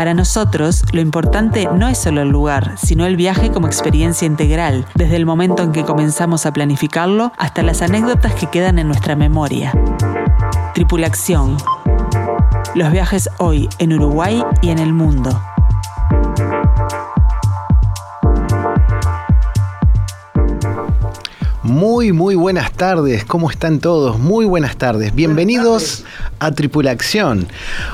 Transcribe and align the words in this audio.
Para 0.00 0.14
nosotros, 0.14 0.82
lo 0.92 1.02
importante 1.02 1.68
no 1.76 1.86
es 1.86 1.98
solo 1.98 2.22
el 2.22 2.30
lugar, 2.30 2.76
sino 2.82 3.04
el 3.04 3.16
viaje 3.16 3.50
como 3.50 3.66
experiencia 3.66 4.24
integral, 4.24 4.86
desde 4.94 5.16
el 5.16 5.26
momento 5.26 5.62
en 5.62 5.72
que 5.72 5.84
comenzamos 5.84 6.46
a 6.46 6.54
planificarlo 6.54 7.34
hasta 7.36 7.62
las 7.62 7.82
anécdotas 7.82 8.32
que 8.32 8.46
quedan 8.46 8.78
en 8.78 8.86
nuestra 8.86 9.14
memoria. 9.14 9.74
Tripulación. 10.72 11.58
Los 12.74 12.90
viajes 12.90 13.28
hoy 13.36 13.68
en 13.78 13.92
Uruguay 13.92 14.42
y 14.62 14.70
en 14.70 14.78
el 14.78 14.94
mundo. 14.94 15.38
Muy, 21.62 22.12
muy 22.12 22.36
buenas 22.36 22.72
tardes. 22.72 23.26
¿Cómo 23.26 23.50
están 23.50 23.80
todos? 23.80 24.18
Muy 24.18 24.46
buenas 24.46 24.76
tardes. 24.76 25.14
Bienvenidos 25.14 26.06
a 26.38 26.52
Tripulación. 26.52 27.46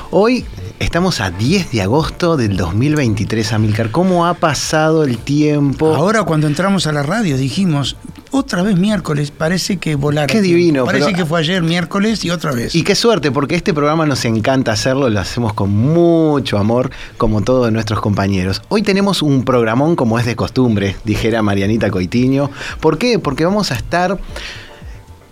Hoy 0.09 0.45
estamos 0.79 1.21
a 1.21 1.31
10 1.31 1.71
de 1.71 1.81
agosto 1.81 2.37
del 2.37 2.55
2023, 2.57 3.53
Amilcar. 3.53 3.91
¿Cómo 3.91 4.25
ha 4.27 4.35
pasado 4.35 5.03
el 5.03 5.17
tiempo? 5.17 5.95
Ahora 5.95 6.23
cuando 6.23 6.47
entramos 6.47 6.87
a 6.87 6.91
la 6.91 7.03
radio 7.03 7.37
dijimos, 7.37 7.95
otra 8.31 8.61
vez 8.61 8.77
miércoles, 8.77 9.31
parece 9.31 9.77
que 9.77 9.95
volaron. 9.95 10.27
Qué 10.27 10.41
divino. 10.41 10.85
Parece 10.85 11.05
pero- 11.07 11.17
que 11.17 11.25
fue 11.25 11.39
ayer 11.39 11.63
miércoles 11.63 12.23
y 12.25 12.29
otra 12.29 12.51
vez. 12.51 12.75
Y 12.75 12.83
qué 12.83 12.95
suerte, 12.95 13.31
porque 13.31 13.55
este 13.55 13.73
programa 13.73 14.05
nos 14.05 14.23
encanta 14.25 14.71
hacerlo, 14.71 15.09
lo 15.09 15.19
hacemos 15.19 15.53
con 15.53 15.71
mucho 15.71 16.57
amor, 16.57 16.91
como 17.17 17.41
todos 17.41 17.71
nuestros 17.71 17.99
compañeros. 18.01 18.61
Hoy 18.69 18.83
tenemos 18.83 19.21
un 19.21 19.43
programón 19.43 19.95
como 19.95 20.19
es 20.19 20.25
de 20.25 20.35
costumbre, 20.35 20.95
dijera 21.03 21.41
Marianita 21.41 21.89
Coitiño. 21.89 22.49
¿Por 22.79 22.97
qué? 22.97 23.17
Porque 23.19 23.45
vamos 23.45 23.71
a 23.71 23.75
estar 23.75 24.17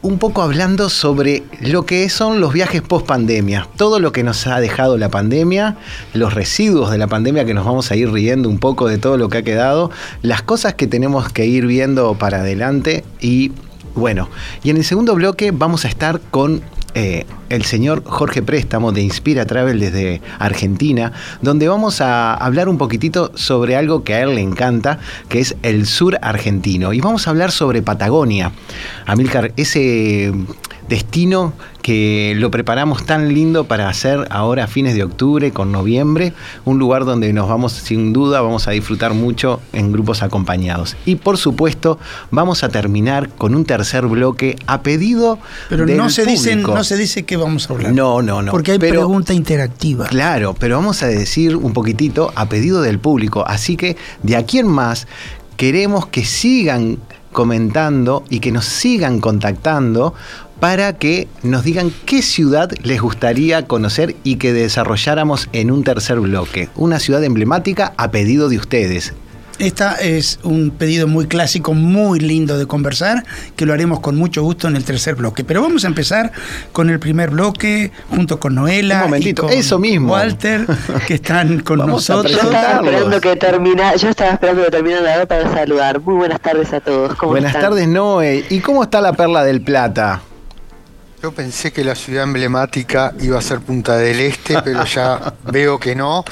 un 0.06 0.20
poco 0.20 0.44
hablando 0.44 0.90
sobre 0.90 1.42
lo 1.62 1.88
que 1.88 2.08
son 2.10 2.40
los 2.40 2.54
viajes 2.54 2.84
post 2.84 3.08
pandemia, 3.08 3.68
todo 3.76 4.00
lo 4.00 4.12
que 4.12 4.22
nos 4.24 4.46
ha 4.46 4.60
dejado 4.60 5.00
la 5.00 5.10
pandemia, 5.10 5.78
los 6.14 6.36
residuos 6.36 6.92
de 6.92 7.00
la 7.00 7.08
pandemia 7.08 7.44
que 7.44 7.56
nos 7.56 7.66
vamos 7.66 7.90
a 7.90 7.96
ir 7.96 8.12
riendo 8.12 8.48
un 8.48 8.60
poco 8.60 8.88
de 8.88 9.00
todo 9.00 9.18
lo 9.18 9.30
que 9.30 9.40
ha 9.40 9.42
quedado, 9.42 9.90
las 10.22 10.44
cosas 10.44 10.76
que 10.76 10.86
tenemos 10.86 11.30
que 11.30 11.48
ir 11.48 11.66
viendo 11.66 12.14
para 12.14 12.42
adelante 12.42 13.04
y 13.20 13.52
bueno, 13.96 14.30
y 14.62 14.70
en 14.70 14.78
el 14.78 14.84
segundo 14.84 15.16
bloque 15.16 15.50
vamos 15.50 15.86
a 15.86 15.88
estar 15.88 16.22
con 16.30 16.62
eh, 16.96 17.26
el 17.50 17.66
señor 17.66 18.04
Jorge 18.06 18.42
Préstamo 18.42 18.92
de 18.92 19.02
Inspira 19.02 19.46
Travel 19.46 19.80
desde 19.80 20.22
Argentina, 20.40 21.12
donde 21.42 21.68
vamos 21.68 22.00
a 22.02 22.34
hablar 22.34 22.70
un 22.70 22.78
poquitito 22.78 23.32
sobre 23.36 23.76
algo 23.76 24.04
que 24.04 24.14
a 24.14 24.22
él 24.22 24.36
le 24.36 24.42
encanta, 24.42 25.00
que 25.28 25.40
es 25.40 25.56
el 25.62 25.86
sur 25.86 26.18
argentino. 26.22 26.94
Y 26.94 27.02
vamos 27.02 27.28
a 27.28 27.32
hablar 27.32 27.52
sobre 27.52 27.82
Patagonia. 27.82 28.52
Amílcar, 29.06 29.52
ese 29.58 30.34
destino 30.90 31.54
que 31.82 32.34
lo 32.36 32.50
preparamos 32.52 33.06
tan 33.06 33.34
lindo 33.34 33.66
para 33.66 33.90
hacer 33.90 34.28
ahora 34.32 34.64
a 34.64 34.68
fines 34.68 34.96
de 34.96 35.04
octubre 35.04 35.52
con 35.52 35.72
noviembre, 35.72 36.34
un 36.64 36.80
lugar 36.80 37.06
donde 37.06 37.32
nos 37.34 37.48
vamos 37.48 37.74
sin 37.74 38.12
duda 38.14 38.42
vamos 38.42 38.68
a 38.68 38.72
disfrutar 38.72 39.14
mucho 39.14 39.62
en 39.74 39.92
grupos 39.92 40.24
acompañados. 40.24 40.96
Y 41.06 41.16
por 41.16 41.38
supuesto, 41.38 42.00
vamos 42.32 42.64
a 42.64 42.70
terminar 42.70 43.30
con 43.30 43.56
un 43.56 43.66
tercer 43.66 44.06
bloque 44.08 44.56
a 44.68 44.82
pedido 44.82 45.38
Pero 45.70 45.86
del 45.86 45.98
no 45.98 46.10
se, 46.10 46.26
dicen, 46.26 46.60
público. 46.62 46.76
no 46.76 46.84
se 46.84 46.98
dice 46.98 47.24
qué 47.24 47.38
vamos 47.38 47.70
a 47.70 47.74
hablar. 47.74 47.94
No, 47.94 48.22
no, 48.22 48.42
no. 48.42 48.52
Porque 48.52 48.72
hay 48.74 48.80
Pero- 48.80 49.02
pregunta 49.02 49.34
interactiva. 49.34 50.06
Claro, 50.08 50.56
pero 50.58 50.76
vamos 50.78 51.04
a 51.04 51.08
decir 51.08 51.56
un 51.56 51.74
poquitito 51.74 52.32
a 52.36 52.48
pedido 52.48 52.82
del 52.82 53.00
público. 53.00 53.44
Así 53.48 53.76
que 53.78 53.96
de 54.24 54.36
aquí 54.36 54.60
en 54.60 54.68
más 54.68 55.08
queremos 55.58 56.08
que 56.08 56.26
sigan 56.26 56.98
comentando 57.32 58.24
y 58.30 58.40
que 58.40 58.52
nos 58.52 58.64
sigan 58.66 59.20
contactando 59.20 60.14
para 60.60 60.94
que 60.94 61.28
nos 61.44 61.64
digan 61.64 61.92
qué 62.06 62.22
ciudad 62.22 62.72
les 62.84 63.02
gustaría 63.02 63.66
conocer 63.68 64.16
y 64.24 64.36
que 64.38 64.54
desarrolláramos 64.54 65.50
en 65.54 65.72
un 65.72 65.84
tercer 65.84 66.20
bloque. 66.20 66.70
Una 66.76 67.00
ciudad 67.00 67.24
emblemática 67.24 67.94
a 67.98 68.12
pedido 68.12 68.50
de 68.50 68.58
ustedes. 68.58 69.14
Esta 69.58 69.94
es 69.96 70.40
un 70.44 70.70
pedido 70.70 71.08
muy 71.08 71.28
clásico, 71.28 71.74
muy 71.74 72.20
lindo 72.20 72.58
de 72.58 72.66
conversar, 72.66 73.24
que 73.56 73.66
lo 73.66 73.72
haremos 73.72 74.02
con 74.02 74.18
mucho 74.18 74.44
gusto 74.44 74.68
en 74.68 74.76
el 74.76 74.84
tercer 74.84 75.16
bloque. 75.16 75.46
Pero 75.46 75.62
vamos 75.62 75.86
a 75.86 75.88
empezar 75.88 76.34
con 76.74 76.90
el 76.90 77.00
primer 77.00 77.30
bloque, 77.30 77.92
junto 78.10 78.38
con 78.38 78.56
Noela. 78.56 78.96
Un 78.98 79.02
momentito, 79.04 79.44
y 79.44 79.48
con 79.48 79.58
eso 79.58 79.80
mismo. 79.80 80.12
Walter, 80.12 80.66
que 81.08 81.14
están 81.14 81.60
con 81.64 81.80
Vamos 81.80 82.10
nosotros. 82.10 82.34
Yo 82.34 82.42
estaba 82.52 82.74
esperando 82.86 83.22
que 83.22 83.36
termina, 83.38 83.96
yo 83.96 84.10
estaba 84.10 84.32
esperando 84.32 84.66
que 84.66 84.72
terminara 84.72 85.02
la 85.04 85.16
hora 85.16 85.26
para 85.26 85.54
saludar. 85.54 86.02
Muy 86.02 86.16
buenas 86.16 86.42
tardes 86.42 86.74
a 86.74 86.82
todos. 86.82 87.16
¿Cómo 87.16 87.32
Buenas 87.32 87.56
están? 87.56 87.62
tardes, 87.70 87.88
Noé. 87.88 88.44
¿Y 88.50 88.60
cómo 88.60 88.84
está 88.84 89.00
la 89.00 89.14
Perla 89.14 89.46
del 89.46 89.62
Plata? 89.62 90.22
Yo 91.26 91.32
pensé 91.32 91.74
que 91.74 91.84
la 91.84 91.96
ciudad 91.96 92.26
emblemática 92.26 93.12
iba 93.20 93.40
a 93.40 93.42
ser 93.42 93.60
Punta 93.60 93.98
del 93.98 94.20
Este, 94.20 94.62
pero 94.62 94.86
ya 94.86 95.34
veo 95.52 95.80
que 95.80 95.96
no. 95.96 96.24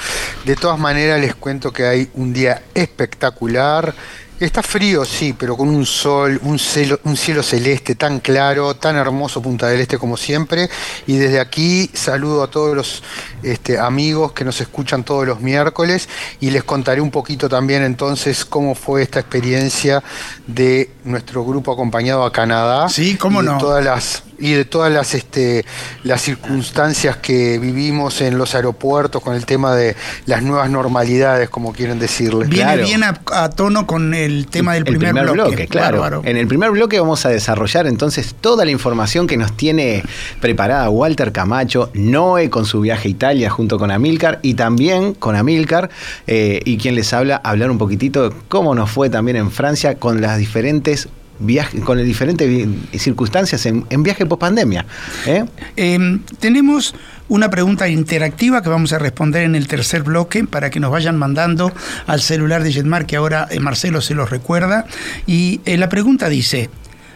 De 0.46 0.56
todas 0.56 0.78
maneras 0.78 1.20
les 1.20 1.34
cuento 1.34 1.74
que 1.74 1.88
hay 1.88 2.12
un 2.14 2.32
día 2.32 2.62
espectacular. 2.76 3.92
Está 4.40 4.62
frío, 4.62 5.04
sí, 5.04 5.34
pero 5.34 5.58
con 5.58 5.70
un 5.70 5.88
sol, 5.88 6.40
un 6.44 6.60
cielo, 6.60 7.00
un 7.06 7.18
cielo 7.18 7.42
celeste 7.42 7.96
tan 7.96 8.20
claro, 8.20 8.76
tan 8.76 8.96
hermoso 8.96 9.42
Punta 9.42 9.68
del 9.68 9.82
Este 9.82 9.98
como 9.98 10.16
siempre. 10.16 10.70
Y 11.08 11.18
desde 11.18 11.40
aquí 11.40 11.90
saludo 11.96 12.44
a 12.44 12.52
todos 12.52 12.76
los 12.76 13.02
este, 13.44 13.78
amigos 13.80 14.32
que 14.34 14.44
nos 14.46 14.60
escuchan 14.62 15.04
todos 15.04 15.26
los 15.28 15.40
miércoles 15.42 16.10
y 16.40 16.50
les 16.52 16.64
contaré 16.64 17.02
un 17.02 17.12
poquito 17.12 17.50
también 17.50 17.84
entonces 17.84 18.46
cómo 18.46 18.76
fue 18.76 19.02
esta 19.04 19.20
experiencia 19.20 20.04
de 20.48 20.90
nuestro 21.04 21.44
grupo 21.46 21.72
acompañado 21.74 22.24
a 22.26 22.32
Canadá. 22.32 22.90
Sí, 22.90 23.16
cómo 23.16 23.42
y 23.42 23.46
no. 23.46 23.58
todas 23.58 23.84
las 23.84 24.24
y 24.40 24.54
de 24.54 24.66
todas 24.66 24.92
las 24.92 25.14
este 25.14 25.64
las 26.04 26.22
circunstancias 26.22 27.18
que 27.18 27.60
vivimos 27.60 28.20
en 28.22 28.38
los 28.38 28.56
aeropuertos 28.56 29.22
con 29.22 29.36
el 29.36 29.46
tema 29.46 29.76
de 29.76 29.96
las 30.26 30.42
nuevas 30.42 30.70
normalidades 30.70 31.50
como 31.50 31.72
quieren 31.72 32.00
decirle 32.00 32.48
Viene 32.48 32.64
Claro. 32.74 32.84
bien 32.84 33.04
a, 33.04 33.22
a 33.32 33.50
tono 33.52 33.86
con 33.86 34.14
el 34.14 34.48
tema 34.48 34.74
del 34.74 34.88
el 34.88 34.98
primer, 34.98 35.30
bloque. 35.32 35.68
claro. 35.68 36.00
Bárbaro. 36.02 36.22
En 36.26 36.38
el 36.38 36.48
primer 36.48 36.72
bloque 36.72 37.00
vamos 37.00 37.26
a 37.26 37.30
desarrollar 37.30 37.86
entonces 37.88 38.36
toda 38.40 38.66
la 38.66 38.72
información 38.72 39.28
que 39.28 39.38
nos 39.38 39.56
tiene 39.56 40.04
preparada 40.42 40.90
Walter 40.90 41.32
Camacho, 41.32 41.90
Noé 41.94 42.50
con 42.50 42.66
su 42.66 42.82
viaje 42.82 43.08
a 43.08 43.12
Italia 43.12 43.33
junto 43.50 43.80
con 43.80 43.92
Amilcar 43.92 44.40
y 44.42 44.54
también 44.54 45.14
con 45.14 45.36
Amilcar 45.36 45.90
eh, 46.28 46.62
y 46.66 46.78
quien 46.78 46.96
les 46.96 47.14
habla, 47.14 47.38
hablar 47.44 47.72
un 47.72 47.78
poquitito 47.78 48.30
de 48.30 48.36
cómo 48.48 48.76
nos 48.76 48.92
fue 48.92 49.10
también 49.10 49.38
en 49.38 49.52
Francia 49.52 49.96
con 49.96 50.22
las 50.22 50.38
diferentes 50.38 51.10
viajes, 51.40 51.82
con 51.82 51.98
las 51.98 52.06
diferentes 52.06 52.48
circunstancias 52.96 53.66
en, 53.66 54.04
viaje 54.04 54.26
post 54.26 54.42
pandemia. 54.42 54.86
Eh, 55.26 56.20
tenemos 56.40 56.96
una 57.28 57.50
pregunta 57.50 57.88
interactiva 57.90 58.62
que 58.62 58.70
vamos 58.70 58.94
a 58.94 59.00
responder 59.00 59.44
en 59.44 59.56
el 59.56 59.68
tercer 59.68 60.04
bloque 60.04 60.46
para 60.46 60.70
que 60.70 60.80
nos 60.80 60.92
vayan 60.92 61.18
mandando 61.18 61.74
al 62.06 62.22
celular 62.22 62.64
de 62.64 62.72
Jetmar, 62.72 63.06
que 63.06 63.16
ahora 63.16 63.48
eh, 63.50 63.60
Marcelo 63.60 64.02
se 64.02 64.14
los 64.14 64.30
recuerda. 64.30 64.86
Y 65.26 65.60
la 65.66 65.90
pregunta 65.90 66.30
dice, 66.30 66.70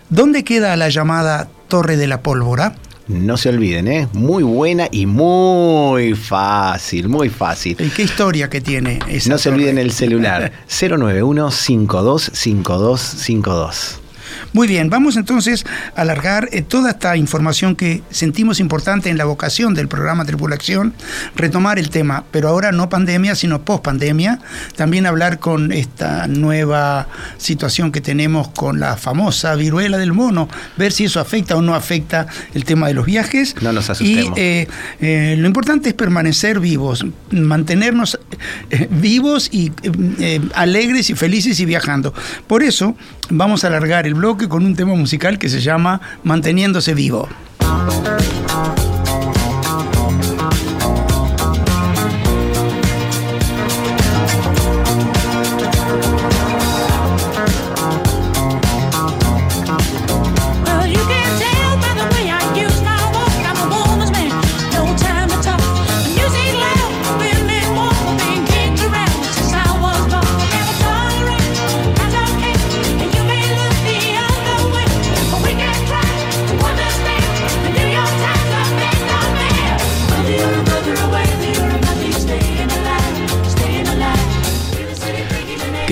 ¿dónde 0.10 0.44
queda 0.44 0.76
la 0.76 0.90
llamada 0.90 1.48
Torre 1.68 1.96
de 1.96 2.08
la 2.08 2.22
Pólvora? 2.22 2.76
No 3.07 3.38
se 3.38 3.47
olviden, 3.50 3.88
¿eh? 3.88 4.07
muy 4.13 4.44
buena 4.44 4.88
y 4.91 5.06
muy 5.06 6.13
fácil, 6.13 7.07
muy 7.07 7.29
fácil. 7.29 7.78
¿Y 7.79 7.88
qué 7.90 8.03
historia 8.03 8.50
que 8.50 8.59
tiene 8.62 9.00
esa 9.07 9.29
No 9.29 9.38
se 9.38 9.50
torre? 9.50 9.56
olviden 9.62 9.78
el 9.78 9.91
celular 9.91 10.51
091 10.81 11.51
525252. 11.51 14.00
Muy 14.54 14.68
bien, 14.68 14.89
vamos 14.89 15.18
entonces 15.18 15.66
a 15.95 16.01
alargar 16.01 16.50
eh, 16.51 16.62
toda 16.62 16.92
esta 16.92 17.16
información 17.18 17.75
que 17.75 18.01
sentimos 18.10 18.60
importante 18.60 19.10
en 19.10 19.18
la 19.18 19.25
vocación 19.25 19.74
del 19.74 19.88
programa 19.88 20.25
Tripulación, 20.25 20.94
retomar 21.36 21.80
el 21.80 21.89
tema, 21.89 22.24
pero 22.31 22.50
ahora 22.50 22.72
no 22.72 22.89
pandemia, 22.89 23.36
sino 23.36 23.62
post 23.62 23.84
pandemia, 23.84 24.39
también 24.75 25.06
hablar 25.06 25.39
con 25.39 25.72
esta 25.72 26.28
nueva 26.28 27.07
situación 27.38 27.92
que 27.92 28.01
tenemos 28.01 28.50
con 28.50 28.80
la 28.80 28.98
famosa 28.98 29.56
viruela 29.56 29.98
del 29.98 30.13
mono, 30.13 30.48
ver 30.78 30.92
si 30.92 31.06
eso 31.06 31.19
afecta 31.19 31.56
o 31.56 31.62
no 31.62 31.75
afecta 31.75 32.28
el 32.54 32.63
tema 32.66 32.88
de 32.88 32.94
los 32.94 33.06
viajes. 33.06 33.56
No 33.62 33.72
nos 33.72 33.88
Y 33.88 33.92
asustemos. 33.92 34.38
eh, 34.38 34.68
eh, 35.00 35.36
lo 35.38 35.48
importante 35.48 35.89
es 35.89 35.95
permanecer 35.95 36.60
vivos, 36.60 37.06
mantenernos 37.31 38.19
eh, 38.69 38.88
vivos 38.89 39.50
y 39.51 39.72
alegres 40.54 41.10
y 41.10 41.16
felices 41.16 41.60
y 41.60 41.66
viajando. 41.66 42.13
Por 42.48 42.63
eso 42.63 42.95
vamos 43.30 43.63
a 43.63 43.68
alargar 43.68 44.07
el 44.07 44.16
bloque 44.27 44.50
con 44.50 44.65
un 44.65 44.75
tema 44.75 44.94
musical 44.94 45.39
que 45.39 45.47
se 45.47 45.62
llama 45.62 46.01
Manteniéndose 46.25 46.94
vivo. 46.94 47.29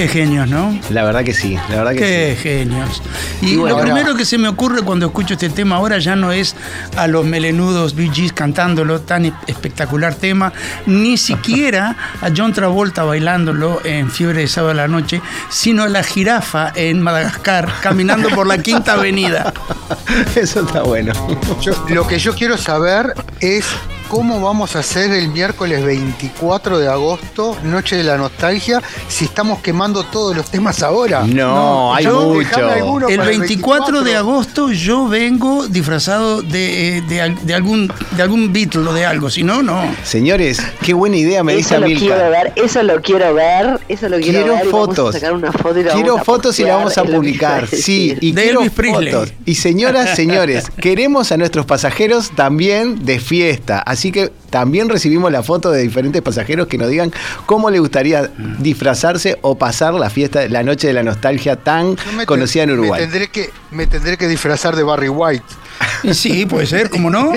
Qué 0.05 0.11
genios, 0.11 0.47
¿no? 0.47 0.77
La 0.91 1.03
verdad 1.03 1.23
que 1.23 1.33
sí, 1.33 1.57
la 1.69 1.77
verdad 1.77 1.91
que 1.93 1.97
Qué 1.97 2.33
sí. 2.37 2.43
genios. 2.43 3.01
Y, 3.41 3.53
Y 3.53 3.55
bueno, 3.55 3.69
lo 3.77 3.81
ahora- 3.81 3.93
primero 3.93 4.15
que 4.15 4.23
se 4.23 4.37
me 4.37 4.47
ocurre 4.47 4.83
cuando 4.83 5.07
escucho 5.07 5.33
este 5.33 5.49
tema 5.49 5.77
ahora 5.77 5.97
ya 5.97 6.15
no 6.15 6.31
es 6.31 6.55
a 6.95 7.07
los 7.07 7.25
melenudos 7.25 7.95
Bee 7.95 8.11
Gees 8.13 8.31
cantándolo, 8.31 9.01
tan 9.01 9.25
espectacular 9.47 10.13
tema, 10.13 10.53
ni 10.85 11.17
siquiera 11.57 11.95
a 12.21 12.29
John 12.35 12.53
Travolta 12.53 13.03
bailándolo 13.03 13.81
en 13.83 14.11
Fiebre 14.11 14.41
de 14.41 14.47
Sábado 14.47 14.71
a 14.71 14.75
la 14.75 14.87
Noche, 14.87 15.21
sino 15.49 15.81
a 15.83 15.89
la 15.89 16.03
jirafa 16.03 16.71
en 16.75 17.01
Madagascar 17.01 17.67
caminando 17.81 18.29
por 18.29 18.45
la 18.45 18.59
Quinta 18.59 18.93
Avenida. 18.93 19.53
Eso 20.35 20.61
está 20.67 20.83
bueno. 20.83 21.13
Yo- 21.61 21.83
lo 21.89 22.05
que 22.05 22.19
yo 22.19 22.35
quiero 22.35 22.57
saber 22.59 23.13
es 23.39 23.65
cómo 24.07 24.39
vamos 24.39 24.75
a 24.75 24.79
hacer 24.79 25.11
el 25.11 25.29
miércoles 25.29 25.83
24 25.83 26.77
de 26.79 26.87
agosto, 26.87 27.57
Noche 27.63 27.97
de 27.97 28.03
la 28.03 28.17
Nostalgia, 28.17 28.81
si 29.07 29.25
estamos 29.25 29.59
quemando 29.59 30.03
todos 30.03 30.35
los 30.35 30.49
temas 30.49 30.83
ahora. 30.83 31.23
No, 31.25 31.55
No, 31.55 31.95
hay 31.95 32.05
yo- 32.05 32.33
mucho. 32.33 33.07
El 33.09 33.17
para 33.17 33.29
24 33.29 34.03
de 34.03 34.15
agosto 34.15 34.71
yo 34.71 35.07
vengo 35.07 35.67
disfrazado 35.67 36.41
de, 36.41 36.97
eh, 36.97 37.01
de 37.01 37.21
al- 37.21 37.45
de 37.45 37.53
algún, 37.53 37.91
de 38.11 38.21
algún 38.23 38.53
Beatle 38.53 38.87
o 38.87 38.93
de 38.93 39.05
algo, 39.05 39.29
si 39.29 39.43
no, 39.43 39.61
no. 39.63 39.83
Señores, 40.03 40.61
qué 40.81 40.93
buena 40.93 41.17
idea 41.17 41.43
me 41.43 41.55
dice 41.55 41.75
Eso 41.75 41.81
lo 41.87 41.87
quiero 41.97 42.29
ver, 42.29 42.53
eso 42.55 42.83
lo 42.83 43.01
quiero 43.01 43.33
ver, 43.33 43.79
eso 43.89 44.09
lo 44.09 44.17
quiero, 44.17 44.31
Quiero 44.39 44.53
ver. 44.55 44.65
vamos 44.65 44.67
a 44.67 44.85
fotos. 44.87 45.15
sacar 45.15 45.33
una 45.33 45.51
foto 45.51 45.79
y 45.79 45.83
la 45.83 45.93
Quiero 45.93 46.07
vamos 46.13 46.21
a 46.21 46.25
fotos 46.25 46.59
y 46.59 46.63
la 46.63 46.75
vamos 46.75 46.97
a 46.97 47.03
publicar. 47.03 47.67
Sí, 47.67 48.15
y 48.21 48.31
De 48.31 48.43
quiero 48.43 48.61
Elvis 48.61 48.73
fotos. 48.73 49.33
Y 49.45 49.55
señoras, 49.55 50.15
señores, 50.15 50.65
queremos 50.79 51.31
a 51.31 51.37
nuestros 51.37 51.65
pasajeros 51.65 52.31
también 52.35 53.05
de 53.05 53.19
fiesta. 53.19 53.79
Así 53.95 54.11
que 54.11 54.29
también 54.49 54.89
recibimos 54.89 55.31
la 55.31 55.41
foto 55.41 55.71
de 55.71 55.81
diferentes 55.81 56.21
pasajeros 56.21 56.67
que 56.67 56.77
nos 56.77 56.89
digan 56.89 57.13
cómo 57.45 57.69
les 57.69 57.79
gustaría 57.79 58.29
disfrazarse 58.59 59.37
o 59.41 59.57
pasar 59.57 59.93
la 59.93 60.09
fiesta, 60.09 60.47
la 60.49 60.63
noche 60.63 60.87
de 60.87 60.93
la 60.93 61.01
nostalgia 61.03 61.55
tan 61.55 61.95
conocida 62.25 62.63
en 62.63 62.71
Uruguay. 62.71 62.99
Me 62.99 63.07
tendré, 63.07 63.27
que, 63.29 63.49
me 63.71 63.87
tendré 63.87 64.17
que 64.17 64.27
disfrazar 64.27 64.75
de 64.75 64.83
Barry 64.83 65.07
White. 65.09 65.45
Sí, 66.13 66.45
puede 66.45 66.67
ser, 66.67 66.89
¿cómo 66.89 67.09
no? 67.09 67.31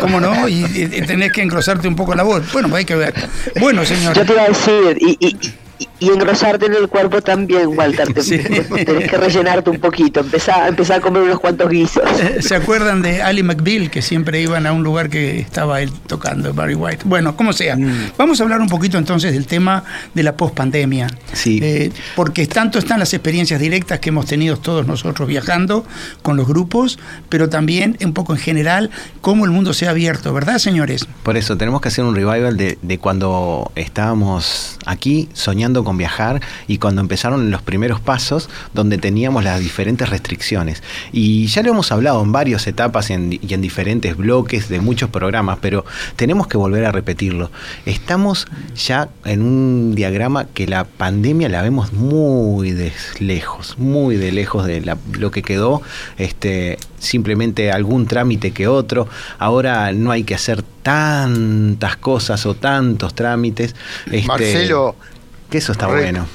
¿Cómo 0.00 0.20
no? 0.20 0.48
Y, 0.48 0.64
y- 0.64 0.82
y 0.98 1.02
tenés 1.02 1.30
que 1.32 1.42
engrosarte 1.42 1.86
un 1.88 1.94
poco 1.96 2.14
la 2.14 2.22
voz. 2.22 2.42
Bueno, 2.52 2.74
hay 2.74 2.84
que 2.84 2.94
ver. 2.94 3.12
Bueno, 3.60 3.84
señor. 3.84 4.14
Yo 4.16 4.24
te 4.24 4.32
iba 4.32 4.42
a 4.44 4.48
decir, 4.48 4.96
y, 5.00 5.16
y, 5.26 5.87
y- 6.00 6.08
engrosarte 6.08 6.66
en 6.66 6.74
el 6.74 6.88
cuerpo 6.88 7.20
también, 7.22 7.68
Walter. 7.76 8.12
Te- 8.12 8.22
Sí. 8.22 8.38
Tenés 8.84 9.10
que 9.10 9.16
rellenarte 9.16 9.70
un 9.70 9.78
poquito, 9.78 10.20
empezar, 10.20 10.68
empezar 10.68 10.98
a 10.98 11.00
comer 11.00 11.22
unos 11.22 11.40
cuantos 11.40 11.68
guisos. 11.70 12.02
¿Se 12.40 12.54
acuerdan 12.54 13.02
de 13.02 13.22
Ali 13.22 13.42
McBeal, 13.42 13.90
que 13.90 14.02
siempre 14.02 14.40
iban 14.40 14.66
a 14.66 14.72
un 14.72 14.82
lugar 14.82 15.08
que 15.08 15.38
estaba 15.40 15.80
él 15.80 15.90
tocando, 16.06 16.52
Barry 16.54 16.74
White? 16.74 17.02
Bueno, 17.04 17.36
como 17.36 17.52
sea. 17.52 17.76
Vamos 18.16 18.40
a 18.40 18.44
hablar 18.44 18.60
un 18.60 18.68
poquito 18.68 18.98
entonces 18.98 19.32
del 19.32 19.46
tema 19.46 19.84
de 20.14 20.22
la 20.22 20.36
pospandemia. 20.36 21.08
Sí. 21.32 21.60
Eh, 21.62 21.92
porque 22.16 22.46
tanto 22.46 22.78
están 22.78 22.98
las 22.98 23.12
experiencias 23.14 23.60
directas 23.60 24.00
que 24.00 24.08
hemos 24.10 24.26
tenido 24.26 24.56
todos 24.56 24.86
nosotros 24.86 25.28
viajando 25.28 25.84
con 26.22 26.36
los 26.36 26.46
grupos, 26.46 26.98
pero 27.28 27.48
también 27.48 27.96
un 28.04 28.12
poco 28.12 28.32
en 28.34 28.38
general 28.38 28.90
cómo 29.20 29.44
el 29.44 29.50
mundo 29.50 29.72
se 29.72 29.86
ha 29.86 29.90
abierto, 29.90 30.32
¿verdad, 30.32 30.58
señores? 30.58 31.06
Por 31.22 31.36
eso 31.36 31.56
tenemos 31.56 31.80
que 31.80 31.88
hacer 31.88 32.04
un 32.04 32.14
revival 32.14 32.56
de, 32.56 32.78
de 32.82 32.98
cuando 32.98 33.70
estábamos 33.74 34.78
aquí 34.86 35.28
soñando 35.32 35.84
con 35.84 35.87
viajar 35.96 36.40
y 36.66 36.78
cuando 36.78 37.00
empezaron 37.00 37.50
los 37.50 37.62
primeros 37.62 38.00
pasos 38.00 38.48
donde 38.74 38.98
teníamos 38.98 39.44
las 39.44 39.60
diferentes 39.60 40.08
restricciones. 40.08 40.82
Y 41.12 41.46
ya 41.46 41.62
lo 41.62 41.70
hemos 41.70 41.90
hablado 41.92 42.22
en 42.22 42.32
varias 42.32 42.66
etapas 42.66 43.10
y 43.10 43.14
en, 43.14 43.32
y 43.32 43.54
en 43.54 43.60
diferentes 43.60 44.16
bloques 44.16 44.68
de 44.68 44.80
muchos 44.80 45.10
programas, 45.10 45.58
pero 45.60 45.84
tenemos 46.16 46.46
que 46.48 46.56
volver 46.58 46.84
a 46.84 46.92
repetirlo. 46.92 47.50
Estamos 47.86 48.46
ya 48.76 49.08
en 49.24 49.42
un 49.42 49.94
diagrama 49.94 50.46
que 50.46 50.66
la 50.66 50.84
pandemia 50.84 51.48
la 51.48 51.62
vemos 51.62 51.92
muy 51.92 52.72
de 52.72 52.92
lejos, 53.20 53.76
muy 53.78 54.16
de 54.16 54.32
lejos 54.32 54.66
de 54.66 54.80
la- 54.80 54.98
lo 55.12 55.30
que 55.30 55.42
quedó, 55.42 55.80
este, 56.16 56.78
simplemente 56.98 57.70
algún 57.70 58.06
trámite 58.06 58.50
que 58.50 58.66
otro. 58.68 59.08
Ahora 59.38 59.92
no 59.92 60.10
hay 60.10 60.24
que 60.24 60.34
hacer 60.34 60.62
tantas 60.82 61.96
cosas 61.96 62.44
o 62.46 62.54
tantos 62.54 63.14
trámites. 63.14 63.74
este, 64.06 64.26
Marcelo, 64.26 64.96
que 65.50 65.58
eso 65.58 65.72
está 65.72 65.86
re- 65.86 66.02
bueno. 66.02 66.26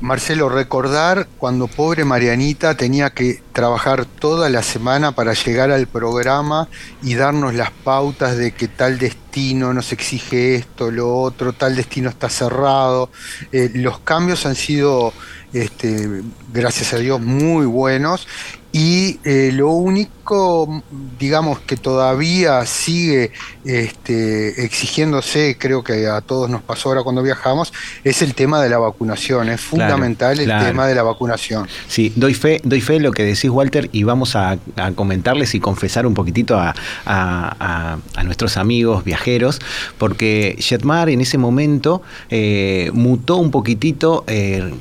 Marcelo, 0.00 0.48
recordar 0.48 1.28
cuando 1.38 1.68
pobre 1.68 2.04
Marianita 2.04 2.74
tenía 2.76 3.10
que 3.10 3.40
trabajar 3.52 4.04
toda 4.04 4.48
la 4.50 4.64
semana 4.64 5.12
para 5.12 5.32
llegar 5.32 5.70
al 5.70 5.86
programa 5.86 6.66
y 7.04 7.14
darnos 7.14 7.54
las 7.54 7.70
pautas 7.70 8.36
de 8.36 8.50
que 8.50 8.66
tal 8.66 8.98
destino 8.98 9.72
nos 9.72 9.92
exige 9.92 10.56
esto, 10.56 10.90
lo 10.90 11.16
otro, 11.16 11.52
tal 11.52 11.76
destino 11.76 12.10
está 12.10 12.28
cerrado. 12.28 13.10
Eh, 13.52 13.70
los 13.74 14.00
cambios 14.00 14.44
han 14.44 14.56
sido, 14.56 15.12
este, 15.52 16.22
gracias 16.52 16.92
a 16.94 16.96
Dios, 16.96 17.20
muy 17.20 17.66
buenos 17.66 18.26
y 18.72 19.18
eh, 19.24 19.50
lo 19.52 19.70
único, 19.70 20.82
digamos, 21.18 21.60
que 21.60 21.76
todavía 21.76 22.64
sigue 22.64 23.32
este, 23.64 24.64
exigiéndose, 24.64 25.56
creo 25.58 25.84
que 25.84 26.06
a 26.06 26.20
todos 26.22 26.48
nos 26.48 26.62
pasó 26.62 26.88
ahora 26.88 27.02
cuando 27.02 27.22
viajamos, 27.22 27.72
es 28.02 28.22
el 28.22 28.34
tema 28.34 28.62
de 28.62 28.70
la 28.70 28.78
vacunación. 28.78 29.48
Es 29.48 29.60
Claro, 29.62 29.92
fundamental 29.92 30.38
el 30.38 30.46
claro. 30.46 30.66
tema 30.66 30.86
de 30.86 30.94
la 30.94 31.02
vacunación. 31.02 31.68
Sí, 31.86 32.12
doy 32.16 32.34
fe, 32.34 32.60
doy 32.64 32.80
fe 32.80 32.94
de 32.94 33.00
lo 33.00 33.12
que 33.12 33.24
decís, 33.24 33.50
Walter, 33.50 33.88
y 33.92 34.04
vamos 34.04 34.34
a, 34.36 34.58
a 34.76 34.92
comentarles 34.92 35.54
y 35.54 35.60
confesar 35.60 36.06
un 36.06 36.14
poquitito 36.14 36.56
a, 36.58 36.74
a- 37.04 37.98
nuestros 38.24 38.56
amigos 38.56 39.04
viajeros, 39.04 39.60
porque 39.98 40.56
Jetmar 40.58 41.08
en 41.10 41.20
ese 41.20 41.36
momento 41.38 42.00
eh, 42.30 42.90
mutó 42.94 43.36
un 43.36 43.50
poquitito, 43.50 44.24
eh, 44.26 44.72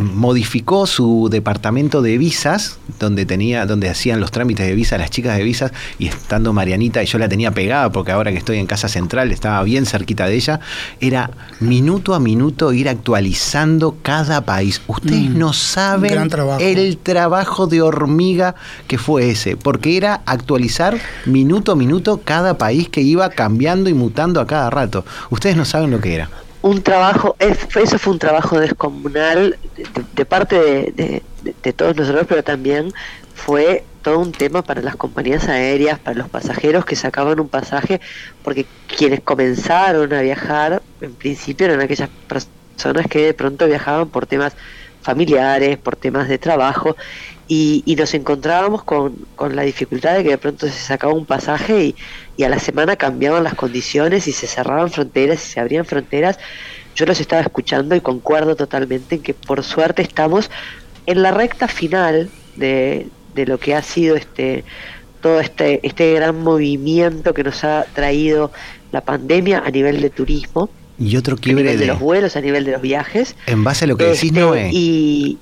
modificó 0.00 0.86
su 0.86 1.28
departamento 1.30 2.02
de 2.02 2.18
visas, 2.36 2.78
donde 2.98 3.24
tenía, 3.24 3.64
donde 3.64 3.88
hacían 3.88 4.20
los 4.20 4.30
trámites 4.30 4.66
de 4.66 4.74
visa 4.74 4.98
las 4.98 5.08
chicas 5.08 5.38
de 5.38 5.42
visas, 5.42 5.72
y 5.98 6.08
estando 6.08 6.52
Marianita, 6.52 7.02
y 7.02 7.06
yo 7.06 7.18
la 7.18 7.30
tenía 7.30 7.50
pegada, 7.50 7.90
porque 7.90 8.12
ahora 8.12 8.30
que 8.30 8.36
estoy 8.36 8.58
en 8.58 8.66
Casa 8.66 8.88
Central, 8.88 9.32
estaba 9.32 9.62
bien 9.62 9.86
cerquita 9.86 10.26
de 10.26 10.34
ella, 10.34 10.60
era 11.00 11.30
minuto 11.60 12.14
a 12.14 12.20
minuto 12.20 12.74
ir 12.74 12.90
actualizando 12.90 13.96
cada 14.02 14.42
país. 14.44 14.82
Ustedes 14.86 15.30
Mm, 15.30 15.38
no 15.38 15.54
saben 15.54 16.28
trabajo. 16.28 16.60
el 16.60 16.98
trabajo 16.98 17.66
de 17.66 17.80
hormiga 17.80 18.54
que 18.86 18.98
fue 18.98 19.30
ese, 19.30 19.56
porque 19.56 19.96
era 19.96 20.20
actualizar 20.26 20.98
minuto 21.24 21.72
a 21.72 21.76
minuto 21.76 22.20
cada 22.22 22.58
país 22.58 22.90
que 22.90 23.00
iba 23.00 23.30
cambiando 23.30 23.88
y 23.88 23.94
mutando 23.94 24.42
a 24.42 24.46
cada 24.46 24.68
rato. 24.68 25.06
Ustedes 25.30 25.56
no 25.56 25.64
saben 25.64 25.90
lo 25.90 26.02
que 26.02 26.14
era. 26.14 26.28
Un 26.68 26.82
trabajo, 26.82 27.36
eso 27.38 27.98
fue 27.98 28.12
un 28.12 28.18
trabajo 28.18 28.58
descomunal 28.58 29.58
de, 30.14 30.24
parte 30.24 30.56
de- 30.56 31.22
de 31.62 31.72
todos 31.72 31.96
nosotros, 31.96 32.26
pero 32.28 32.42
también 32.42 32.92
fue 33.34 33.84
todo 34.02 34.18
un 34.18 34.32
tema 34.32 34.62
para 34.62 34.82
las 34.82 34.96
compañías 34.96 35.48
aéreas, 35.48 35.98
para 35.98 36.16
los 36.18 36.28
pasajeros 36.28 36.84
que 36.84 36.96
sacaban 36.96 37.38
un 37.40 37.48
pasaje, 37.48 38.00
porque 38.42 38.66
quienes 38.96 39.20
comenzaron 39.20 40.12
a 40.12 40.20
viajar, 40.22 40.82
en 41.00 41.14
principio 41.14 41.66
eran 41.66 41.80
aquellas 41.80 42.08
personas 42.28 43.06
que 43.08 43.26
de 43.26 43.34
pronto 43.34 43.66
viajaban 43.66 44.08
por 44.08 44.26
temas 44.26 44.54
familiares, 45.02 45.78
por 45.78 45.96
temas 45.96 46.28
de 46.28 46.38
trabajo, 46.38 46.96
y, 47.48 47.82
y 47.86 47.94
nos 47.96 48.12
encontrábamos 48.14 48.82
con, 48.82 49.14
con 49.36 49.54
la 49.54 49.62
dificultad 49.62 50.14
de 50.16 50.24
que 50.24 50.30
de 50.30 50.38
pronto 50.38 50.66
se 50.66 50.72
sacaba 50.72 51.12
un 51.12 51.26
pasaje 51.26 51.84
y, 51.86 51.94
y 52.36 52.42
a 52.44 52.48
la 52.48 52.58
semana 52.58 52.96
cambiaban 52.96 53.44
las 53.44 53.54
condiciones 53.54 54.26
y 54.28 54.32
se 54.32 54.46
cerraban 54.46 54.90
fronteras 54.90 55.44
y 55.46 55.52
se 55.52 55.60
abrían 55.60 55.84
fronteras. 55.84 56.38
Yo 56.96 57.06
los 57.06 57.20
estaba 57.20 57.42
escuchando 57.42 57.94
y 57.94 58.00
concuerdo 58.00 58.56
totalmente 58.56 59.16
en 59.16 59.22
que 59.22 59.34
por 59.34 59.62
suerte 59.62 60.02
estamos 60.02 60.50
en 61.06 61.22
la 61.22 61.30
recta 61.30 61.68
final 61.68 62.30
de, 62.56 63.06
de 63.34 63.46
lo 63.46 63.58
que 63.58 63.74
ha 63.74 63.82
sido 63.82 64.16
este 64.16 64.64
todo 65.20 65.40
este, 65.40 65.80
este 65.82 66.12
gran 66.14 66.40
movimiento 66.42 67.34
que 67.34 67.42
nos 67.42 67.64
ha 67.64 67.84
traído 67.94 68.52
la 68.92 69.00
pandemia 69.00 69.62
a 69.64 69.70
nivel 69.70 70.00
de 70.00 70.10
turismo, 70.10 70.68
Y 70.98 71.16
otro 71.16 71.36
a 71.36 71.38
quiebre 71.38 71.64
nivel 71.64 71.78
de 71.78 71.86
de, 71.86 71.92
los 71.92 72.00
vuelos, 72.00 72.36
a 72.36 72.40
nivel 72.40 72.64
de 72.64 72.72
los 72.72 72.82
viajes. 72.82 73.34
en 73.46 73.64
base 73.64 73.84
a 73.86 73.88
lo 73.88 73.96
que 73.96 74.04
decís, 74.04 74.24
Este, 74.24 74.40
Noé. 74.40 74.70
Y 74.72 75.38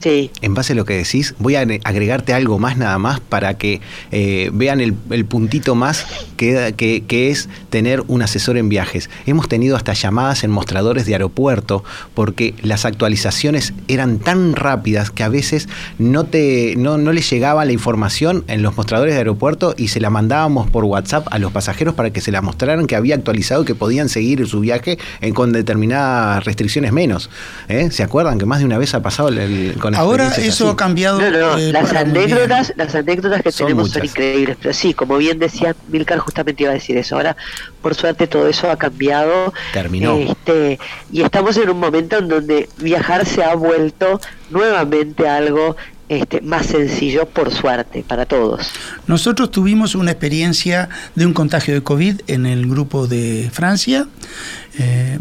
sí, 0.00 0.30
En 0.42 0.54
base 0.54 0.72
a 0.74 0.76
lo 0.76 0.84
que 0.84 0.94
decís, 0.94 1.34
voy 1.38 1.56
a 1.56 1.62
agre- 1.62 1.80
agregarte 1.84 2.32
algo 2.34 2.58
más 2.58 2.76
nada 2.76 2.98
más 2.98 3.20
para 3.20 3.54
que 3.58 3.80
eh, 4.12 4.50
vean 4.52 4.80
el, 4.80 4.94
puntito 5.24 5.74
más 5.74 6.06
que, 6.36 6.74
que- 6.76 7.30
es 7.30 7.48
tener 7.70 8.02
un 8.08 8.20
asesor 8.22 8.56
en 8.58 8.68
viajes. 8.68 9.08
Hemos 9.26 9.48
tenido 9.48 9.76
hasta 9.76 9.92
llamadas 9.94 10.44
en 10.44 10.50
mostradores 10.50 11.06
de 11.06 11.14
aeropuerto 11.14 11.84
porque 12.12 12.54
las 12.62 12.84
actualizaciones 12.84 13.72
eran 13.88 14.18
tan 14.18 14.54
rápidas 14.54 15.10
que 15.10 15.22
a 15.22 15.28
veces 15.28 15.68
no, 15.98 16.24
te, 16.24 16.74
no, 16.76 16.98
no 16.98 17.12
les 17.12 17.30
llegaba 17.30 17.64
la 17.64 17.72
información 17.72 18.44
en 18.48 18.62
los 18.62 18.76
mostradores 18.76 19.14
de 19.14 19.18
aeropuerto 19.18 19.74
y 19.78 19.88
se 19.88 20.00
la 20.00 20.10
mandábamos 20.10 20.68
por 20.70 20.84
WhatsApp 20.84 21.26
a 21.30 21.38
los 21.38 21.50
pasajeros 21.52 21.94
para 21.94 22.10
que 22.10 22.20
se 22.20 22.30
la 22.30 22.42
mostraran 22.42 22.86
que 22.86 22.96
había 22.96 23.14
actualizado 23.14 23.62
y 23.62 23.64
que 23.64 23.74
podían 23.74 24.08
seguir 24.10 24.46
su 24.46 24.60
viaje 24.60 24.98
en- 25.20 25.32
con 25.32 25.52
determinadas 25.52 26.44
restricciones 26.44 26.92
menos. 26.92 27.30
¿eh? 27.68 27.90
¿Se 27.90 28.02
acuerdan 28.02 28.38
que 28.38 28.44
más 28.46 28.58
de 28.58 28.66
una 28.66 28.76
vez 28.78 28.94
ha 28.94 29.02
pasado 29.02 29.28
el- 29.30 29.63
el, 29.70 29.78
con 29.78 29.94
Ahora 29.94 30.28
eso 30.36 30.70
ha 30.70 30.76
cambiado. 30.76 31.20
Eh, 31.20 31.72
las 31.72 31.92
anécdotas, 31.92 32.72
las 32.76 32.94
anécdotas 32.94 33.42
que 33.42 33.52
tenemos 33.52 33.90
son 33.90 34.04
increíbles, 34.04 34.56
pero 34.60 34.74
sí, 34.74 34.94
como 34.94 35.16
bien 35.16 35.38
decía 35.38 35.74
Milcar, 35.88 36.18
justamente 36.18 36.62
iba 36.62 36.72
a 36.72 36.74
decir 36.74 36.96
eso. 36.96 37.16
Ahora, 37.16 37.36
por 37.82 37.94
suerte, 37.94 38.26
todo 38.26 38.48
eso 38.48 38.70
ha 38.70 38.76
cambiado. 38.76 39.52
Terminó. 39.72 40.16
Este, 40.16 40.78
y 41.12 41.22
estamos 41.22 41.56
en 41.56 41.70
un 41.70 41.80
momento 41.80 42.18
en 42.18 42.28
donde 42.28 42.68
viajar 42.78 43.26
se 43.26 43.42
ha 43.42 43.54
vuelto 43.54 44.20
nuevamente 44.50 45.28
algo 45.28 45.76
este, 46.08 46.42
más 46.42 46.66
sencillo, 46.66 47.26
por 47.26 47.50
suerte, 47.50 48.04
para 48.06 48.26
todos. 48.26 48.70
Nosotros 49.06 49.50
tuvimos 49.50 49.94
una 49.94 50.10
experiencia 50.10 50.88
de 51.14 51.24
un 51.24 51.32
contagio 51.32 51.74
de 51.74 51.82
COVID 51.82 52.20
en 52.26 52.46
el 52.46 52.66
grupo 52.68 53.06
de 53.06 53.50
Francia. 53.52 54.06
Eh, 54.78 55.18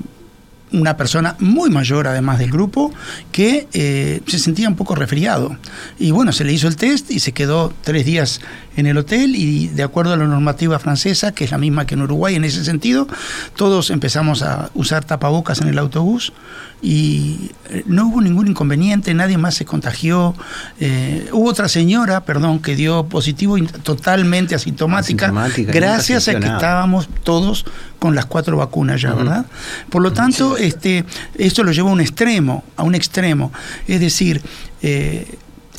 una 0.73 0.97
persona 0.97 1.35
muy 1.39 1.69
mayor 1.69 2.07
además 2.07 2.39
del 2.39 2.51
grupo 2.51 2.91
que 3.31 3.67
eh, 3.73 4.21
se 4.27 4.39
sentía 4.39 4.67
un 4.67 4.75
poco 4.75 4.95
resfriado. 4.95 5.57
Y 5.99 6.11
bueno, 6.11 6.33
se 6.33 6.43
le 6.43 6.51
hizo 6.51 6.67
el 6.67 6.75
test 6.75 7.11
y 7.11 7.19
se 7.19 7.31
quedó 7.31 7.73
tres 7.83 8.05
días 8.05 8.41
en 8.75 8.87
el 8.87 8.97
hotel 8.97 9.35
y 9.35 9.67
de 9.67 9.83
acuerdo 9.83 10.13
a 10.13 10.17
la 10.17 10.25
normativa 10.25 10.79
francesa, 10.79 11.33
que 11.33 11.43
es 11.43 11.51
la 11.51 11.57
misma 11.57 11.85
que 11.85 11.95
en 11.95 12.01
Uruguay 12.01 12.35
en 12.35 12.43
ese 12.43 12.63
sentido, 12.63 13.07
todos 13.55 13.89
empezamos 13.89 14.41
a 14.41 14.69
usar 14.73 15.05
tapabocas 15.05 15.61
en 15.61 15.67
el 15.67 15.77
autobús 15.77 16.33
y 16.81 17.51
eh, 17.69 17.83
no 17.85 18.07
hubo 18.07 18.21
ningún 18.21 18.49
inconveniente, 18.49 19.13
nadie 19.13 19.37
más 19.37 19.55
se 19.55 19.63
contagió. 19.63 20.35
Eh, 20.81 21.29
hubo 21.31 21.49
otra 21.49 21.69
señora, 21.69 22.25
perdón, 22.25 22.59
que 22.59 22.75
dio 22.75 23.05
positivo 23.05 23.57
totalmente 23.83 24.53
asintomática, 24.53 25.31
gracias 25.59 26.27
a 26.27 26.39
que 26.39 26.45
estábamos 26.45 27.07
todos 27.23 27.65
con 27.99 28.15
las 28.15 28.25
cuatro 28.25 28.57
vacunas 28.57 29.01
ya, 29.01 29.13
¿verdad? 29.13 29.45
Por 29.89 30.01
lo 30.01 30.11
tanto, 30.11 30.57
este, 30.57 31.05
esto 31.35 31.63
lo 31.63 31.71
lleva 31.71 31.89
a 31.89 31.93
un 31.93 32.01
extremo, 32.01 32.65
a 32.75 32.83
un 32.83 32.95
extremo. 32.95 33.53
Es 33.87 34.01
decir, 34.01 34.41
eh, 34.81 35.37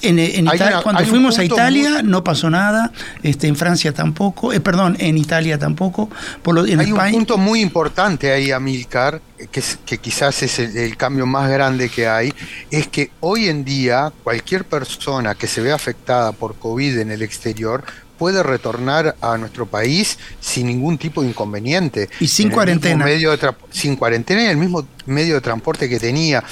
en, 0.08 0.46
cuando 0.82 1.04
fuimos 1.04 1.38
a 1.38 1.44
Italia 1.44 2.02
no 2.02 2.24
pasó 2.24 2.50
nada, 2.50 2.92
este, 3.22 3.46
en 3.46 3.56
Francia 3.56 3.92
tampoco, 3.92 4.52
eh, 4.52 4.60
perdón, 4.60 4.96
en 4.98 5.18
Italia 5.18 5.58
tampoco. 5.58 6.10
Por 6.42 6.58
hay 6.58 6.92
un 6.92 7.10
punto 7.12 7.38
muy 7.38 7.60
importante 7.60 8.32
ahí, 8.32 8.50
Amilcar, 8.50 9.20
que, 9.50 9.62
que 9.84 9.98
quizás 9.98 10.42
es 10.42 10.58
el, 10.58 10.96
cambio 10.96 11.26
más 11.26 11.50
grande 11.50 11.88
que 11.88 12.06
hay, 12.06 12.32
es 12.70 12.88
que 12.88 13.10
hoy 13.20 13.48
en 13.48 13.64
día 13.64 14.12
cualquier 14.22 14.64
persona 14.64 15.34
que 15.34 15.46
se 15.46 15.60
vea 15.60 15.74
afectada 15.74 16.32
por 16.32 16.56
COVID 16.56 16.98
en 16.98 17.10
el 17.10 17.22
exterior 17.22 17.84
puede 18.18 18.42
retornar 18.42 19.16
a 19.20 19.36
nuestro 19.36 19.66
país 19.66 20.18
sin 20.40 20.66
ningún 20.66 20.98
tipo 20.98 21.22
de 21.22 21.28
inconveniente. 21.28 22.08
Y 22.20 22.28
sin 22.28 22.50
cuarentena. 22.50 23.04
Medio 23.04 23.36
sin 23.70 23.96
cuarentena 23.96 24.44
y 24.44 24.46
el 24.46 24.56
mismo 24.56 24.86
medio 25.06 25.34
de 25.34 25.40
transporte 25.40 25.88
que 25.88 25.98
tenía, 25.98 26.42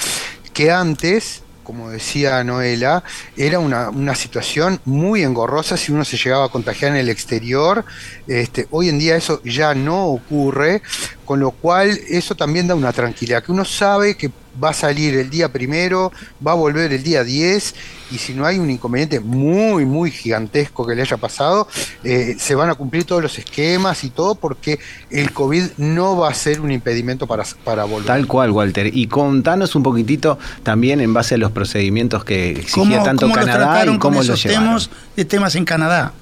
que 0.53 0.71
antes 0.71 1.42
como 1.63 1.89
decía 1.89 2.43
Noela, 2.43 3.03
era 3.35 3.59
una, 3.59 4.15
situación 4.15 4.79
muy 4.85 5.23
engorrosa 5.23 5.75
si 5.75 5.91
uno 5.91 6.05
se 6.05 6.17
llegaba 6.17 6.45
a 6.45 6.49
contagiar 6.49 6.91
en 6.91 6.97
el 6.97 7.09
exterior. 7.09 7.83
Este, 8.27 8.67
hoy 8.69 8.89
en 8.89 8.99
día 8.99 9.15
eso 9.15 9.41
ya 9.43 9.73
no 9.73 10.07
ocurre, 10.07 10.81
con 11.25 11.39
lo 11.39 11.51
cual 11.51 11.99
eso 12.09 12.35
también 12.35 12.67
da 12.67 12.75
una 12.75 12.93
tranquilidad, 12.93 13.43
que 13.43 13.51
uno 13.51 13.65
sabe 13.65 14.15
que 14.15 14.31
va 14.61 14.69
a 14.69 14.73
salir 14.73 15.15
el 15.15 15.29
día 15.29 15.51
primero, 15.51 16.11
va 16.45 16.51
a 16.51 16.55
volver 16.55 16.91
el 16.93 17.03
día 17.03 17.23
10 17.23 17.75
y 18.11 18.17
si 18.17 18.33
no 18.33 18.45
hay 18.45 18.59
un 18.59 18.69
inconveniente 18.69 19.19
muy, 19.19 19.85
muy 19.85 20.11
gigantesco 20.11 20.85
que 20.85 20.95
le 20.95 21.01
haya 21.01 21.17
pasado, 21.17 21.67
eh, 22.03 22.35
se 22.37 22.53
van 22.53 22.69
a 22.69 22.75
cumplir 22.75 23.05
todos 23.05 23.23
los 23.23 23.39
esquemas 23.39 24.03
y 24.03 24.09
todo 24.09 24.35
porque 24.35 24.79
el 25.09 25.31
COVID 25.31 25.63
no 25.77 26.17
va 26.17 26.29
a 26.29 26.33
ser 26.33 26.61
un 26.61 26.71
impedimento 26.71 27.25
para, 27.25 27.43
para 27.63 27.85
volver. 27.85 28.07
Tal 28.07 28.27
cual, 28.27 28.51
Walter. 28.51 28.95
Y 28.95 29.07
contanos 29.07 29.75
un 29.75 29.83
poquitito 29.83 30.37
también 30.61 31.01
en 31.01 31.13
base 31.13 31.35
a 31.35 31.37
los 31.37 31.51
procedimientos 31.51 32.23
que 32.23 32.51
exigía 32.51 33.01
tanto 33.03 33.31
Canadá 33.31 33.85
y 33.85 33.97
cómo 33.97 34.21
los 34.21 34.41
temas, 34.41 34.89
de 35.15 35.25
temas 35.25 35.55
en 35.55 35.65
Canadá. 35.65 36.13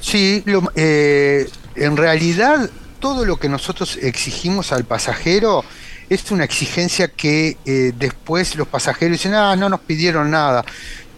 Sí, 0.00 0.44
eh, 0.74 1.48
en 1.74 1.96
realidad 1.96 2.70
todo 3.00 3.24
lo 3.24 3.36
que 3.38 3.48
nosotros 3.48 3.98
exigimos 4.00 4.72
al 4.72 4.84
pasajero 4.84 5.64
es 6.10 6.30
una 6.32 6.44
exigencia 6.44 7.08
que 7.08 7.56
eh, 7.64 7.92
después 7.96 8.56
los 8.56 8.66
pasajeros 8.66 9.12
dicen, 9.12 9.32
ah, 9.32 9.54
no 9.54 9.68
nos 9.68 9.80
pidieron 9.80 10.28
nada, 10.30 10.64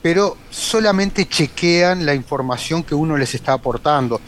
pero 0.03 0.37
solamente 0.51 1.27
chequean 1.27 2.05
la 2.05 2.15
información 2.15 2.83
que 2.83 2.95
uno 2.95 3.17
les 3.17 3.35
está 3.35 3.55
aportando. 3.55 4.21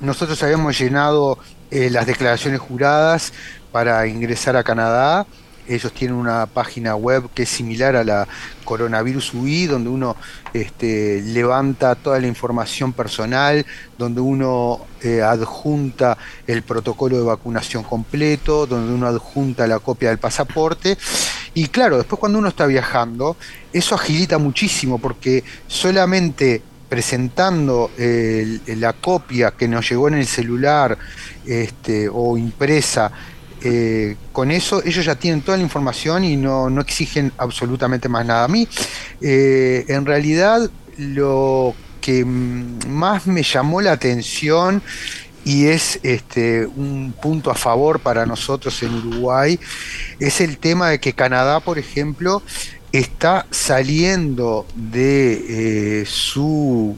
Nosotros 0.00 0.42
habíamos 0.42 0.78
llenado 0.78 1.38
eh, 1.70 1.90
las 1.90 2.06
declaraciones 2.06 2.60
juradas 2.60 3.34
para 3.70 4.06
ingresar 4.06 4.56
a 4.56 4.64
Canadá 4.64 5.26
ellos 5.68 5.92
tienen 5.92 6.16
una 6.16 6.46
página 6.46 6.94
web 6.96 7.28
que 7.34 7.42
es 7.42 7.48
similar 7.48 7.96
a 7.96 8.04
la 8.04 8.28
Coronavirus 8.64 9.34
UI, 9.34 9.66
donde 9.66 9.90
uno 9.90 10.16
este, 10.52 11.22
levanta 11.22 11.94
toda 11.94 12.18
la 12.18 12.26
información 12.26 12.92
personal, 12.92 13.64
donde 13.96 14.20
uno 14.20 14.86
eh, 15.02 15.22
adjunta 15.22 16.18
el 16.46 16.62
protocolo 16.62 17.16
de 17.16 17.22
vacunación 17.22 17.84
completo, 17.84 18.66
donde 18.66 18.92
uno 18.92 19.06
adjunta 19.06 19.66
la 19.66 19.78
copia 19.78 20.08
del 20.08 20.18
pasaporte. 20.18 20.98
Y 21.54 21.68
claro, 21.68 21.96
después 21.96 22.18
cuando 22.18 22.38
uno 22.38 22.48
está 22.48 22.66
viajando, 22.66 23.36
eso 23.72 23.94
agilita 23.94 24.38
muchísimo 24.38 24.98
porque 24.98 25.44
solamente 25.66 26.62
presentando 26.88 27.90
la 27.96 28.92
copia 28.92 29.50
que 29.52 29.66
nos 29.66 29.88
llegó 29.88 30.08
en 30.08 30.14
el 30.14 30.26
celular 30.26 30.96
este, 31.44 32.08
o 32.12 32.36
impresa 32.38 33.10
eh, 33.68 34.16
con 34.30 34.52
eso 34.52 34.80
ellos 34.84 35.04
ya 35.04 35.16
tienen 35.16 35.42
toda 35.42 35.56
la 35.56 35.64
información 35.64 36.22
y 36.22 36.36
no, 36.36 36.68
exigen 36.80 37.32
absolutamente 37.36 38.08
más 38.08 38.24
nada. 38.24 38.44
A 38.44 38.48
mí, 38.48 38.68
eh, 39.20 39.84
en 39.88 40.06
realidad, 40.06 40.70
lo 40.98 41.74
que 42.00 42.24
más 42.24 43.26
me 43.26 43.42
llamó 43.42 43.80
la 43.80 43.90
atención 43.90 44.82
y 45.44 45.66
es 45.66 45.98
este, 46.04 46.64
un 46.64 47.12
punto 47.20 47.50
a 47.50 47.56
favor 47.56 47.98
para 47.98 48.24
nosotros 48.24 48.80
en 48.84 48.94
Uruguay, 48.94 49.58
es 50.20 50.40
el 50.40 50.58
tema 50.58 50.90
de 50.90 51.00
que 51.00 51.12
Canadá, 51.12 51.58
por 51.58 51.78
ejemplo, 51.78 52.42
está 52.92 53.46
saliendo 53.50 54.64
de 54.76 56.02
eh, 56.02 56.06
su 56.06 56.96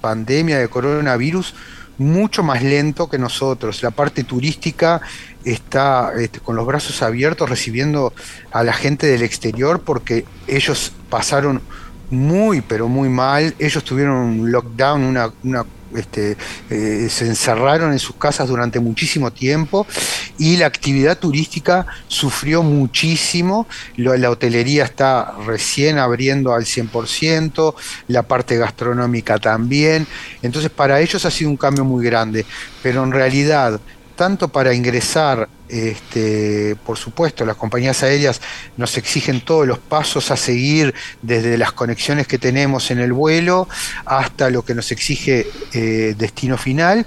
pandemia 0.00 0.58
de 0.58 0.68
coronavirus 0.68 1.54
mucho 1.98 2.42
más 2.42 2.62
lento 2.62 3.08
que 3.08 3.18
nosotros. 3.18 3.82
La 3.82 3.90
parte 3.90 4.24
turística 4.24 5.00
está 5.44 6.12
este, 6.18 6.40
con 6.40 6.56
los 6.56 6.66
brazos 6.66 7.02
abiertos 7.02 7.50
recibiendo 7.50 8.12
a 8.52 8.62
la 8.62 8.72
gente 8.72 9.06
del 9.06 9.22
exterior 9.22 9.82
porque 9.82 10.24
ellos 10.46 10.92
pasaron 11.10 11.60
muy, 12.10 12.60
pero 12.60 12.88
muy 12.88 13.08
mal. 13.08 13.54
Ellos 13.58 13.84
tuvieron 13.84 14.16
un 14.16 14.52
lockdown, 14.52 15.02
una, 15.02 15.32
una 15.42 15.64
este, 15.94 16.36
eh, 16.70 17.08
se 17.10 17.26
encerraron 17.26 17.92
en 17.92 17.98
sus 17.98 18.16
casas 18.16 18.48
durante 18.48 18.80
muchísimo 18.80 19.30
tiempo 19.30 19.86
y 20.38 20.56
la 20.56 20.66
actividad 20.66 21.18
turística 21.18 21.86
sufrió 22.08 22.62
muchísimo. 22.62 23.66
La 23.96 24.30
hotelería 24.30 24.84
está 24.84 25.34
recién 25.46 25.98
abriendo 25.98 26.54
al 26.54 26.64
100%, 26.64 27.74
la 28.08 28.22
parte 28.22 28.56
gastronómica 28.56 29.38
también. 29.38 30.06
Entonces 30.42 30.70
para 30.70 31.00
ellos 31.00 31.24
ha 31.24 31.30
sido 31.30 31.50
un 31.50 31.56
cambio 31.56 31.84
muy 31.84 32.04
grande, 32.04 32.44
pero 32.82 33.02
en 33.04 33.12
realidad 33.12 33.80
tanto 34.16 34.48
para 34.48 34.74
ingresar 34.74 35.48
este, 35.68 36.76
por 36.84 36.96
supuesto, 36.96 37.44
las 37.44 37.56
compañías 37.56 38.02
aéreas 38.02 38.40
nos 38.76 38.96
exigen 38.96 39.40
todos 39.40 39.66
los 39.66 39.78
pasos 39.78 40.30
a 40.30 40.36
seguir, 40.36 40.94
desde 41.22 41.58
las 41.58 41.72
conexiones 41.72 42.26
que 42.26 42.38
tenemos 42.38 42.90
en 42.90 42.98
el 42.98 43.12
vuelo 43.12 43.68
hasta 44.04 44.50
lo 44.50 44.64
que 44.64 44.74
nos 44.74 44.90
exige 44.92 45.46
eh, 45.72 46.14
destino 46.16 46.56
final, 46.56 47.06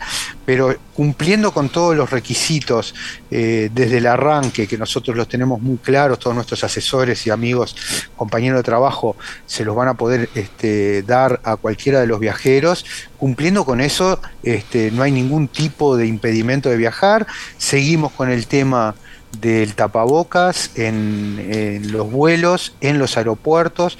pero 0.51 0.75
cumpliendo 0.93 1.53
con 1.53 1.69
todos 1.69 1.95
los 1.95 2.09
requisitos 2.09 2.93
eh, 3.31 3.69
desde 3.73 3.99
el 3.99 4.05
arranque, 4.05 4.67
que 4.67 4.77
nosotros 4.77 5.15
los 5.15 5.29
tenemos 5.29 5.61
muy 5.61 5.77
claros, 5.77 6.19
todos 6.19 6.35
nuestros 6.35 6.61
asesores 6.65 7.25
y 7.25 7.29
amigos, 7.29 7.73
compañeros 8.17 8.59
de 8.59 8.63
trabajo, 8.63 9.15
se 9.45 9.63
los 9.63 9.77
van 9.77 9.87
a 9.87 9.93
poder 9.93 10.27
este, 10.35 11.03
dar 11.03 11.39
a 11.45 11.55
cualquiera 11.55 12.01
de 12.01 12.07
los 12.07 12.19
viajeros. 12.19 12.85
Cumpliendo 13.17 13.63
con 13.63 13.79
eso, 13.79 14.19
este, 14.43 14.91
no 14.91 15.03
hay 15.03 15.13
ningún 15.13 15.47
tipo 15.47 15.95
de 15.95 16.05
impedimento 16.05 16.67
de 16.67 16.75
viajar. 16.75 17.25
Seguimos 17.57 18.11
con 18.11 18.29
el 18.29 18.45
tema 18.45 18.93
del 19.39 19.75
tapabocas 19.75 20.71
en, 20.75 21.91
los 21.91 22.11
vuelos, 22.11 22.75
en 22.81 22.99
los 22.99 23.17
aeropuertos. 23.17 23.97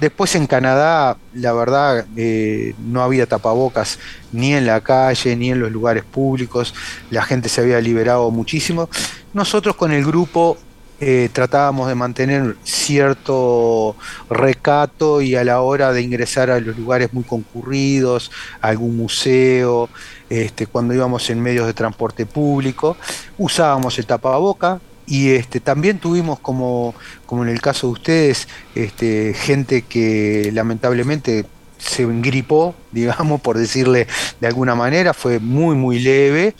Después 0.00 0.34
en 0.34 0.46
Canadá, 0.46 1.16
la 1.32 1.52
verdad, 1.52 2.06
eh, 2.16 2.74
no 2.78 3.02
había 3.02 3.26
tapabocas 3.26 3.98
ni 4.32 4.54
en 4.54 4.66
la 4.66 4.80
calle, 4.80 5.36
ni 5.36 5.50
en 5.50 5.60
los 5.60 5.72
lugares 5.72 6.04
públicos. 6.04 6.74
La 7.10 7.22
gente 7.22 7.48
se 7.48 7.60
había 7.60 7.80
liberado 7.80 8.30
muchísimo. 8.30 8.88
Nosotros 9.32 9.76
con 9.76 9.92
el 9.92 10.04
grupo 10.04 10.58
eh, 11.06 11.28
tratábamos 11.30 11.86
de 11.88 11.94
mantener 11.94 12.56
cierto 12.64 13.94
recato 14.30 15.20
y 15.20 15.34
a 15.36 15.44
la 15.44 15.60
hora 15.60 15.92
de 15.92 16.00
ingresar 16.00 16.50
a 16.50 16.58
los 16.60 16.78
lugares 16.78 17.12
muy 17.12 17.24
concurridos, 17.24 18.30
a 18.62 18.68
algún 18.68 18.96
museo, 18.96 19.90
este, 20.30 20.66
cuando 20.66 20.94
íbamos 20.94 21.28
en 21.28 21.42
medios 21.42 21.66
de 21.66 21.74
transporte 21.74 22.24
público, 22.24 22.96
usábamos 23.36 23.98
el 23.98 24.06
tapaboca, 24.06 24.80
y 25.06 25.32
este, 25.32 25.60
también 25.60 25.98
tuvimos 25.98 26.40
como, 26.40 26.94
como 27.26 27.42
en 27.42 27.50
el 27.50 27.60
caso 27.60 27.88
de 27.88 27.92
ustedes, 27.92 28.48
este, 28.74 29.34
gente 29.34 29.82
que 29.82 30.50
lamentablemente 30.54 31.44
se 31.76 32.04
engripó, 32.04 32.74
digamos, 32.92 33.42
por 33.42 33.58
decirle 33.58 34.06
de 34.40 34.46
alguna 34.46 34.74
manera, 34.74 35.12
fue 35.12 35.38
muy, 35.38 35.76
muy 35.76 35.98
leve 35.98 36.54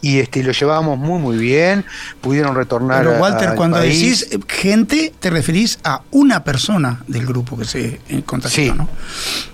y 0.00 0.18
este 0.20 0.42
lo 0.42 0.52
llevábamos 0.52 0.98
muy 0.98 1.18
muy 1.18 1.36
bien, 1.36 1.84
pudieron 2.20 2.54
retornar. 2.54 3.04
Pero 3.04 3.20
Walter, 3.20 3.54
cuando 3.54 3.78
decís 3.78 4.28
gente, 4.48 5.12
te 5.18 5.30
referís 5.30 5.78
a 5.84 6.02
una 6.10 6.44
persona 6.44 7.02
del 7.06 7.26
grupo 7.26 7.56
que 7.58 7.64
se 7.64 8.00
eh, 8.08 8.22
contactó, 8.24 8.54
sí, 8.56 8.72
¿no? 8.74 8.88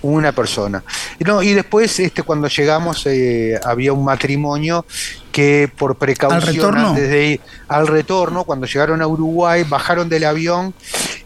Una 0.03 0.33
persona. 0.33 0.83
No, 1.21 1.43
y 1.43 1.53
después, 1.55 1.99
este, 2.01 2.23
cuando 2.23 2.49
llegamos, 2.49 3.07
eh, 3.07 3.59
había 3.65 3.93
un 3.93 4.05
matrimonio 4.05 4.85
que 5.33 5.71
por 5.77 5.97
precaución 5.97 6.43
¿Al 6.43 6.55
retorno? 6.55 6.89
antes 6.91 7.11
de 7.11 7.27
ir 7.27 7.41
al 7.69 7.87
retorno, 7.87 8.45
cuando 8.45 8.67
llegaron 8.67 9.03
a 9.03 9.07
Uruguay, 9.07 9.65
bajaron 9.69 10.09
del 10.09 10.25
avión 10.25 10.75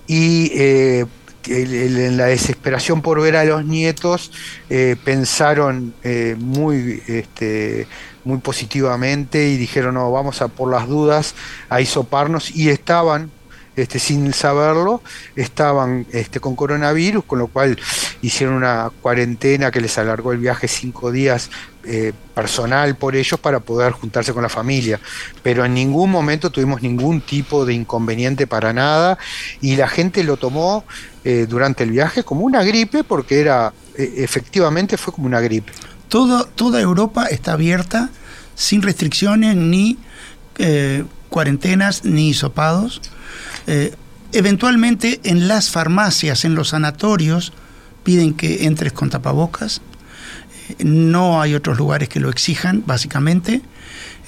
y 0.07 0.51
eh, 0.55 1.05
en 1.49 2.17
la 2.17 2.27
desesperación 2.27 3.03
por 3.03 3.21
ver 3.21 3.37
a 3.37 3.45
los 3.45 3.65
nietos, 3.65 4.31
eh, 4.71 4.97
pensaron 5.05 5.95
eh, 6.03 6.37
muy, 6.39 7.03
este, 7.07 7.87
muy 8.29 8.39
positivamente 8.39 9.49
y 9.49 9.57
dijeron, 9.57 9.95
no, 9.95 10.13
vamos 10.13 10.43
a 10.43 10.49
por 10.49 10.71
las 10.71 10.87
dudas 10.87 11.35
a 11.71 11.81
hisoparnos 11.81 12.55
y 12.55 12.69
estaban 12.69 13.31
este, 13.75 13.99
sin 13.99 14.33
saberlo, 14.33 15.03
estaban 15.35 16.05
este, 16.13 16.41
con 16.41 16.57
coronavirus, 16.57 17.25
con 17.25 17.39
lo 17.39 17.47
cual 17.47 17.79
hicieron 18.21 18.57
una 18.57 18.91
cuarentena 19.01 19.71
que 19.71 19.81
les 19.81 19.97
alargó 19.97 20.33
el 20.33 20.39
viaje 20.39 20.69
cinco 20.69 21.11
días 21.11 21.49
eh, 21.85 22.13
personal 22.35 22.97
por 22.97 23.17
ellos 23.17 23.41
para 23.41 23.61
poder 23.61 23.93
juntarse 23.93 24.35
con 24.35 24.43
la 24.43 24.49
familia. 24.49 25.01
Pero 25.43 25.65
en 25.65 25.73
ningún 25.73 26.11
momento 26.11 26.51
tuvimos 26.51 26.83
ningún 26.83 27.23
tipo 27.23 27.65
de 27.65 27.73
inconveniente 27.73 28.47
para 28.47 28.73
nada 28.73 29.17
y 29.61 29.77
la 29.77 29.89
gente 29.89 30.23
lo 30.23 30.37
tomó 30.37 30.85
eh, 31.25 31.47
durante 31.49 31.85
el 31.85 31.93
viaje 31.93 32.25
como 32.25 32.43
una 32.43 32.63
gripe 32.65 33.05
porque 33.05 33.41
era, 33.41 33.73
eh, 33.97 34.15
efectivamente 34.19 34.99
fue 34.99 35.15
como 35.15 35.29
una 35.29 35.41
gripe. 35.41 35.73
Toda 36.09 36.81
Europa 36.81 37.27
está 37.27 37.53
abierta 37.53 38.11
sin 38.55 38.83
restricciones 38.83 39.57
ni 39.57 39.99
cuarentenas 41.29 42.05
ni 42.05 42.31
hisopados. 42.31 43.01
eventualmente 44.33 45.21
en 45.25 45.49
las 45.49 45.71
farmacias, 45.71 46.45
en 46.45 46.55
los 46.55 46.71
sanatorios, 46.71 47.53
piden 48.09 48.33
que 48.33 48.65
entres 48.65 48.93
con 48.95 49.11
tapabocas. 49.11 49.83
No 50.79 51.41
hay 51.41 51.55
otros 51.55 51.77
lugares 51.77 52.09
que 52.09 52.21
lo 52.21 52.31
exijan, 52.31 52.83
básicamente. 52.87 53.63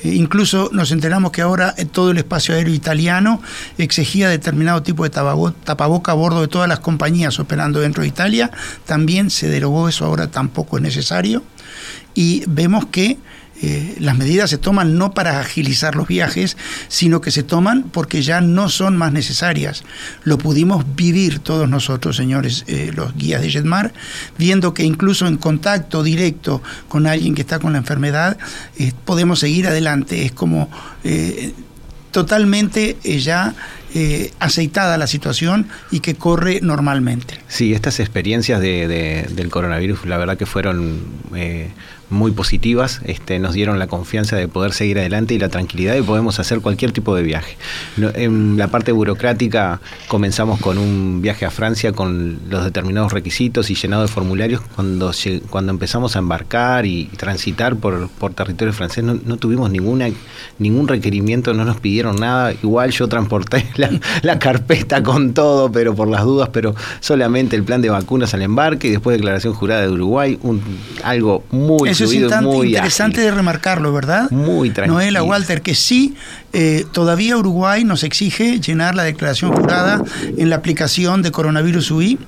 Eh, 0.02 0.14
incluso 0.14 0.70
nos 0.72 0.92
enteramos 0.92 1.32
que 1.32 1.42
ahora 1.42 1.74
todo 1.92 2.10
el 2.10 2.18
espacio 2.18 2.54
aéreo 2.54 2.74
italiano 2.74 3.42
exigía 3.78 4.28
determinado 4.28 4.82
tipo 4.82 5.04
de 5.04 5.10
tapaboca 5.10 6.12
a 6.12 6.14
bordo 6.14 6.40
de 6.40 6.48
todas 6.48 6.68
las 6.68 6.80
compañías 6.80 7.38
operando 7.38 7.80
dentro 7.80 8.02
de 8.02 8.08
Italia. 8.08 8.50
También 8.86 9.30
se 9.30 9.48
derogó 9.48 9.88
eso, 9.88 10.04
ahora 10.04 10.30
tampoco 10.30 10.76
es 10.76 10.82
necesario. 10.82 11.42
Y 12.14 12.42
vemos 12.46 12.86
que 12.86 13.18
eh, 13.62 13.96
las 13.98 14.16
medidas 14.16 14.48
se 14.48 14.56
toman 14.56 14.96
no 14.96 15.12
para 15.12 15.38
agilizar 15.38 15.94
los 15.94 16.08
viajes, 16.08 16.56
sino 16.88 17.20
que 17.20 17.30
se 17.30 17.42
toman 17.42 17.82
porque 17.82 18.22
ya 18.22 18.40
no 18.40 18.70
son 18.70 18.96
más 18.96 19.12
necesarias. 19.12 19.84
Lo 20.24 20.38
pudimos 20.38 20.84
vivir 20.96 21.40
todos 21.40 21.68
nosotros, 21.68 22.16
señores, 22.16 22.64
eh, 22.68 22.90
los 22.94 23.14
guías 23.14 23.42
de 23.42 23.50
Jetmar, 23.50 23.92
viendo 24.38 24.72
que 24.72 24.84
incluso 24.84 25.26
en 25.26 25.36
contacto 25.36 26.02
directo 26.02 26.62
con 26.88 27.06
alguien 27.06 27.34
que 27.34 27.42
está 27.42 27.58
con 27.58 27.72
la 27.72 27.78
enfermedad, 27.78 28.38
eh, 28.78 28.92
podemos 29.04 29.40
seguir 29.40 29.66
adelante. 29.66 30.24
Es 30.24 30.32
como 30.32 30.70
totalmente 32.10 32.96
ya 33.04 33.54
aceitada 34.38 34.96
la 34.98 35.06
situación 35.06 35.68
y 35.90 36.00
que 36.00 36.14
corre 36.14 36.60
normalmente. 36.60 37.38
Sí, 37.48 37.72
estas 37.72 38.00
experiencias 38.00 38.60
del 38.60 39.48
coronavirus, 39.50 40.06
la 40.06 40.18
verdad 40.18 40.36
que 40.36 40.46
fueron 40.46 41.00
muy 42.10 42.32
positivas, 42.32 43.00
este, 43.04 43.38
nos 43.38 43.54
dieron 43.54 43.78
la 43.78 43.86
confianza 43.86 44.36
de 44.36 44.48
poder 44.48 44.72
seguir 44.72 44.98
adelante 44.98 45.34
y 45.34 45.38
la 45.38 45.48
tranquilidad 45.48 45.94
de 45.94 46.02
podemos 46.02 46.38
hacer 46.40 46.60
cualquier 46.60 46.92
tipo 46.92 47.14
de 47.14 47.22
viaje. 47.22 47.56
en 48.14 48.56
la 48.56 48.68
parte 48.68 48.92
burocrática 48.92 49.80
comenzamos 50.08 50.60
con 50.60 50.78
un 50.78 51.22
viaje 51.22 51.46
a 51.46 51.50
Francia 51.50 51.92
con 51.92 52.38
los 52.48 52.64
determinados 52.64 53.12
requisitos 53.12 53.70
y 53.70 53.74
llenado 53.74 54.02
de 54.02 54.08
formularios. 54.08 54.60
Cuando, 54.74 55.12
cuando 55.50 55.72
empezamos 55.72 56.16
a 56.16 56.18
embarcar 56.18 56.86
y 56.86 57.06
transitar 57.16 57.76
por, 57.76 58.08
por 58.08 58.34
territorio 58.34 58.72
francés 58.72 59.04
no, 59.04 59.36
tuvimos 59.36 59.70
ninguna, 59.70 60.08
ningún 60.58 60.88
requerimiento, 60.88 61.54
no 61.54 61.64
nos 61.64 61.78
pidieron 61.78 62.16
nada. 62.16 62.52
Igual 62.52 62.90
yo 62.90 63.08
transporté 63.08 63.66
la, 64.22 64.38
carpeta 64.38 65.02
con 65.02 65.34
todo, 65.34 65.70
pero 65.70 65.94
por 65.94 66.08
las 66.08 66.24
dudas, 66.24 66.48
pero 66.52 66.74
solamente 67.00 67.56
el 67.56 67.62
plan 67.62 67.82
de 67.82 67.90
vacunas 67.90 68.34
al 68.34 68.42
embarque 68.42 68.88
y 68.88 68.90
después 68.90 69.16
declaración 69.16 69.54
jurada 69.54 69.82
de 69.82 69.88
Uruguay, 69.88 70.38
un, 70.42 70.62
algo 71.02 71.44
muy 71.50 71.90
eso 72.04 72.62
es 72.62 72.64
interesante 72.64 73.20
de 73.20 73.30
remarcarlo, 73.30 73.92
¿verdad? 73.92 74.30
Muy 74.30 74.70
tranquilo. 74.70 74.94
Noela, 74.94 75.22
Walter, 75.22 75.62
que 75.62 75.74
sí, 75.74 76.14
eh, 76.52 76.84
todavía 76.92 77.36
Uruguay 77.36 77.84
nos 77.84 78.02
exige 78.02 78.60
llenar 78.60 78.94
la 78.94 79.04
declaración 79.04 79.52
jurada 79.52 80.02
en 80.36 80.50
la 80.50 80.56
aplicación 80.56 81.22
de 81.22 81.30
coronavirus 81.30 81.90
UI, 81.90 82.18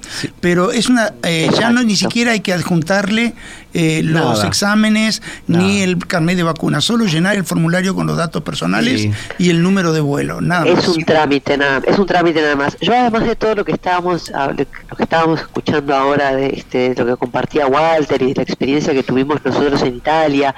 pero 0.41 0.73
es 0.73 0.89
una 0.89 1.13
eh, 1.25 1.49
ya 1.59 1.71
no 1.71 1.83
ni 1.83 1.97
siquiera 1.97 2.33
hay 2.33 2.41
que 2.41 2.53
adjuntarle 2.53 3.35
eh, 3.75 4.03
los 4.03 4.45
exámenes 4.45 5.23
ni 5.47 5.83
el 5.83 5.99
carnet 6.07 6.37
de 6.37 6.43
vacuna, 6.43 6.81
solo 6.81 7.07
llenar 7.07 7.37
el 7.37 7.45
formulario 7.45 7.95
con 7.95 8.07
los 8.07 8.17
datos 8.17 8.43
personales 8.43 9.09
y 9.39 9.51
el 9.51 9.63
número 9.63 9.93
de 9.93 10.01
vuelo, 10.01 10.41
nada 10.41 10.67
es 10.67 10.89
un 10.89 11.05
trámite 11.05 11.57
nada, 11.57 11.83
es 11.87 11.99
un 11.99 12.07
trámite 12.07 12.41
nada 12.41 12.57
más. 12.57 12.77
Yo 12.81 12.93
además 12.93 13.27
de 13.27 13.37
todo 13.37 13.55
lo 13.55 13.65
que 13.65 13.73
estábamos 13.73 14.31
lo 14.31 14.97
que 14.97 15.03
estábamos 15.03 15.41
escuchando 15.41 15.95
ahora 15.95 16.35
de 16.35 16.49
este 16.49 16.95
lo 16.97 17.07
que 17.07 17.17
compartía 17.17 17.67
Walter 17.67 18.21
y 18.23 18.29
de 18.29 18.35
la 18.35 18.43
experiencia 18.43 18.93
que 18.93 19.03
tuvimos 19.03 19.45
nosotros 19.45 19.83
en 19.83 19.97
Italia 19.97 20.55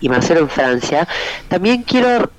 y 0.00 0.08
Marcelo 0.08 0.40
en 0.40 0.48
Francia, 0.48 1.06
también 1.48 1.82
quiero 1.82 2.30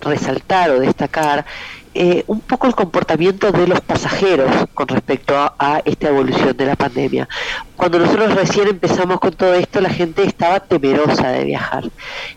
resaltar 0.00 0.70
o 0.70 0.80
destacar 0.80 1.44
eh, 1.92 2.22
un 2.28 2.40
poco 2.40 2.68
el 2.68 2.74
comportamiento 2.74 3.50
de 3.50 3.66
los 3.66 3.80
pasajeros 3.80 4.50
con 4.74 4.86
respecto 4.88 5.34
a, 5.36 5.82
esta 5.84 6.08
evolución 6.08 6.56
de 6.56 6.66
la 6.66 6.76
pandemia. 6.76 7.28
Cuando 7.76 7.98
nosotros 7.98 8.34
recién 8.34 8.68
empezamos 8.68 9.18
con 9.18 9.32
todo 9.32 9.54
esto, 9.54 9.80
la 9.80 9.90
gente 9.90 10.22
estaba 10.22 10.60
temerosa 10.60 11.30
de 11.30 11.44
viajar. 11.44 11.90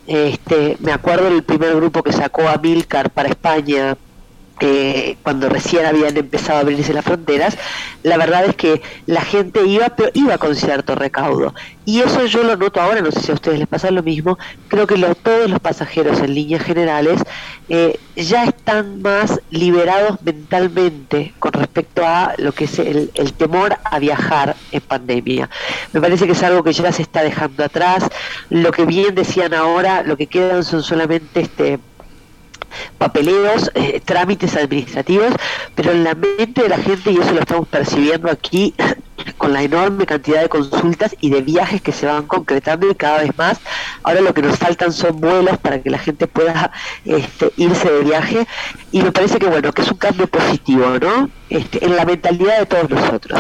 Este, 0.08 0.78
me 0.80 0.92
acuerdo 0.92 1.26
del 1.26 1.44
primer 1.44 1.76
grupo 1.76 2.02
que 2.02 2.12
sacó 2.12 2.48
a 2.48 2.58
Milcar 2.58 3.12
para 3.12 3.30
España 3.30 3.96
eh, 4.60 5.18
cuando 5.24 5.50
recién 5.50 5.86
habían 5.86 6.16
empezado 6.16 6.60
a 6.60 6.62
abrirse 6.62 6.94
las 6.94 7.04
fronteras, 7.04 7.58
la 8.04 8.18
verdad 8.18 8.46
es 8.46 8.56
que 8.56 8.82
la 9.06 9.22
gente 9.22 9.66
iba, 9.66 9.90
pero 9.90 10.10
iba 10.14 10.38
con 10.38 10.56
cierto 10.56 10.96
recaudo. 10.96 11.54
Y 11.86 12.00
eso 12.00 12.26
yo 12.26 12.44
lo 12.44 12.56
noto 12.56 12.80
ahora, 12.80 13.02
no 13.02 13.12
sé 13.12 13.20
si 13.22 13.32
a 13.32 13.36
ustedes 13.36 13.60
les 13.60 13.68
pasa 13.68 13.92
lo 13.92 14.04
mismo, 14.04 14.38
creo 14.70 14.88
que 14.88 14.96
todos 15.22 15.50
los 15.50 15.60
pasajeros 15.60 16.20
en 16.20 16.34
líneas 16.34 16.64
generales 16.64 17.20
eh, 17.68 18.00
ya 18.16 18.46
están 18.46 19.02
más 19.02 19.42
liberados 19.50 20.22
mentalmente 20.22 21.34
con 21.40 21.52
respecto 21.52 22.06
a 22.06 22.34
lo 22.38 22.52
que 22.52 22.66
es 22.66 22.80
el, 22.80 23.12
el 23.16 23.34
temor 23.34 23.78
a 23.84 24.00
viajar 24.00 24.56
en 24.72 24.82
pandemia. 24.82 25.50
Me 25.92 26.00
parece 26.00 26.26
que 26.26 26.34
es 26.34 26.44
algo 26.44 26.64
que 26.64 26.74
ya 26.74 26.92
se 26.92 27.02
está 27.02 27.22
dejando 27.22 27.64
atrás. 27.64 28.06
Lo 28.50 28.72
que 28.72 28.86
bien 28.86 29.16
decían 29.16 29.54
ahora, 29.54 30.04
lo 30.04 30.16
que 30.16 30.28
quedan 30.28 30.64
son 30.64 30.84
solamente 30.84 31.42
este 31.42 31.80
papeleos, 32.98 33.72
eh, 33.76 34.02
trámites 34.04 34.56
administrativos, 34.56 35.34
pero 35.76 35.92
en 35.92 36.04
la 36.04 36.16
mente 36.16 36.64
de 36.64 36.70
la 36.70 36.78
gente, 36.78 37.12
y 37.12 37.18
eso 37.18 37.34
lo 37.34 37.42
estamos 37.42 37.68
percibiendo 37.68 38.30
aquí, 38.30 38.74
con 39.38 39.54
la 39.54 39.64
enorme 39.64 40.06
cantidad 40.06 40.42
de 40.42 40.50
consultas 40.50 41.16
y 41.20 41.30
de 41.30 41.42
viajes 41.42 41.82
que 41.82 41.92
se 41.92 42.06
van 42.06 42.26
concretando 42.26 42.90
y 42.90 42.96
cada 42.96 43.22
vez 43.22 43.38
más, 43.38 43.60
ahora 44.04 44.22
lo 44.22 44.34
que 44.34 44.42
nos 44.42 44.58
faltan 44.58 44.92
son 44.92 45.20
vuelos 45.20 45.58
para 45.60 45.82
que 45.82 45.90
la 45.90 46.00
gente 46.00 46.28
pueda 46.28 46.72
este, 47.06 47.52
irse 47.58 47.92
de 47.92 48.02
viaje 48.02 48.48
y 48.92 49.02
me 49.02 49.12
parece 49.12 49.40
que 49.40 49.48
bueno, 49.48 49.72
que 49.72 49.82
es 49.82 49.92
un 49.92 49.98
cambio 49.98 50.28
positivo, 50.28 50.98
¿no? 51.00 51.30
Este, 51.50 51.86
en 51.86 51.96
la 51.96 52.06
mentalidad 52.06 52.60
de 52.60 52.66
todos 52.66 52.90
nosotros. 52.90 53.40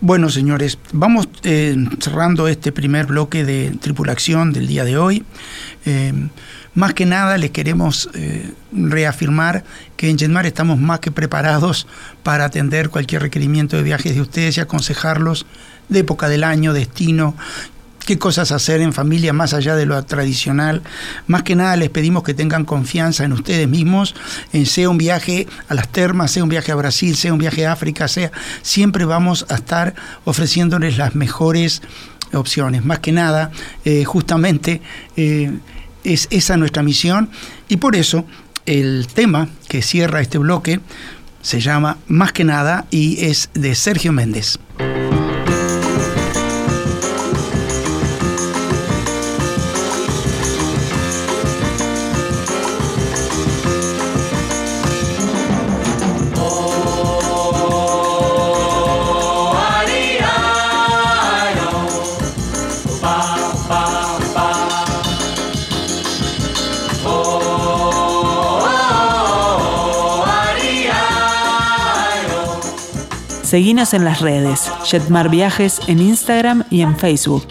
Bueno, 0.00 0.28
señores, 0.28 0.78
vamos 0.92 1.28
eh, 1.44 1.74
cerrando 1.98 2.46
este 2.46 2.72
primer 2.72 3.06
bloque 3.06 3.44
de 3.44 3.72
tripulación 3.80 4.52
del 4.52 4.66
día 4.66 4.84
de 4.84 4.98
hoy. 4.98 5.24
Eh, 5.86 6.12
más 6.74 6.94
que 6.94 7.06
nada 7.06 7.38
les 7.38 7.50
queremos 7.50 8.08
eh, 8.14 8.52
reafirmar 8.72 9.64
que 9.96 10.10
en 10.10 10.18
Genmar 10.18 10.46
estamos 10.46 10.78
más 10.78 11.00
que 11.00 11.10
preparados 11.10 11.86
para 12.22 12.44
atender 12.44 12.90
cualquier 12.90 13.22
requerimiento 13.22 13.76
de 13.76 13.82
viajes 13.82 14.14
de 14.14 14.20
ustedes 14.20 14.56
y 14.56 14.60
aconsejarlos 14.60 15.46
de 15.88 16.00
época 16.00 16.28
del 16.28 16.44
año, 16.44 16.72
destino, 16.72 17.36
qué 18.04 18.18
cosas 18.18 18.52
hacer 18.52 18.80
en 18.80 18.92
familia 18.92 19.32
más 19.32 19.54
allá 19.54 19.76
de 19.76 19.86
lo 19.86 20.02
tradicional. 20.04 20.82
Más 21.26 21.42
que 21.42 21.56
nada 21.56 21.76
les 21.76 21.90
pedimos 21.90 22.22
que 22.22 22.34
tengan 22.34 22.64
confianza 22.64 23.24
en 23.24 23.32
ustedes 23.32 23.68
mismos, 23.68 24.14
en 24.52 24.66
sea 24.66 24.90
un 24.90 24.98
viaje 24.98 25.46
a 25.68 25.74
las 25.74 25.88
termas, 25.88 26.30
sea 26.30 26.42
un 26.42 26.48
viaje 26.48 26.72
a 26.72 26.74
Brasil, 26.74 27.16
sea 27.16 27.32
un 27.32 27.38
viaje 27.38 27.66
a 27.66 27.72
África, 27.72 28.08
sea, 28.08 28.30
siempre 28.62 29.04
vamos 29.04 29.46
a 29.48 29.54
estar 29.54 29.94
ofreciéndoles 30.24 30.98
las 30.98 31.14
mejores 31.14 31.82
opciones. 32.32 32.84
Más 32.84 32.98
que 32.98 33.12
nada, 33.12 33.50
eh, 33.84 34.04
justamente... 34.04 34.82
Eh, 35.16 35.52
es 36.04 36.28
esa 36.30 36.56
nuestra 36.56 36.82
misión 36.82 37.30
y 37.68 37.78
por 37.78 37.96
eso 37.96 38.24
el 38.66 39.06
tema 39.12 39.48
que 39.68 39.82
cierra 39.82 40.20
este 40.20 40.38
bloque 40.38 40.80
se 41.42 41.60
llama 41.60 41.98
Más 42.06 42.32
que 42.32 42.44
nada 42.44 42.86
y 42.90 43.24
es 43.24 43.50
de 43.54 43.74
Sergio 43.74 44.12
Méndez. 44.12 44.58
Seguinos 73.54 73.94
en 73.94 74.04
las 74.04 74.20
redes, 74.20 74.68
Jetmar 74.82 75.28
Viajes 75.28 75.78
en 75.86 76.00
Instagram 76.00 76.64
y 76.70 76.80
en 76.80 76.96
Facebook. 76.96 77.46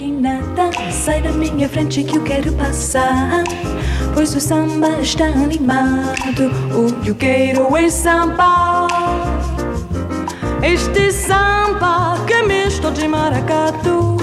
Sai 0.92 1.22
da 1.22 1.32
minha 1.32 1.70
frente 1.70 2.04
que 2.04 2.18
eu 2.18 2.24
quero 2.26 2.52
passar. 2.58 3.46
Pois 4.14 4.36
o 4.36 4.40
samba 4.42 5.00
está 5.00 5.28
animado 5.28 6.52
eu 7.08 7.16
quero 7.16 7.78
é 7.78 7.86
Este 10.62 11.10
samba 11.14 12.18
que 12.28 12.44
misto 12.44 12.92
de 12.92 13.08
maracatu 13.08 14.18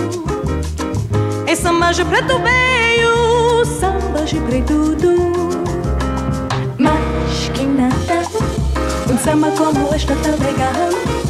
É 1.47 1.57
samba 1.57 1.93
de 1.93 2.05
preto 2.05 2.39
veio 2.43 3.65
Samba 3.65 4.23
de 4.27 4.39
preto 4.41 4.97
Mas 6.79 7.49
que 7.55 7.65
nada 7.65 8.23
Um 9.11 9.17
samba 9.17 9.51
como 9.53 9.95
este 9.95 10.15
tão 10.17 10.37
legal 10.47 11.30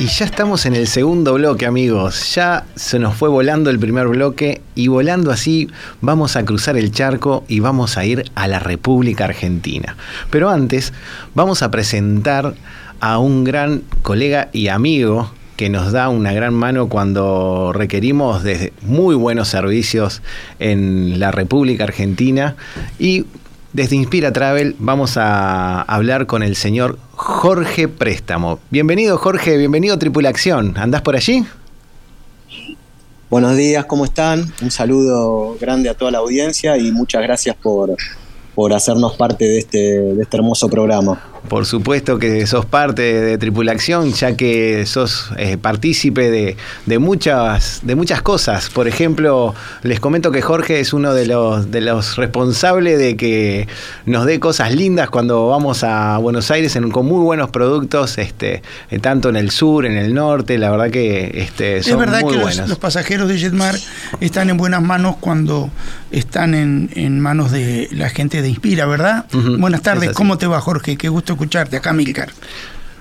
Y 0.00 0.06
ya 0.06 0.24
estamos 0.24 0.64
en 0.64 0.74
el 0.74 0.86
segundo 0.86 1.34
bloque, 1.34 1.66
amigos. 1.66 2.34
Ya 2.34 2.64
se 2.74 2.98
nos 2.98 3.14
fue 3.16 3.28
volando 3.28 3.68
el 3.68 3.78
primer 3.78 4.08
bloque 4.08 4.62
y 4.74 4.88
volando 4.88 5.30
así 5.30 5.68
vamos 6.00 6.36
a 6.36 6.44
cruzar 6.46 6.78
el 6.78 6.90
charco 6.90 7.44
y 7.48 7.60
vamos 7.60 7.98
a 7.98 8.06
ir 8.06 8.24
a 8.34 8.48
la 8.48 8.60
República 8.60 9.26
Argentina. 9.26 9.98
Pero 10.30 10.48
antes 10.48 10.94
vamos 11.34 11.62
a 11.62 11.70
presentar 11.70 12.54
a 13.00 13.18
un 13.18 13.44
gran 13.44 13.82
colega 14.00 14.48
y 14.54 14.68
amigo 14.68 15.30
que 15.58 15.68
nos 15.68 15.92
da 15.92 16.08
una 16.08 16.32
gran 16.32 16.54
mano 16.54 16.88
cuando 16.88 17.74
requerimos 17.74 18.42
de 18.42 18.72
muy 18.80 19.14
buenos 19.14 19.48
servicios 19.48 20.22
en 20.60 21.20
la 21.20 21.30
República 21.30 21.84
Argentina 21.84 22.56
y 22.98 23.26
desde 23.74 23.96
Inspira 23.96 24.32
Travel 24.32 24.76
vamos 24.78 25.18
a 25.18 25.82
hablar 25.82 26.24
con 26.24 26.42
el 26.42 26.56
señor 26.56 26.98
Jorge 27.22 27.86
Préstamo. 27.86 28.60
Bienvenido 28.70 29.18
Jorge, 29.18 29.58
bienvenido 29.58 29.94
a 29.94 29.98
Tripulación. 29.98 30.78
¿Andás 30.78 31.02
por 31.02 31.16
allí? 31.16 31.44
Buenos 33.28 33.58
días, 33.58 33.84
¿cómo 33.84 34.06
están? 34.06 34.50
Un 34.62 34.70
saludo 34.70 35.54
grande 35.60 35.90
a 35.90 35.94
toda 35.94 36.10
la 36.10 36.18
audiencia 36.18 36.78
y 36.78 36.90
muchas 36.90 37.20
gracias 37.20 37.56
por, 37.56 37.94
por 38.54 38.72
hacernos 38.72 39.16
parte 39.16 39.44
de 39.44 39.58
este, 39.58 39.78
de 40.00 40.22
este 40.22 40.36
hermoso 40.38 40.70
programa. 40.70 41.29
Por 41.48 41.66
supuesto 41.66 42.18
que 42.18 42.46
sos 42.46 42.66
parte 42.66 43.02
de 43.02 43.38
Tripulación, 43.38 44.12
ya 44.12 44.36
que 44.36 44.86
sos 44.86 45.30
eh, 45.36 45.56
partícipe 45.56 46.30
de, 46.30 46.56
de, 46.86 46.98
muchas, 46.98 47.80
de 47.82 47.94
muchas 47.94 48.22
cosas. 48.22 48.68
Por 48.70 48.86
ejemplo, 48.86 49.54
les 49.82 50.00
comento 50.00 50.30
que 50.30 50.42
Jorge 50.42 50.80
es 50.80 50.92
uno 50.92 51.14
de 51.14 51.26
los, 51.26 51.70
de 51.70 51.80
los 51.80 52.16
responsables 52.16 52.98
de 52.98 53.16
que 53.16 53.68
nos 54.06 54.26
dé 54.26 54.38
cosas 54.38 54.74
lindas 54.74 55.10
cuando 55.10 55.48
vamos 55.48 55.82
a 55.82 56.18
Buenos 56.18 56.50
Aires 56.50 56.76
en, 56.76 56.90
con 56.90 57.06
muy 57.06 57.22
buenos 57.24 57.50
productos, 57.50 58.18
este, 58.18 58.62
eh, 58.90 58.98
tanto 58.98 59.28
en 59.28 59.36
el 59.36 59.50
sur, 59.50 59.86
en 59.86 59.96
el 59.96 60.14
norte. 60.14 60.58
La 60.58 60.70
verdad 60.70 60.90
que 60.90 61.32
este, 61.42 61.82
son 61.82 61.92
es 61.92 61.98
verdad 61.98 62.20
muy 62.20 62.34
que 62.34 62.40
buenos. 62.40 62.58
Los, 62.58 62.68
los, 62.68 62.78
pasajeros 62.78 63.28
de 63.28 63.38
Jetmar 63.38 63.76
están 64.20 64.50
en 64.50 64.56
buenas 64.56 64.82
manos 64.82 65.16
cuando 65.20 65.70
están 66.10 66.54
en, 66.54 66.90
en 66.94 67.20
manos 67.20 67.50
de 67.50 67.88
la 67.92 68.10
gente 68.10 68.42
de 68.42 68.48
Inspira, 68.48 68.86
¿verdad? 68.86 69.26
Uh 69.32 69.36
-huh. 69.36 69.60
Buenas 69.60 69.82
tardes, 69.82 70.12
¿cómo 70.12 70.38
te 70.38 70.46
va 70.46 70.60
Jorge? 70.60 70.96
Qué 70.96 71.08
gusto 71.08 71.29
escucharte 71.32 71.76
acá, 71.76 71.92
Milcar. 71.92 72.30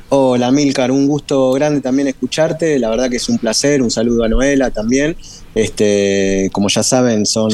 Hola, 0.09 0.51
Milcar, 0.51 0.91
un 0.91 1.07
gusto 1.07 1.51
grande 1.51 1.81
también 1.81 2.07
escucharte. 2.07 2.79
La 2.79 2.89
verdad 2.89 3.09
que 3.09 3.17
es 3.17 3.29
un 3.29 3.37
placer. 3.37 3.81
Un 3.81 3.91
saludo 3.91 4.23
a 4.23 4.29
Noela 4.29 4.71
también. 4.71 5.15
Este, 5.53 6.49
como 6.51 6.67
ya 6.69 6.83
saben, 6.83 7.25
son 7.25 7.51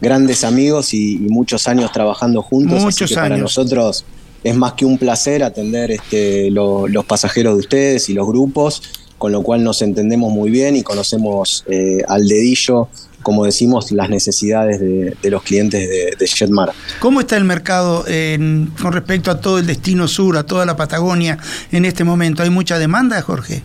grandes 0.00 0.44
amigos 0.44 0.94
y, 0.94 1.14
y 1.14 1.28
muchos 1.28 1.66
años 1.66 1.90
trabajando 1.92 2.42
juntos. 2.42 2.82
Muchos 2.82 3.02
así 3.02 3.14
que 3.14 3.20
años. 3.20 3.30
Para 3.30 3.36
nosotros 3.36 4.04
es 4.44 4.54
más 4.54 4.74
que 4.74 4.84
un 4.84 4.98
placer 4.98 5.42
atender 5.42 5.90
este, 5.90 6.50
lo, 6.50 6.86
los 6.88 7.04
pasajeros 7.04 7.54
de 7.54 7.60
ustedes 7.60 8.08
y 8.08 8.14
los 8.14 8.26
grupos, 8.26 8.82
con 9.18 9.32
lo 9.32 9.42
cual 9.42 9.64
nos 9.64 9.82
entendemos 9.82 10.32
muy 10.32 10.50
bien 10.50 10.76
y 10.76 10.82
conocemos 10.82 11.64
eh, 11.68 11.98
al 12.06 12.26
dedillo 12.28 12.88
como 13.28 13.44
decimos, 13.44 13.92
las 13.92 14.08
necesidades 14.08 14.80
de, 14.80 15.14
de 15.22 15.30
los 15.30 15.42
clientes 15.42 15.86
de, 15.86 16.16
de, 16.18 16.26
Jetmar. 16.26 16.72
¿Cómo 16.98 17.20
está 17.20 17.36
el 17.36 17.44
mercado 17.44 18.02
en, 18.08 18.72
con 18.80 18.94
respecto 18.94 19.30
a 19.30 19.38
todo 19.38 19.58
el 19.58 19.66
destino 19.66 20.08
sur, 20.08 20.38
a 20.38 20.44
toda 20.44 20.64
la 20.64 20.78
Patagonia 20.78 21.36
en 21.70 21.84
este 21.84 22.04
momento? 22.04 22.42
¿Hay 22.42 22.48
mucha 22.48 22.78
demanda, 22.78 23.20
Jorge? 23.20 23.60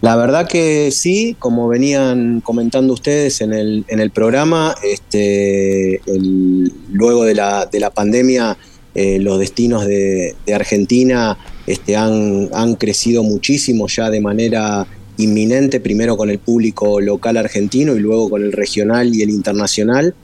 La 0.00 0.14
verdad 0.14 0.46
que 0.46 0.92
sí, 0.92 1.34
como 1.40 1.66
venían 1.66 2.40
comentando 2.40 2.92
ustedes 2.92 3.40
en 3.40 3.52
el, 3.52 3.84
en 3.88 3.98
el 3.98 4.12
programa, 4.12 4.76
este, 4.84 5.96
el, 6.06 6.72
luego 6.92 7.24
de 7.24 7.34
la, 7.34 7.66
de 7.66 7.80
la 7.80 7.90
pandemia, 7.90 8.56
eh, 8.94 9.18
los 9.18 9.40
destinos 9.40 9.86
de, 9.86 10.36
de 10.46 10.54
Argentina 10.54 11.36
este, 11.66 11.96
han, 11.96 12.48
han 12.54 12.76
crecido 12.76 13.24
muchísimo 13.24 13.88
ya 13.88 14.08
de 14.08 14.20
manera 14.20 14.86
inminente, 15.22 15.80
primero 15.80 16.16
con 16.16 16.30
el 16.30 16.38
público 16.38 17.00
local 17.00 17.36
argentino 17.36 17.94
y 17.94 18.00
luego 18.00 18.30
con 18.30 18.42
el 18.42 18.52
regional 18.52 19.14
y 19.14 19.22
el 19.22 19.30
internacional. 19.30 20.14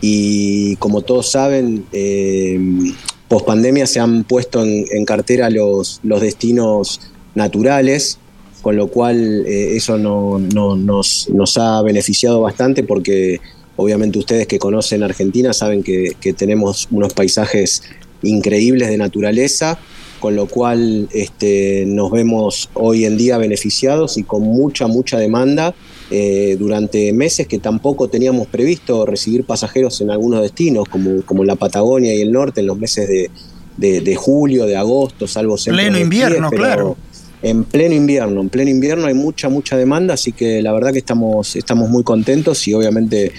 Y 0.00 0.76
como 0.76 1.02
todos 1.02 1.30
saben, 1.30 1.84
eh, 1.92 2.58
post 3.28 3.46
pandemia 3.46 3.86
se 3.86 4.00
han 4.00 4.24
puesto 4.24 4.62
en, 4.64 5.04
cartera 5.04 5.50
los, 5.50 6.00
los, 6.02 6.20
destinos 6.20 7.00
naturales, 7.34 8.18
con 8.62 8.76
lo 8.76 8.88
cual 8.88 9.46
eh, 9.46 9.76
eso 9.76 9.98
no, 9.98 10.38
no, 10.38 10.76
nos, 10.76 11.28
nos, 11.30 11.56
ha 11.58 11.80
beneficiado 11.82 12.40
bastante 12.40 12.82
porque 12.82 13.40
obviamente 13.76 14.18
ustedes 14.18 14.46
que 14.46 14.58
conocen 14.58 15.02
Argentina 15.02 15.52
saben 15.52 15.82
que, 15.82 16.16
que 16.20 16.32
tenemos 16.32 16.86
unos 16.90 17.12
paisajes 17.12 17.82
increíbles 18.22 18.88
de 18.88 18.96
naturaleza 18.98 19.78
con 20.24 20.36
lo 20.36 20.46
cual 20.46 21.06
este, 21.12 21.84
nos 21.86 22.10
vemos 22.10 22.70
hoy 22.72 23.04
en 23.04 23.18
día 23.18 23.36
beneficiados 23.36 24.16
y 24.16 24.22
con 24.22 24.40
mucha, 24.40 24.86
mucha 24.86 25.18
demanda 25.18 25.74
eh, 26.10 26.56
durante 26.58 27.12
meses 27.12 27.46
que 27.46 27.58
tampoco 27.58 28.08
teníamos 28.08 28.46
previsto 28.46 29.04
recibir 29.04 29.44
pasajeros 29.44 30.00
en 30.00 30.10
algunos 30.10 30.40
destinos, 30.40 30.88
como, 30.88 31.20
como 31.26 31.44
la 31.44 31.56
Patagonia 31.56 32.14
y 32.14 32.22
el 32.22 32.32
norte, 32.32 32.62
en 32.62 32.68
los 32.68 32.78
meses 32.78 33.06
de, 33.06 33.30
de, 33.76 34.00
de 34.00 34.16
julio, 34.16 34.64
de 34.64 34.76
agosto, 34.76 35.28
salvo 35.28 35.56
Pleno 35.62 35.98
invierno, 35.98 36.48
pies, 36.48 36.58
claro. 36.58 36.96
En 37.42 37.64
pleno 37.64 37.94
invierno, 37.94 38.40
en 38.40 38.48
pleno 38.48 38.70
invierno 38.70 39.06
hay 39.06 39.12
mucha, 39.12 39.50
mucha 39.50 39.76
demanda, 39.76 40.14
así 40.14 40.32
que 40.32 40.62
la 40.62 40.72
verdad 40.72 40.90
que 40.92 41.00
estamos, 41.00 41.54
estamos 41.54 41.90
muy 41.90 42.02
contentos 42.02 42.66
y 42.66 42.72
obviamente 42.72 43.30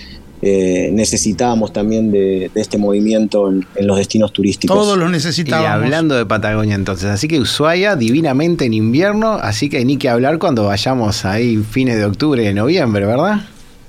eh, 0.41 0.89
necesitábamos 0.91 1.71
también 1.71 2.11
de, 2.11 2.51
de 2.53 2.61
este 2.61 2.77
movimiento 2.77 3.49
en, 3.49 3.65
en, 3.75 3.87
los 3.87 3.97
destinos 3.97 4.33
turísticos. 4.33 4.75
Todos 4.75 4.97
lo 4.97 5.09
necesitábamos. 5.09 5.69
Y 5.69 5.83
hablando 5.85 6.15
de 6.15 6.25
Patagonia 6.25 6.75
entonces, 6.75 7.09
así 7.09 7.27
que 7.27 7.39
Ushuaia 7.39 7.95
divinamente 7.95 8.65
en 8.65 8.73
invierno, 8.73 9.33
así 9.33 9.69
que 9.69 9.83
ni 9.85 9.97
que 9.97 10.09
hablar 10.09 10.37
cuando 10.37 10.65
vayamos 10.65 11.25
ahí 11.25 11.57
fines 11.57 11.97
de 11.97 12.05
octubre, 12.05 12.43
de 12.43 12.53
noviembre, 12.53 13.05
¿verdad? 13.05 13.41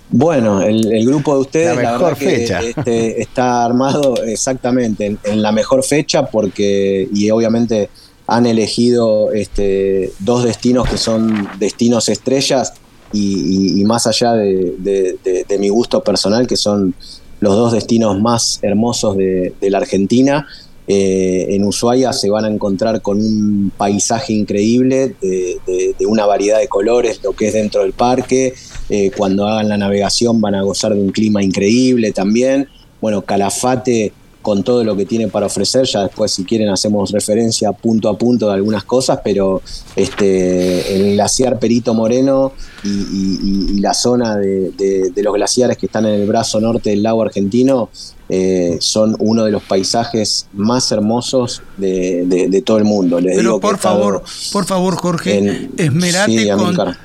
Bueno, 0.09 0.63
el, 0.63 0.93
el 0.93 1.05
grupo 1.05 1.35
de 1.35 1.41
ustedes 1.41 1.77
la 1.77 1.83
la 1.83 1.93
mejor 1.93 2.17
verdad 2.17 2.39
fecha. 2.39 2.61
Que, 2.61 2.71
este, 2.71 3.21
está 3.21 3.65
armado 3.65 4.23
exactamente 4.25 5.07
en, 5.07 5.19
en, 5.25 5.43
la 5.43 5.51
mejor 5.51 5.83
fecha 5.83 6.27
porque 6.27 7.09
y 7.13 7.29
obviamente 7.31 7.91
han 8.29 8.47
elegido 8.47 9.33
este, 9.33 10.13
dos 10.21 10.45
destinos 10.45 10.89
que 10.89 10.97
son 10.97 11.49
destinos 11.59 12.09
estrellas 12.09 12.73
y, 13.13 13.83
más 13.85 14.07
allá 14.07 14.33
de, 14.33 15.57
mi 15.59 15.69
gusto 15.69 16.03
personal, 16.03 16.47
que 16.47 16.57
son 16.57 16.95
los 17.41 17.55
dos 17.55 17.73
destinos 17.73 18.21
más 18.21 18.59
hermosos 18.63 19.17
de, 19.17 19.55
la 19.63 19.79
Argentina. 19.79 20.47
eh, 20.89 21.47
en 21.51 21.65
Ushuaia 21.65 22.13
se 22.13 22.31
van 22.31 22.45
a 22.45 22.49
encontrar 22.49 23.03
con 23.03 23.19
un 23.19 23.73
paisaje 23.77 24.33
increíble 24.33 25.17
de 25.21 26.07
una 26.07 26.27
variedad 26.27 26.61
de 26.61 26.69
colores, 26.69 27.21
lo 27.25 27.33
que 27.33 27.49
es 27.49 27.55
dentro 27.55 27.83
del 27.83 27.93
parque. 27.93 28.55
Eh, 28.89 29.11
cuando 29.17 29.47
hagan 29.47 29.69
la 29.69 29.77
navegación 29.77 30.41
van 30.41 30.55
a 30.55 30.63
gozar 30.63 30.95
de 30.95 31.01
un 31.01 31.11
clima 31.11 31.43
increíble 31.43 32.13
también. 32.13 32.69
Bueno, 33.01 33.23
Calafate 33.23 34.13
con 34.47 34.63
todo 34.63 34.85
lo 34.85 34.95
que 34.95 35.07
tiene 35.07 35.27
para 35.27 35.47
ofrecer, 35.47 35.87
ya 35.87 36.05
después 36.05 36.31
si 36.31 36.45
quieren 36.45 36.69
hacemos 36.69 37.11
referencia 37.11 37.73
punto 37.73 38.09
a 38.09 38.17
punto 38.17 38.47
de 38.47 38.55
algunas 38.55 38.85
cosas, 38.85 39.19
pero 39.25 39.61
este, 39.97 40.95
el 40.95 41.15
glaciar 41.15 41.59
Perito 41.59 41.95
Moreno 41.95 42.53
y, 42.85 43.81
la 43.81 43.93
zona 43.93 44.37
de 44.37 45.13
los 45.17 45.35
glaciares 45.35 45.77
que 45.77 45.87
están 45.87 46.07
en 46.07 46.21
el 46.21 46.29
brazo 46.29 46.61
norte 46.61 46.91
del 46.91 47.03
lago 47.03 47.23
argentino 47.23 47.91
eh, 48.29 48.79
son 48.81 49.15
uno 49.21 49.45
de 49.45 49.53
los 49.53 49.63
paisajes 49.63 50.49
más 50.53 50.91
hermosos 50.91 51.63
de, 51.77 52.25
de- 52.27 52.49
de 52.49 52.63
todo 52.63 52.79
el 52.79 52.85
mundo. 52.85 53.21
Les 53.21 53.37
Pero 53.37 53.51
digo 53.51 53.61
por 53.61 53.79
favor, 53.79 54.23
por 54.53 54.65
favor, 54.65 54.97
Jorge, 54.97 55.39
en- 55.39 55.71
esmerate 55.77 56.33
Sí, 56.45 56.49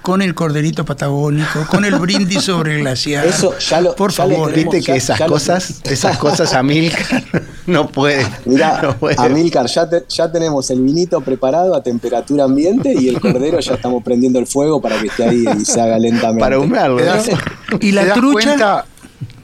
con, 0.02 0.22
el 0.24 0.34
corderito 0.34 0.84
patagónico, 0.84 1.66
con 1.70 1.86
el 1.86 1.96
brindis 2.00 2.42
sobre 2.44 2.76
el 2.76 2.80
glaciar. 2.82 3.28
Eso 3.28 3.54
ya 3.60 3.82
lo- 3.82 3.96
por 3.96 4.12
ya 4.12 4.18
favor. 4.18 4.52
Viste 4.54 4.78
que 4.80 4.84
ya- 4.88 4.96
esas 4.96 5.20
ya 5.20 5.28
lo- 5.28 5.34
cosas, 5.34 5.82
esas 5.84 6.18
cosas 6.18 6.54
a 6.54 6.64
Milcar 6.64 7.24
no 7.68 7.88
puede. 7.88 8.26
Mirá, 8.46 8.82
no 8.82 8.98
puede. 8.98 9.16
Amílcar, 9.20 9.68
ya, 9.68 9.88
te- 9.88 10.04
ya 10.10 10.32
tenemos 10.32 10.70
el 10.72 10.82
vinito 10.82 11.22
preparado 11.22 11.76
a 11.76 11.84
temperatura 11.84 12.46
ambiente 12.46 12.94
y 13.00 13.10
el 13.10 13.20
cordero 13.22 13.60
ya 13.60 13.76
estamos 13.76 14.04
prendiendo 14.04 14.40
el 14.40 14.48
fuego 14.48 14.82
para 14.82 15.00
que 15.00 15.08
esté 15.08 15.24
ahí 15.26 15.46
y 15.60 15.66
se 15.66 15.80
haga 15.80 16.00
lentamente. 16.00 16.40
Para 16.40 16.58
humearlo. 16.60 16.98
¿Te 16.98 17.06
¿no? 17.06 17.78
¿Y 17.80 17.92
la 17.92 18.14
trucha? 18.14 18.86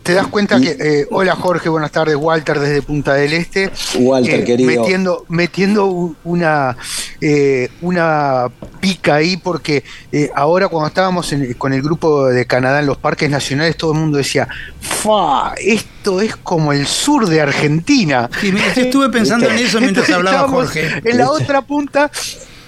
Te 0.07 0.13
das 0.13 0.27
cuenta 0.27 0.57
que, 0.61 0.69
eh, 0.79 1.05
hola 1.11 1.35
Jorge, 1.35 1.67
buenas 1.67 1.91
tardes, 1.91 2.15
Walter 2.15 2.57
desde 2.61 2.81
Punta 2.81 3.13
del 3.15 3.33
Este. 3.33 3.69
Walter, 3.99 4.39
Eh, 4.39 4.43
querido. 4.45 4.69
Metiendo, 4.81 5.25
metiendo 5.27 6.15
una, 6.23 6.77
eh, 7.19 7.69
una 7.81 8.45
pica 8.79 9.15
ahí, 9.15 9.35
porque 9.35 9.83
eh, 10.13 10.29
ahora 10.33 10.69
cuando 10.69 10.87
estábamos 10.87 11.33
en- 11.33 11.53
con 11.55 11.73
el 11.73 11.81
grupo 11.81 12.27
de 12.27 12.45
Canadá 12.45 12.79
en 12.79 12.85
los 12.85 12.95
parques 12.97 13.29
nacionales, 13.29 13.75
todo 13.75 13.91
el 13.91 13.99
mundo 13.99 14.17
decía, 14.17 14.47
¡Fa! 14.79 15.53
Esto 15.57 16.21
es 16.21 16.37
como 16.37 16.71
el 16.71 16.87
sur 16.87 17.27
de 17.27 17.41
Argentina. 17.41 18.29
Sí, 18.39 18.53
mira, 18.53 18.73
yo 18.73 18.83
estuve 18.83 19.09
pensando 19.09 19.49
en 19.49 19.57
eso 19.57 19.81
mientras 19.81 20.07
Entonces 20.07 20.15
hablaba 20.15 20.47
Jorge. 20.47 21.01
En 21.03 21.17
la 21.17 21.29
otra 21.29 21.61
punta, 21.63 22.09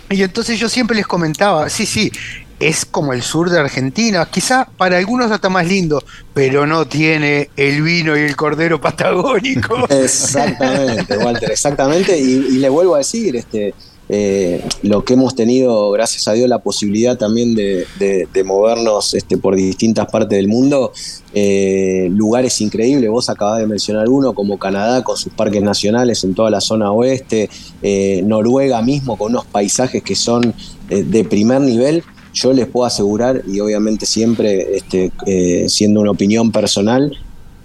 y 0.09 0.21
entonces 0.23 0.59
yo 0.59 0.67
siempre 0.67 0.97
les 0.97 1.07
comentaba, 1.07 1.69
sí, 1.69 1.85
sí, 1.85 2.11
es 2.59 2.85
como 2.85 3.13
el 3.13 3.21
sur 3.21 3.49
de 3.49 3.59
Argentina, 3.59 4.27
quizá 4.29 4.67
para 4.77 4.97
algunos 4.97 5.31
hasta 5.31 5.47
más 5.49 5.65
lindo, 5.67 6.03
pero 6.33 6.67
no 6.67 6.85
tiene 6.85 7.49
el 7.55 7.81
vino 7.81 8.17
y 8.17 8.21
el 8.21 8.35
cordero 8.35 8.81
patagónico. 8.81 9.77
Exactamente, 9.89 11.17
Walter, 11.17 11.51
exactamente. 11.51 12.17
Y, 12.19 12.57
le 12.59 12.67
vuelvo 12.69 12.95
a 12.95 12.97
decir, 12.99 13.35
este, 13.37 13.73
eh, 14.09 14.61
lo 14.81 15.05
que 15.05 15.13
hemos 15.13 15.35
tenido, 15.35 15.91
gracias 15.91 16.27
a 16.27 16.33
Dios, 16.33 16.49
la 16.49 16.59
posibilidad 16.59 17.17
también 17.17 17.55
de, 17.55 17.85
de- 17.97 18.27
de 18.33 18.43
movernos 18.43 19.13
este, 19.13 19.37
por 19.37 19.55
distintas 19.55 20.07
partes 20.11 20.35
del 20.37 20.47
mundo, 20.49 20.91
eh, 21.33 22.09
lugares 22.11 22.59
increíbles. 22.59 23.09
Vos 23.09 23.29
acabás 23.29 23.59
de 23.59 23.67
mencionar 23.67 24.09
uno, 24.09 24.33
como 24.33 24.57
Canadá, 24.59 25.03
con 25.03 25.15
sus 25.15 25.31
parques 25.31 25.61
nacionales 25.63 26.23
en 26.25 26.33
toda 26.33 26.49
la 26.49 26.59
zona 26.59 26.91
oeste, 26.91 27.49
eh, 27.81 28.21
Noruega 28.25 28.81
mismo, 28.81 29.15
con 29.17 29.31
unos 29.31 29.45
paisajes 29.45 30.03
que 30.03 30.15
son 30.15 30.53
de 30.89 31.23
primer 31.23 31.61
nivel. 31.61 32.03
Yo 32.33 32.53
les 32.53 32.67
puedo 32.67 32.85
asegurar, 32.85 33.41
y 33.47 33.59
obviamente 33.59 34.05
siempre 34.05 34.75
este, 34.77 35.11
eh, 35.25 35.65
siendo 35.67 35.99
una 36.01 36.11
opinión 36.11 36.51
personal, 36.51 37.17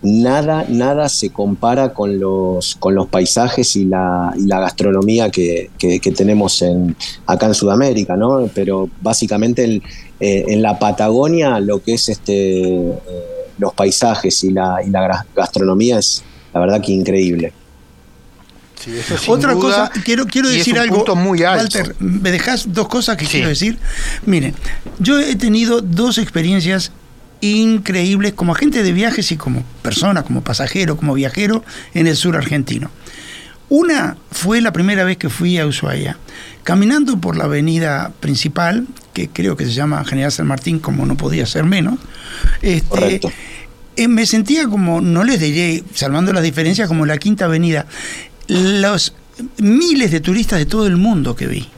nada, 0.03 0.67
nada 0.69 1.09
se 1.09 1.31
compara 1.31 1.93
con 1.95 2.19
los, 2.19 2.75
con 2.77 2.95
los 2.95 3.07
paisajes 3.09 3.75
y 3.77 3.87
la, 3.87 4.35
y 4.37 4.47
la 4.47 4.61
gastronomía 4.61 5.31
que, 5.31 5.71
que- 5.79 5.99
tenemos 6.01 6.61
en, 6.63 6.95
acá 7.27 7.47
en 7.47 7.55
Sudamérica, 7.55 8.17
¿no? 8.17 8.49
Pero 8.55 8.89
básicamente 9.01 9.65
en, 9.65 9.83
eh, 10.21 10.45
en 10.49 10.61
la 10.63 10.79
Patagonia 10.79 11.59
lo 11.61 11.83
que 11.83 11.95
es 11.95 12.09
este, 12.09 12.61
eh, 12.61 13.01
los 13.59 13.73
paisajes 13.75 14.45
y 14.45 14.51
la, 14.51 14.77
y 14.87 14.91
la 14.91 15.25
gastronomía 15.35 15.99
es 15.99 16.23
la 16.53 16.61
verdad 16.61 16.81
que 16.83 16.93
increíble. 16.93 17.53
Sí, 18.85 18.97
eso 18.99 19.17
sin 19.17 19.33
Otra 19.33 19.53
duda, 19.55 19.89
cosa, 19.89 20.03
quiero, 20.05 20.27
quiero 20.27 20.49
decir 20.49 20.75
un 20.75 20.81
algo. 20.81 20.97
punto 20.97 21.17
muy 21.17 21.43
alto. 21.43 21.79
Walter, 21.79 21.97
¿me 22.01 22.31
dejas 22.31 22.73
dos 22.73 22.89
cosas 22.89 23.17
que 23.17 23.25
Sí. 23.25 23.33
quiero 23.33 23.49
decir? 23.49 23.79
Miren, 24.27 24.55
yo 24.99 25.19
he 25.19 25.37
tenido 25.37 25.81
dos 25.81 26.19
experiencias 26.19 26.93
increíbles 27.41 28.33
como 28.35 28.53
agente 28.53 28.83
de 28.83 28.93
viajes 28.93 29.31
y 29.33 29.37
como 29.37 29.63
persona, 29.83 30.23
como 30.23 30.43
pasajero, 30.43 30.97
como 30.97 31.15
viajero 31.15 31.65
en 31.95 32.07
el 32.07 32.17
sur 32.17 32.37
argentino. 32.37 32.91
Una 33.69 34.17
fue 34.31 34.61
la 34.61 34.73
primera 34.73 35.05
vez 35.05 35.17
que 35.17 35.29
fui 35.31 35.59
a 35.59 35.67
Ushuaia, 35.67 36.17
caminando 36.63 37.19
por 37.21 37.37
la 37.37 37.45
avenida 37.45 38.13
principal, 38.21 38.87
que 39.13 39.29
creo 39.29 39.57
que 39.57 39.65
se 39.65 39.73
llama 39.73 40.05
General 40.05 40.31
San 40.33 40.47
Martín, 40.47 40.79
como 40.79 41.07
no 41.07 41.17
podía 41.17 41.47
ser 41.47 41.65
menos. 41.65 41.95
Este, 42.63 42.89
Correcto. 42.89 43.33
eh, 43.97 44.09
me 44.09 44.27
sentía 44.27 44.69
como, 44.69 45.01
no 45.01 45.25
les 45.25 45.41
diré, 45.41 45.83
salvando 45.95 46.33
las 46.33 46.43
diferencias, 46.43 46.89
como 46.89 47.07
la 47.07 47.17
Quinta 47.19 47.47
Avenida. 47.47 47.87
Los 48.49 49.15
miles 49.59 50.11
de 50.11 50.21
turistas 50.21 50.59
de 50.59 50.67
todo 50.67 50.87
el 50.87 50.97
mundo 50.97 51.35
que 51.35 51.47
vi. 51.47 51.69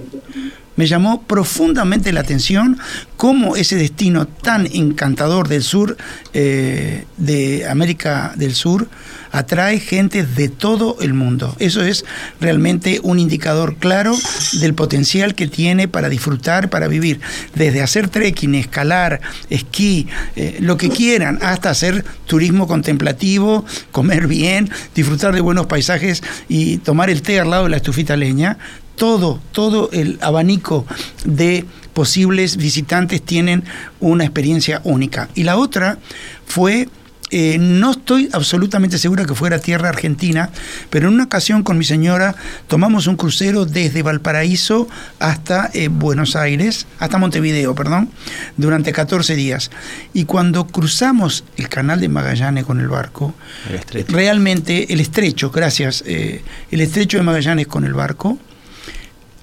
Me 0.76 0.86
llamó 0.86 1.22
profundamente 1.22 2.12
la 2.12 2.20
atención 2.20 2.78
cómo 3.16 3.56
ese 3.56 3.76
destino 3.76 4.26
tan 4.26 4.66
encantador 4.66 5.48
del 5.48 5.62
sur, 5.62 5.96
eh, 6.34 7.06
de 7.16 7.66
América 7.66 8.34
del 8.36 8.54
Sur, 8.54 8.88
atrae 9.36 9.80
gente 9.80 10.24
de 10.24 10.48
todo 10.48 10.96
el 11.00 11.12
mundo. 11.12 11.54
Eso 11.58 11.82
es 11.82 12.06
realmente 12.40 13.00
un 13.02 13.18
indicador 13.18 13.76
claro 13.76 14.16
del 14.54 14.72
potencial 14.72 15.34
que 15.34 15.46
tiene 15.46 15.88
para 15.88 16.08
disfrutar, 16.08 16.70
para 16.70 16.88
vivir. 16.88 17.20
Desde 17.54 17.82
hacer 17.82 18.08
trekking, 18.08 18.54
escalar, 18.54 19.20
esquí, 19.50 20.08
eh, 20.36 20.56
lo 20.60 20.78
que 20.78 20.88
quieran, 20.88 21.38
hasta 21.42 21.68
hacer 21.68 22.02
turismo 22.26 22.66
contemplativo, 22.66 23.66
comer 23.92 24.26
bien, 24.26 24.70
disfrutar 24.94 25.34
de 25.34 25.42
buenos 25.42 25.66
paisajes 25.66 26.22
y 26.48 26.78
tomar 26.78 27.10
el 27.10 27.20
té 27.20 27.38
al 27.38 27.50
lado 27.50 27.64
de 27.64 27.70
la 27.70 27.76
estufita 27.76 28.16
leña 28.16 28.56
todo, 28.96 29.40
todo 29.52 29.90
el 29.92 30.18
abanico 30.22 30.86
de 31.26 31.66
posibles 31.92 32.56
visitantes 32.56 33.22
tienen 33.22 33.64
una 34.00 34.24
experiencia 34.24 34.80
única. 34.84 35.28
Y 35.34 35.44
la 35.44 35.56
otra 35.56 35.98
fue, 36.46 36.88
eh, 37.30 37.58
no 37.58 37.90
estoy 37.90 38.28
absolutamente 38.32 38.98
segura 38.98 39.24
que 39.24 39.34
fuera 39.34 39.58
tierra 39.58 39.88
argentina, 39.88 40.50
pero 40.90 41.08
en 41.08 41.14
una 41.14 41.24
ocasión 41.24 41.64
con 41.64 41.76
mi 41.76 41.84
señora 41.84 42.36
tomamos 42.68 43.08
un 43.08 43.16
crucero 43.16 43.66
desde 43.66 44.02
Valparaíso 44.02 44.88
hasta 45.18 45.68
eh, 45.74 45.88
Buenos 45.88 46.36
Aires, 46.36 46.86
hasta 47.00 47.18
Montevideo, 47.18 47.74
perdón, 47.74 48.10
durante 48.56 48.92
14 48.92 49.34
días. 49.34 49.72
Y 50.14 50.24
cuando 50.24 50.68
cruzamos 50.68 51.42
el 51.56 51.68
canal 51.68 52.00
de 52.00 52.08
Magallanes 52.08 52.64
con 52.64 52.78
el 52.80 52.88
barco, 52.88 53.34
El 53.68 54.06
realmente 54.06 54.92
el 54.92 55.00
estrecho, 55.00 55.50
gracias, 55.50 56.04
eh, 56.06 56.42
el 56.70 56.80
estrecho 56.80 57.16
de 57.18 57.24
Magallanes 57.24 57.66
con 57.66 57.84
el 57.84 57.94
barco, 57.94 58.38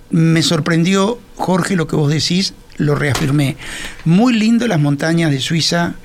me 0.09 0.41
sorprendió, 0.41 1.19
Jorge, 1.35 1.75
lo 1.75 1.87
que 1.87 1.95
vos 1.97 2.09
decís, 2.09 2.53
lo 2.77 2.95
reafirmé. 2.95 3.57
Muy 4.05 4.33
lindo 4.33 4.67
las 4.67 4.79
montañas 4.79 5.31
de 5.31 5.39
Suiza, 5.39 5.95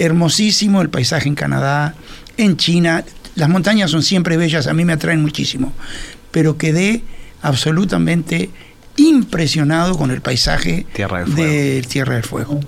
hermosísimo 0.00 0.82
el 0.82 0.90
paisaje 0.90 1.28
en 1.28 1.34
Canadá, 1.34 1.94
en 2.36 2.56
China. 2.56 3.04
Las 3.34 3.48
montañas 3.48 3.90
son 3.90 4.02
siempre 4.02 4.36
bellas, 4.36 4.66
a 4.66 4.72
mí 4.72 4.84
me 4.84 4.92
atraen 4.92 5.22
muchísimo. 5.22 5.72
Pero 6.30 6.56
quedé 6.56 7.02
absolutamente 7.42 8.50
impresionado 8.96 9.96
con 9.96 10.10
el 10.10 10.20
paisaje 10.20 10.86
Tierra 10.92 11.20
del 11.20 11.28
Fuego. 11.28 11.50
de 11.50 11.82
Tierra 11.88 12.14
del 12.14 12.24
Fuego. 12.24 12.60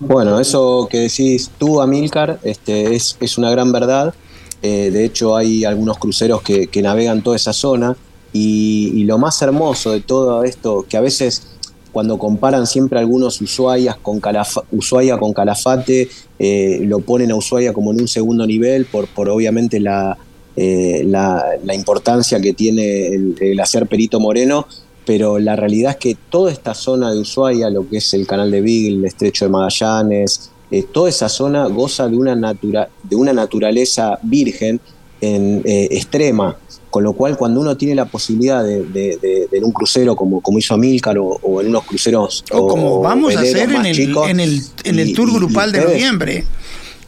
Bueno, 0.00 0.40
eso 0.40 0.88
que 0.90 0.98
decís 0.98 1.50
tú, 1.58 1.80
Amílcar, 1.80 2.40
este, 2.42 2.94
es, 2.94 3.16
es 3.20 3.38
una 3.38 3.50
gran 3.50 3.70
verdad. 3.70 4.14
Eh, 4.62 4.90
de 4.90 5.04
hecho, 5.04 5.36
hay 5.36 5.64
algunos 5.64 5.98
cruceros 5.98 6.42
que, 6.42 6.66
que 6.66 6.82
navegan 6.82 7.22
toda 7.22 7.36
esa 7.36 7.52
zona. 7.52 7.96
Y, 8.32 8.92
y 8.94 9.04
lo 9.04 9.18
más 9.18 9.40
hermoso 9.42 9.90
de 9.90 10.00
todo 10.00 10.42
esto, 10.44 10.86
que 10.88 10.96
a 10.96 11.00
veces 11.00 11.51
cuando 11.92 12.18
comparan 12.18 12.66
siempre 12.66 12.98
algunos 12.98 13.40
Ushuaias 13.40 13.96
con 13.96 14.20
Calafa- 14.20 14.64
Ushuaia 14.72 15.18
con 15.18 15.32
Calafate, 15.32 16.08
eh, 16.38 16.80
lo 16.84 17.00
ponen 17.00 17.30
a 17.30 17.36
Ushuaia 17.36 17.72
como 17.72 17.92
en 17.92 18.00
un 18.00 18.08
segundo 18.08 18.46
nivel 18.46 18.86
por, 18.86 19.06
por 19.08 19.28
obviamente 19.28 19.78
la, 19.78 20.16
eh, 20.56 21.04
la, 21.06 21.74
importancia 21.74 22.40
que 22.40 22.54
tiene 22.54 23.08
el, 23.08 23.34
glaciar 23.34 23.86
Perito 23.86 24.18
Moreno, 24.20 24.66
pero 25.04 25.38
la 25.38 25.54
realidad 25.54 25.92
es 25.92 25.96
que 25.98 26.16
toda 26.30 26.50
esta 26.50 26.74
zona 26.74 27.12
de 27.12 27.20
Ushuaia, 27.20 27.68
lo 27.68 27.88
que 27.88 27.98
es 27.98 28.14
el 28.14 28.26
canal 28.26 28.50
de 28.50 28.62
Beagle, 28.62 28.96
el 28.96 29.04
estrecho 29.04 29.44
de 29.44 29.50
Magallanes, 29.50 30.50
eh, 30.70 30.84
toda 30.90 31.10
esa 31.10 31.28
zona 31.28 31.66
goza 31.66 32.08
de 32.08 32.16
una, 32.16 32.34
natura, 32.34 32.88
de 33.02 33.16
una 33.16 33.34
naturaleza 33.34 34.18
virgen 34.22 34.80
en, 35.20 35.62
extrema, 35.64 36.56
con 36.92 37.02
lo 37.04 37.14
cual 37.14 37.38
cuando 37.38 37.58
uno 37.58 37.74
tiene 37.76 37.94
la 37.94 38.04
posibilidad 38.04 38.62
de, 38.62 38.82
de- 38.84 39.16
de- 39.20 39.48
de 39.50 39.58
en 39.58 39.64
un 39.64 39.72
crucero 39.72 40.14
como, 40.14 40.42
como 40.42 40.58
hizo 40.58 40.74
Amílcar 40.74 41.16
o, 41.18 41.24
o 41.42 41.60
en 41.62 41.68
unos 41.68 41.84
cruceros 41.84 42.44
O 42.52 42.68
como 42.68 43.00
vamos 43.00 43.34
a 43.34 43.40
hacer 43.40 43.70
en 43.70 43.86
el, 43.86 43.96
chicos, 43.96 44.28
en 44.28 44.40
el, 44.40 44.60
en 44.84 44.98
el 44.98 45.08
y- 45.08 45.14
tour 45.14 45.28
y- 45.28 45.32
y 45.32 45.36
grupal 45.38 45.72
de 45.72 45.78
ustedes- 45.78 45.94
noviembre. 45.96 46.44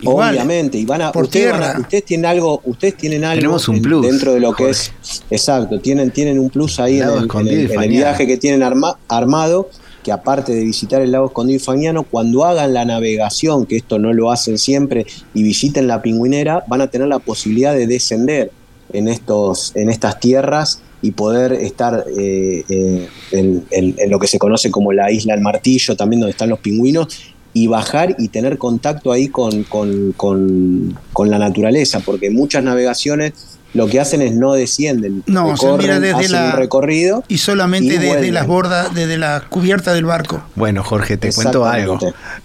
Igual, 0.00 0.34
Obviamente, 0.34 0.78
y 0.78 0.84
van 0.84 1.02
a, 1.02 1.12
por 1.12 1.24
ustedes, 1.24 1.52
van 1.52 1.62
a- 1.62 1.64
tierra. 1.66 1.80
ustedes 1.80 2.04
tienen 2.04 2.26
algo, 2.26 2.60
ustedes 2.64 2.96
tienen 2.96 3.24
algo 3.24 3.40
Tenemos 3.40 3.68
un 3.68 3.80
plus, 3.82 4.06
dentro 4.06 4.32
de 4.34 4.40
lo 4.40 4.52
que 4.54 4.70
es, 4.70 4.90
exacto, 5.30 5.78
tienen, 5.80 6.10
tienen 6.10 6.38
un 6.38 6.50
plus 6.50 6.80
ahí 6.80 7.00
en 7.00 7.08
el, 7.08 7.28
en 7.30 7.48
el- 7.48 7.70
en 7.84 7.90
viaje 7.90 8.26
que 8.26 8.36
tienen 8.36 8.62
arma- 8.62 8.98
armado, 9.08 9.68
que 10.02 10.12
aparte 10.12 10.52
de 10.54 10.62
visitar 10.64 11.00
el 11.00 11.12
lago 11.12 11.26
Escondido 11.26 11.56
y 11.56 11.60
Fañano, 11.60 12.02
cuando 12.02 12.44
hagan 12.44 12.74
la 12.74 12.84
navegación, 12.84 13.64
que 13.66 13.76
esto 13.76 13.98
no 13.98 14.12
lo 14.12 14.30
hacen 14.30 14.58
siempre, 14.58 15.06
y 15.32 15.42
visiten 15.42 15.86
la 15.86 16.02
pingüinera, 16.02 16.64
van 16.68 16.80
a 16.82 16.88
tener 16.88 17.08
la 17.08 17.18
posibilidad 17.20 17.74
de 17.74 17.86
descender 17.86 18.50
en, 18.94 19.08
estos, 19.08 19.72
en 19.74 19.90
estas 19.90 20.18
tierras 20.20 20.80
y 21.02 21.10
poder 21.10 21.52
estar 21.52 22.04
eh, 22.16 22.64
eh, 22.68 23.08
en, 23.32 23.96
lo 24.10 24.18
que 24.18 24.26
se 24.26 24.38
conoce 24.38 24.70
como 24.70 24.92
la 24.92 25.10
isla 25.12 25.34
del 25.34 25.42
martillo, 25.42 25.96
también 25.96 26.20
donde 26.20 26.30
están 26.30 26.48
los 26.48 26.60
pingüinos, 26.60 27.08
y 27.52 27.66
bajar 27.68 28.16
y 28.18 28.28
tener 28.28 28.56
contacto 28.58 29.12
ahí 29.12 29.28
con- 29.28 29.64
con- 29.64 30.98
con 31.12 31.30
la 31.30 31.38
naturaleza, 31.38 32.00
porque 32.00 32.30
muchas 32.30 32.64
navegaciones 32.64 33.32
lo 33.74 33.86
que 33.88 34.00
hacen 34.00 34.22
es 34.22 34.32
no 34.32 34.52
descienden, 34.54 35.22
No, 35.26 35.56
se 35.56 35.66
mira 35.76 36.00
desde 36.00 36.14
hacen 36.16 36.32
la- 36.32 36.44
un 36.46 36.52
recorrido. 36.52 37.24
Y 37.28 37.38
solamente 37.38 37.94
Y 37.94 37.98
desde 37.98 38.30
las 38.32 38.46
bordas, 38.46 38.94
desde 38.94 39.18
la 39.18 39.42
cubierta 39.48 39.92
del 39.92 40.04
barco. 40.06 40.42
Bueno, 40.54 40.82
Jorge, 40.82 41.16
te 41.16 41.32
cuento 41.32 41.66
algo. 41.66 41.98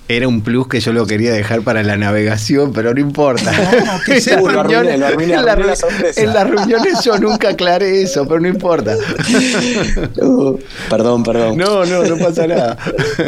Era 0.08 0.28
un 0.28 0.42
plus 0.42 0.68
que 0.68 0.80
yo 0.80 0.92
lo 0.92 1.06
quería 1.06 1.32
dejar 1.32 1.62
para 1.62 1.84
la 1.84 1.96
navegación, 1.98 2.74
pero 2.74 2.94
no 2.94 3.00
importa. 3.00 3.52
No, 3.52 4.02
que 4.06 4.18
En 4.18 4.36
las 4.56 4.66
reuniones- 4.66 4.94
en 4.94 5.00
la 5.46 5.54
en 6.16 6.34
las 6.34 7.04
yo 7.06 7.18
nunca 7.20 7.50
aclaré 7.50 8.02
eso, 8.02 8.28
pero 8.28 8.40
no 8.40 8.48
importa. 8.48 8.96
Uh, 10.22 10.58
perdón, 10.90 11.24
perdón. 11.24 11.58
No, 11.58 11.86
no, 11.86 12.04
no 12.04 12.18
pasa 12.18 12.48
nada. 12.48 12.78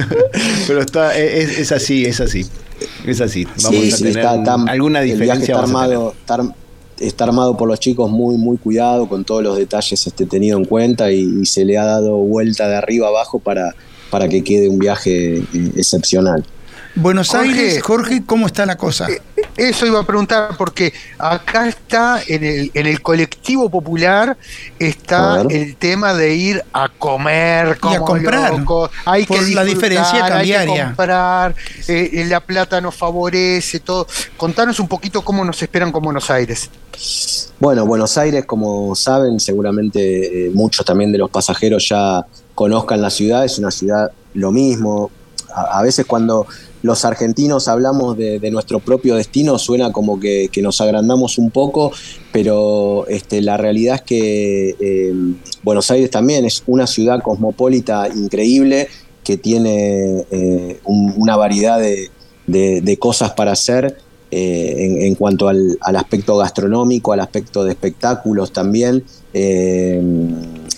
Pero 0.67 0.81
está, 0.81 1.17
es, 1.17 1.59
es 1.59 1.71
así, 1.71 2.05
es 2.05 2.19
así. 2.19 2.45
Es 3.05 3.21
así. 3.21 3.45
Vamos 3.45 3.81
Sí, 3.81 3.91
a 3.91 3.95
sí, 3.95 4.03
tener 4.03 4.17
está- 4.17 4.35
está- 4.35 4.53
alguna 4.67 5.01
el 5.01 5.05
viaje 5.05 5.19
diferencia. 5.19 5.55
está 5.55 5.65
vamos 5.67 6.13
a 6.27 6.37
tener. 6.37 6.55
Está 7.01 7.25
armado 7.25 7.57
por 7.57 7.67
los 7.67 7.79
chicos 7.79 8.09
muy, 8.09 8.37
muy 8.37 8.57
cuidado, 8.57 9.07
con 9.07 9.23
todos 9.23 9.43
los 9.43 9.57
detalles 9.57 10.05
este, 10.05 10.25
tenido 10.25 10.57
en 10.57 10.65
cuenta 10.65 11.11
y, 11.11 11.41
y 11.41 11.45
se 11.45 11.65
le 11.65 11.77
ha 11.77 11.85
dado 11.85 12.17
vuelta 12.17 12.67
de 12.67 12.75
arriba 12.75 13.07
abajo 13.07 13.39
para, 13.39 13.75
para 14.09 14.27
que 14.27 14.43
quede 14.43 14.69
un 14.69 14.77
viaje 14.77 15.37
eh, 15.37 15.45
excepcional. 15.75 16.45
Buenos 16.95 17.29
Jorge. 17.29 17.49
Aires, 17.49 17.83
Jorge, 17.83 18.23
¿cómo 18.25 18.47
está 18.47 18.65
la 18.65 18.75
cosa? 18.75 19.07
Eso 19.55 19.85
iba 19.85 19.99
a 19.99 20.05
preguntar 20.05 20.55
porque 20.57 20.93
acá 21.17 21.67
está 21.67 22.21
en 22.27 22.43
el, 22.43 22.71
en 22.73 22.85
el 22.85 23.01
colectivo 23.01 23.69
popular 23.69 24.37
está 24.79 25.41
el 25.49 25.75
tema 25.75 26.13
de 26.13 26.35
ir 26.35 26.63
a 26.73 26.89
comer 26.89 27.77
como 27.79 27.93
Y 27.93 27.95
a 27.95 27.99
comprar, 27.99 28.59
locos. 28.59 28.91
Hay 29.05 29.25
por 29.25 29.39
que 29.45 29.55
la 29.55 29.63
diferencia 29.63 30.15
hay 30.15 30.23
que 30.23 30.29
cambiaria. 30.29 30.85
comprar, 30.87 31.55
eh, 31.87 32.09
eh, 32.13 32.25
la 32.25 32.39
plata 32.39 32.81
nos 32.81 32.95
favorece, 32.95 33.79
todo. 33.79 34.07
Contanos 34.37 34.79
un 34.79 34.87
poquito 34.87 35.21
cómo 35.21 35.45
nos 35.45 35.61
esperan 35.61 35.91
con 35.91 36.03
Buenos 36.03 36.29
Aires. 36.29 36.69
Bueno, 37.59 37.85
Buenos 37.85 38.17
Aires, 38.17 38.45
como 38.45 38.95
saben, 38.95 39.39
seguramente 39.39 40.47
eh, 40.47 40.51
muchos 40.53 40.85
también 40.85 41.11
de 41.11 41.17
los 41.19 41.29
pasajeros 41.29 41.87
ya 41.87 42.25
conozcan 42.55 43.01
la 43.01 43.09
ciudad, 43.09 43.45
es 43.45 43.57
una 43.59 43.71
ciudad 43.71 44.11
lo 44.33 44.51
mismo. 44.51 45.11
A, 45.53 45.79
a 45.79 45.81
veces 45.81 46.05
cuando 46.05 46.47
los 46.83 47.05
argentinos 47.05 47.67
hablamos 47.67 48.17
de, 48.17 48.51
nuestro 48.51 48.79
propio 48.79 49.15
destino 49.15 49.57
suena 49.59 49.91
como 49.91 50.19
que, 50.19 50.49
nos 50.61 50.81
agrandamos 50.81 51.37
un 51.37 51.51
poco, 51.51 51.91
pero 52.31 53.05
este, 53.07 53.41
la 53.41 53.57
realidad 53.57 53.95
es 53.95 54.01
que 54.01 54.75
eh, 54.79 55.13
Buenos 55.63 55.89
Aires 55.91 56.09
también 56.09 56.45
es 56.45 56.63
una 56.67 56.87
ciudad 56.87 57.21
cosmopolita 57.21 58.07
increíble 58.09 58.87
que 59.23 59.37
tiene 59.37 60.25
eh, 60.31 60.79
un- 60.85 61.13
una 61.17 61.35
variedad 61.35 61.79
de, 61.79 62.97
cosas 62.99 63.31
para 63.31 63.51
hacer 63.51 63.97
eh, 64.31 65.05
en, 65.05 65.15
cuanto 65.15 65.47
al, 65.47 65.77
aspecto 65.81 66.37
gastronómico, 66.37 67.13
al 67.13 67.19
aspecto 67.19 67.63
de 67.63 67.71
espectáculos 67.71 68.51
también. 68.51 69.03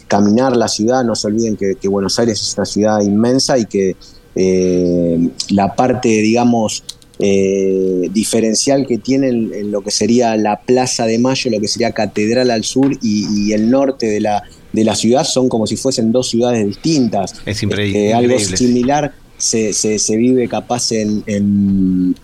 caminar 0.07 0.55
la 0.57 0.67
ciudad, 0.67 1.03
no 1.03 1.15
se 1.15 1.27
olviden 1.27 1.55
que, 1.55 1.75
que 1.75 1.87
Buenos 1.87 2.19
Aires 2.19 2.41
es 2.41 2.55
una 2.55 2.65
ciudad 2.65 3.01
inmensa 3.01 3.57
y 3.57 3.65
que 3.65 3.95
eh, 4.35 5.29
la 5.49 5.75
parte, 5.75 6.09
digamos, 6.09 6.83
eh, 7.19 8.09
diferencial 8.11 8.85
que 8.87 8.97
tiene 8.97 9.29
en, 9.29 9.71
lo 9.71 9.81
que 9.81 9.91
sería 9.91 10.35
la 10.35 10.59
Plaza 10.61 11.05
de 11.05 11.19
Mayo, 11.19 11.51
lo 11.51 11.59
que 11.59 11.67
sería 11.67 11.91
Catedral 11.91 12.49
al 12.51 12.63
sur 12.63 12.91
y, 13.01 13.25
y 13.49 13.53
el 13.53 13.69
norte 13.69 14.07
de 14.07 14.19
la, 14.19 14.43
de 14.73 14.83
la 14.83 14.95
ciudad 14.95 15.23
son 15.23 15.47
como 15.49 15.67
si 15.67 15.75
fuesen 15.75 16.11
dos 16.11 16.29
ciudades 16.29 16.65
distintas. 16.65 17.35
Es 17.45 17.61
increíble. 17.63 17.99
Este, 18.07 18.13
algo 18.13 18.31
increíble. 18.33 18.57
similar 18.57 19.13
se, 19.37 19.73
se- 19.73 19.99
se 19.99 20.17
vive 20.17 20.47
capaz 20.47 20.91
en, 20.91 21.23
en, 21.27 22.15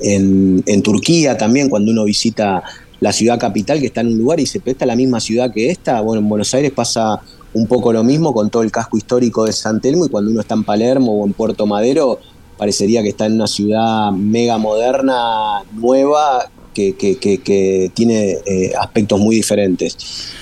en- 0.00 0.62
en 0.66 0.82
Turquía 0.82 1.36
también, 1.38 1.68
cuando 1.70 1.90
uno 1.90 2.04
visita 2.04 2.62
la 3.00 3.12
ciudad 3.12 3.38
capital, 3.38 3.80
que 3.80 3.86
está 3.86 4.02
en 4.02 4.08
un 4.08 4.18
lugar 4.18 4.40
y 4.40 4.46
se 4.46 4.60
presta 4.60 4.86
la 4.86 4.96
misma 4.96 5.20
ciudad 5.20 5.52
que 5.52 5.70
esta. 5.70 6.00
Bueno, 6.00 6.20
en 6.22 6.28
Buenos 6.28 6.52
Aires 6.54 6.70
pasa 6.72 7.20
un 7.54 7.66
poco 7.66 7.92
lo 7.92 8.02
mismo 8.04 8.32
con 8.32 8.50
todo 8.50 8.62
el 8.62 8.70
casco 8.72 8.96
histórico 8.96 9.44
de 9.44 9.52
San 9.52 9.80
Telmo 9.80 10.06
y 10.06 10.08
cuando 10.08 10.30
uno 10.30 10.40
está 10.40 10.54
en 10.54 10.64
Palermo 10.64 11.12
o 11.20 11.26
en 11.26 11.32
Puerto 11.32 11.66
Madero, 11.66 12.18
parecería 12.58 13.02
que 13.02 13.08
está 13.10 13.26
en 13.26 13.34
una 13.34 13.46
ciudad 13.46 14.10
mega 14.12 14.58
moderna, 14.58 15.62
nueva, 15.72 16.50
que, 16.72 16.94
que- 16.96 17.90
tiene 17.94 18.38
eh, 18.46 18.72
aspectos 18.80 19.20
muy 19.20 19.36
diferentes. 19.36 19.96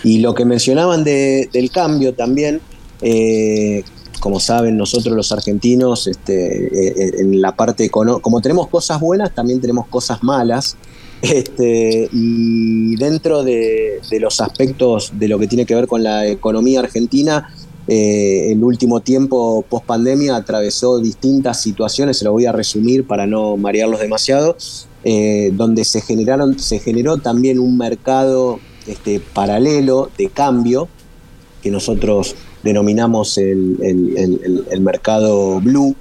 Y 0.04 0.18
lo 0.20 0.34
que 0.34 0.44
mencionaban 0.46 1.04
de- 1.04 1.48
del 1.52 1.70
cambio 1.70 2.14
también, 2.14 2.60
eh, 3.02 3.84
como 4.20 4.40
saben 4.40 4.76
nosotros 4.76 5.14
los 5.14 5.32
argentinos, 5.32 6.06
este, 6.06 6.66
eh, 6.66 7.12
en 7.18 7.40
la 7.40 7.54
parte 7.54 7.90
como 7.90 8.40
tenemos 8.40 8.68
cosas 8.68 9.00
buenas, 9.00 9.34
también 9.34 9.60
tenemos 9.60 9.86
cosas 9.88 10.22
malas. 10.22 10.76
Este, 11.22 12.08
y 12.12 12.96
dentro 12.96 13.44
de, 13.44 14.00
los 14.20 14.40
aspectos 14.40 15.12
de 15.14 15.28
lo 15.28 15.38
que 15.38 15.46
tiene 15.46 15.64
que 15.64 15.74
ver 15.74 15.86
con 15.86 16.02
la 16.02 16.26
economía 16.26 16.80
argentina, 16.80 17.54
eh, 17.86 18.50
el 18.50 18.62
último 18.62 19.00
tiempo 19.00 19.64
post 19.68 19.86
pandemia 19.86 20.34
atravesó 20.34 20.98
distintas 20.98 21.62
situaciones, 21.62 22.18
se 22.18 22.24
lo 22.24 22.32
voy 22.32 22.46
a 22.46 22.52
resumir 22.52 23.06
para 23.06 23.26
no 23.26 23.56
marearlos 23.56 24.00
demasiado, 24.00 24.56
eh, 25.04 25.50
donde 25.54 25.84
se 25.84 26.00
generaron, 26.00 26.58
se 26.58 26.80
generó 26.80 27.16
también 27.18 27.60
un 27.60 27.78
mercado 27.78 28.58
este, 28.88 29.20
paralelo 29.20 30.10
de 30.18 30.28
cambio, 30.28 30.88
que 31.62 31.70
nosotros 31.70 32.34
denominamos 32.64 33.38
el- 33.38 33.78
el 34.70 34.80
mercado 34.80 35.60
blue, 35.60 35.94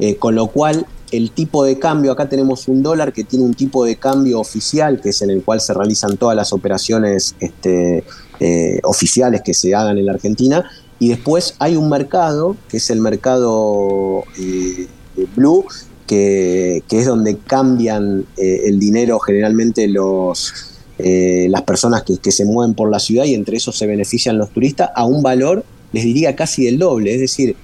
eh, 0.00 0.16
con 0.16 0.34
lo 0.34 0.48
cual 0.48 0.86
el 1.12 1.30
tipo 1.30 1.64
de 1.64 1.78
cambio, 1.78 2.12
acá 2.12 2.28
tenemos 2.28 2.68
un 2.68 2.82
dólar 2.82 3.12
que 3.12 3.24
tiene 3.24 3.44
un 3.44 3.54
tipo 3.54 3.84
de 3.84 3.96
cambio 3.96 4.40
oficial, 4.40 5.00
que 5.00 5.10
es 5.10 5.22
en 5.22 5.30
el 5.30 5.42
cual 5.42 5.60
se 5.60 5.72
realizan 5.72 6.16
todas 6.16 6.36
las 6.36 6.52
operaciones 6.52 7.34
este, 7.40 8.04
eh, 8.40 8.80
oficiales 8.82 9.42
que 9.42 9.54
se 9.54 9.74
hagan 9.74 9.98
en 9.98 10.06
la 10.06 10.12
Argentina, 10.12 10.68
y 10.98 11.08
después 11.10 11.54
hay 11.58 11.76
un 11.76 11.88
mercado, 11.88 12.56
que 12.68 12.78
es 12.78 12.90
el 12.90 13.00
mercado 13.00 14.24
eh, 14.38 14.88
blue, 15.34 15.64
que, 16.06 16.82
que 16.88 17.00
es 17.00 17.06
donde 17.06 17.36
cambian 17.38 18.26
eh, 18.36 18.62
el 18.66 18.78
dinero 18.78 19.18
generalmente 19.18 19.88
los, 19.88 20.72
las 20.98 21.62
personas 21.62 22.04
que, 22.04 22.16
que 22.18 22.32
se 22.32 22.44
mueven 22.44 22.74
por 22.74 22.90
la 22.90 22.98
ciudad 22.98 23.24
y 23.24 23.34
entre 23.34 23.58
esos 23.58 23.76
se 23.76 23.86
benefician 23.86 24.38
los 24.38 24.50
turistas 24.50 24.90
a 24.94 25.04
un 25.04 25.22
valor, 25.22 25.64
les 25.92 26.04
diría 26.04 26.34
casi 26.34 26.64
del 26.64 26.78
doble. 26.78 27.12
Es 27.12 27.20
decir, 27.20 27.56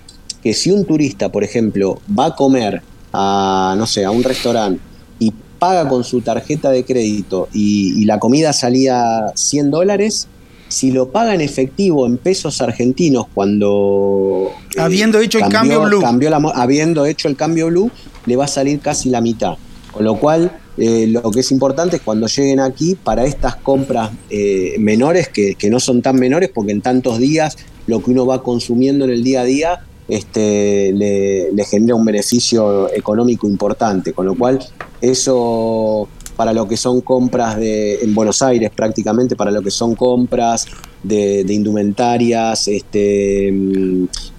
que 0.42 0.54
si 0.54 0.70
un 0.70 0.84
turista, 0.84 1.30
por 1.30 1.44
ejemplo, 1.44 2.00
va 2.18 2.26
a 2.26 2.36
comer 2.36 2.82
a, 3.12 3.74
no 3.76 3.86
sé, 3.86 4.04
a 4.04 4.10
un 4.10 4.22
restaurante 4.22 4.80
y 5.18 5.32
paga 5.58 5.88
con 5.88 6.02
su 6.04 6.20
tarjeta 6.20 6.70
de 6.70 6.84
crédito 6.84 7.48
y, 7.52 8.00
y 8.00 8.04
la 8.04 8.18
comida 8.18 8.52
salía 8.52 9.32
100 9.34 9.70
dólares, 9.70 10.26
si 10.68 10.90
lo 10.90 11.10
paga 11.10 11.34
en 11.34 11.40
efectivo 11.42 12.06
en 12.06 12.16
pesos 12.16 12.60
argentinos 12.62 13.26
cuando... 13.32 14.50
eh, 14.76 14.80
Habiendo 14.80 15.18
hecho 15.18 15.38
el 15.38 15.48
cambio 15.48 15.82
blue. 15.82 16.00
cambió 16.00 16.30
la 16.30 16.38
habiendo 16.54 17.04
hecho 17.06 17.28
el 17.28 17.36
cambio 17.36 17.66
blue, 17.66 17.90
le 18.26 18.36
va 18.36 18.46
a 18.46 18.48
salir 18.48 18.80
casi 18.80 19.10
la 19.10 19.20
mitad. 19.20 19.54
Con 19.92 20.04
lo 20.06 20.16
cual, 20.18 20.50
eh, 20.78 21.06
lo 21.08 21.30
que 21.30 21.40
es 21.40 21.52
importante 21.52 21.96
es 21.96 22.02
cuando 22.02 22.26
lleguen 22.26 22.60
aquí, 22.60 22.94
para 22.94 23.26
estas 23.26 23.56
compras 23.56 24.10
eh, 24.30 24.76
menores, 24.78 25.28
que, 25.28 25.54
que 25.54 25.68
no 25.68 25.78
son 25.78 26.00
tan 26.00 26.16
menores, 26.16 26.50
porque 26.54 26.72
en 26.72 26.80
tantos 26.80 27.18
días 27.18 27.58
lo 27.86 28.02
que 28.02 28.10
uno 28.12 28.24
va 28.24 28.42
consumiendo 28.42 29.04
en 29.04 29.10
el 29.10 29.22
día 29.22 29.42
a 29.42 29.44
día 29.44 29.80
este, 30.08 30.92
le, 30.92 31.64
genera 31.64 31.94
un 31.94 32.04
beneficio 32.04 32.92
económico 32.92 33.48
importante. 33.48 34.12
Con 34.12 34.26
lo 34.26 34.34
cual, 34.34 34.58
eso 35.00 36.08
para 36.36 36.52
lo 36.52 36.66
que 36.66 36.76
son 36.76 37.02
compras 37.02 37.56
de, 37.56 38.00
en 38.02 38.14
Buenos 38.14 38.40
Aires 38.42 38.70
prácticamente, 38.74 39.36
para 39.36 39.50
lo 39.50 39.62
que 39.62 39.70
son 39.70 39.94
compras 39.94 40.66
de, 41.02 41.44
indumentarias, 41.48 42.68
este, 42.68 43.52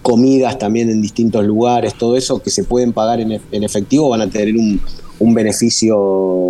comidas 0.01 0.57
también 0.57 0.89
en 0.89 1.01
distintos 1.01 1.45
lugares, 1.45 1.93
todo 1.93 2.17
eso 2.17 2.41
que 2.41 2.49
se 2.49 2.63
pueden 2.63 2.93
pagar 2.93 3.19
en, 3.21 3.39
en 3.51 3.63
efectivo 3.63 4.09
van 4.09 4.21
a 4.21 4.29
tener 4.29 4.55
un 4.55 5.33
beneficio 5.33 6.42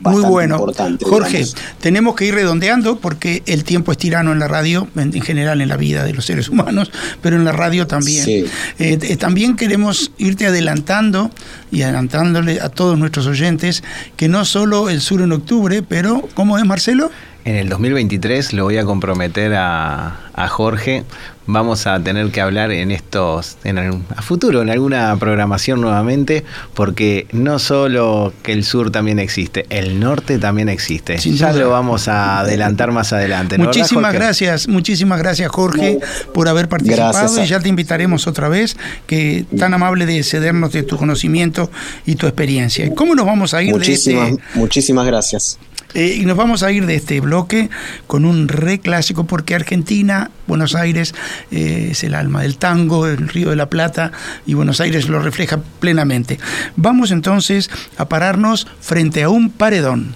Muy 0.00 0.22
bueno. 0.22 0.56
importante. 0.56 1.04
Jorge, 1.04 1.38
digamos. 1.38 1.56
tenemos 1.80 2.14
que 2.14 2.26
ir 2.26 2.34
redondeando 2.34 2.98
porque 2.98 3.42
el 3.46 3.64
tiempo 3.64 3.92
es 3.92 3.98
tirano 3.98 4.32
en 4.32 4.38
la 4.38 4.48
radio, 4.48 4.88
en, 4.96 5.14
en 5.14 5.22
general 5.22 5.60
en 5.60 5.68
la 5.68 5.76
vida 5.76 6.04
de 6.04 6.12
los 6.14 6.24
seres 6.24 6.48
humanos, 6.48 6.90
pero 7.22 7.36
en 7.36 7.44
la 7.44 7.52
radio 7.52 7.86
también. 7.86 8.24
Sí. 8.24 8.44
Eh, 8.78 8.98
eh, 9.00 9.16
también 9.16 9.56
queremos 9.56 10.12
irte 10.18 10.46
adelantando 10.46 11.30
y 11.70 11.82
adelantándole 11.82 12.60
a 12.60 12.68
todos 12.68 12.98
nuestros 12.98 13.26
oyentes 13.26 13.82
que 14.16 14.28
no 14.28 14.44
solo 14.44 14.90
el 14.90 15.00
sur 15.00 15.20
en 15.20 15.32
octubre, 15.32 15.82
pero 15.82 16.28
¿cómo 16.34 16.58
es 16.58 16.64
Marcelo? 16.64 17.10
En 17.44 17.56
el 17.56 17.68
2023 17.68 18.52
lo 18.52 18.64
voy 18.64 18.76
a 18.76 18.84
comprometer 18.84 19.54
a, 19.54 20.20
a 20.34 20.48
Jorge. 20.48 21.04
Vamos 21.50 21.86
a 21.86 21.98
tener 21.98 22.30
que 22.30 22.42
hablar 22.42 22.70
en 22.72 22.90
estos, 22.90 23.56
en 23.64 23.78
algún- 23.78 24.04
a 24.14 24.20
futuro, 24.20 24.60
en 24.60 24.68
alguna 24.68 25.16
programación 25.18 25.80
nuevamente, 25.80 26.44
porque 26.74 27.26
no 27.32 27.58
solo 27.58 28.34
que 28.42 28.52
el 28.52 28.64
sur 28.64 28.90
también 28.90 29.18
existe, 29.18 29.64
el 29.70 29.98
norte 29.98 30.38
también 30.38 30.68
existe. 30.68 31.16
Sin 31.16 31.36
ya 31.36 31.52
duda. 31.52 31.62
lo 31.64 31.70
vamos 31.70 32.06
a 32.06 32.40
adelantar 32.40 32.92
más 32.92 33.14
adelante. 33.14 33.56
¿no, 33.56 33.64
verdad, 33.64 33.78
Muchísimas 33.80 34.12
gracias, 34.12 34.68
muchísimas 34.68 35.18
gracias 35.18 35.50
Jorge 35.50 35.98
por 36.34 36.48
haber 36.48 36.68
participado 36.68 37.12
Gracias 37.12 37.46
y 37.46 37.48
ya 37.48 37.60
te 37.60 37.70
invitaremos 37.70 38.26
otra 38.26 38.50
vez, 38.50 38.76
que 39.06 39.46
tan 39.58 39.72
amable 39.72 40.04
de 40.04 40.22
cedernos 40.24 40.72
de 40.72 40.82
tu 40.82 40.98
conocimiento 40.98 41.70
y 42.04 42.16
tu 42.16 42.26
experiencia. 42.26 42.94
¿Cómo 42.94 43.14
nos 43.14 43.24
vamos 43.24 43.54
a 43.54 43.62
ir 43.62 43.72
Muchísimas, 43.72 44.26
de 44.26 44.30
este, 44.34 44.44
muchísimas 44.58 45.06
gracias. 45.06 45.58
Eh, 45.94 46.16
y 46.20 46.26
nos 46.26 46.36
vamos 46.36 46.62
a 46.62 46.70
ir 46.70 46.86
de 46.86 46.96
este 46.96 47.20
bloque 47.20 47.70
con 48.06 48.24
un 48.24 48.48
re 48.48 48.78
clásico 48.78 49.24
porque 49.24 49.54
Argentina, 49.54 50.30
Buenos 50.46 50.74
Aires 50.74 51.14
eh, 51.50 51.88
es 51.92 52.04
el 52.04 52.14
alma 52.14 52.42
del 52.42 52.58
tango, 52.58 53.06
el 53.06 53.28
Río 53.28 53.50
de 53.50 53.56
la 53.56 53.70
Plata 53.70 54.12
y 54.46 54.54
Buenos 54.54 54.80
Aires 54.80 55.08
lo 55.08 55.20
refleja 55.20 55.60
plenamente. 55.80 56.38
Vamos 56.76 57.10
entonces 57.10 57.70
a 57.96 58.08
pararnos 58.08 58.66
frente 58.80 59.22
a 59.22 59.30
un 59.30 59.50
paredón. 59.50 60.14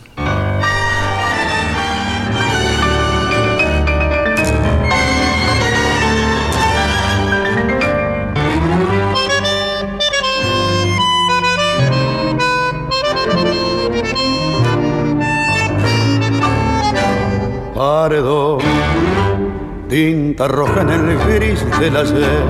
Tinta 19.89 20.47
roja 20.47 20.83
en 20.83 20.91
el 20.91 21.19
gris 21.27 21.65
del 21.81 21.97
ayer, 21.97 22.45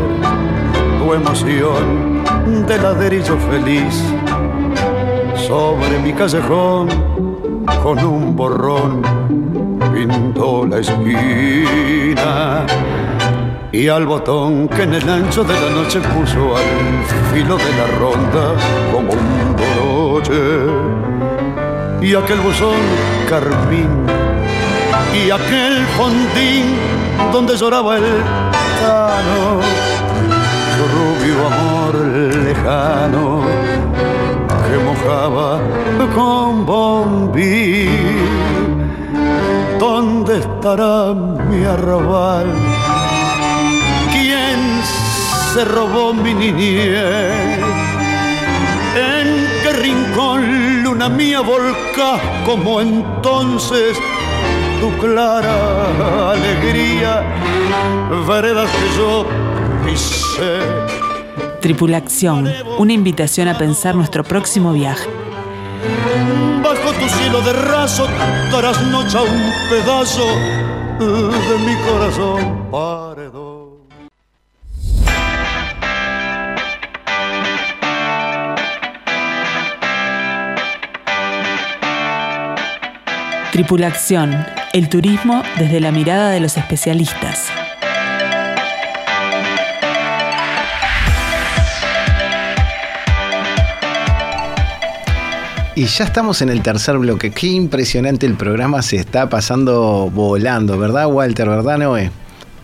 tu 0.98 1.12
emoción 1.12 2.24
de 2.66 2.78
ladrillo 2.78 3.36
feliz, 3.38 4.02
sobre 5.36 5.98
mi 6.02 6.12
callejón 6.12 6.88
con 7.82 7.98
un 8.04 8.34
borrón 8.34 9.02
pintó 9.94 10.66
la 10.66 10.78
esquina. 10.80 12.66
Y 13.70 13.88
al 13.88 14.04
botón 14.06 14.68
que 14.68 14.82
en 14.82 14.94
el 14.94 15.08
ancho 15.08 15.44
de 15.44 15.54
la 15.54 15.70
noche 15.70 16.00
puso 16.00 16.56
al 16.56 17.04
filo 17.32 17.56
de 17.56 17.70
la 17.78 17.86
ronda 17.98 18.54
como 18.92 19.12
un 19.12 19.56
broche. 20.26 20.42
Y 22.02 22.14
aquel 22.16 22.40
buzón 22.40 22.80
carmín 23.28 24.21
y 25.14 25.30
aquel 25.30 25.86
fondín 25.96 26.76
donde 27.32 27.56
lloraba 27.56 27.96
el 27.96 28.04
tano, 28.80 29.60
su 30.74 30.84
rubio 30.96 31.46
amor 31.46 31.94
lejano 32.44 33.42
que 34.66 34.78
mojaba 34.78 35.60
con 36.14 36.64
bombín. 36.64 37.88
¿Dónde 39.78 40.38
estará 40.38 41.12
mi 41.12 41.64
arrabal? 41.64 42.46
¿Quién 44.12 44.58
se 45.52 45.64
robó 45.64 46.14
mi 46.14 46.32
niñez? 46.32 47.58
¿En 48.94 49.46
qué 49.62 49.72
rincón, 49.72 50.82
luna 50.82 51.08
mía, 51.08 51.40
volcás 51.40 52.20
como 52.46 52.80
entonces 52.80 53.98
tu 54.82 54.90
clara 54.98 56.32
alegría? 56.32 57.22
Veredas 58.26 58.68
que 58.68 58.98
yo 58.98 59.24
pisé. 59.84 60.58
Tripulación, 61.60 62.52
una 62.78 62.92
invitación 62.92 63.46
a 63.46 63.56
pensar 63.56 63.94
nuestro 63.94 64.24
próximo 64.24 64.72
viaje. 64.72 65.08
Bajo 66.64 66.92
tu 66.94 67.08
cielo 67.08 67.40
de 67.42 67.52
raso 67.52 68.08
darás 68.50 68.82
noche 68.88 69.18
a 69.18 69.22
un 69.22 69.52
pedazo 69.70 70.26
de 70.98 71.56
mi 71.64 71.76
corazón 71.86 72.66
paredón. 72.72 73.62
Tripulación, 83.52 84.44
el 84.72 84.88
turismo 84.88 85.42
desde 85.58 85.80
la 85.80 85.92
mirada 85.92 86.30
de 86.30 86.40
los 86.40 86.56
especialistas. 86.56 87.48
Y 95.74 95.86
ya 95.86 96.04
estamos 96.04 96.42
en 96.42 96.50
el 96.50 96.62
tercer 96.62 96.98
bloque. 96.98 97.30
Qué 97.30 97.48
impresionante 97.48 98.26
el 98.26 98.34
programa 98.34 98.82
se 98.82 98.96
está 98.96 99.28
pasando 99.28 100.10
volando, 100.10 100.78
¿verdad, 100.78 101.06
Walter? 101.06 101.48
¿Verdad, 101.48 101.78
Noé? 101.78 102.10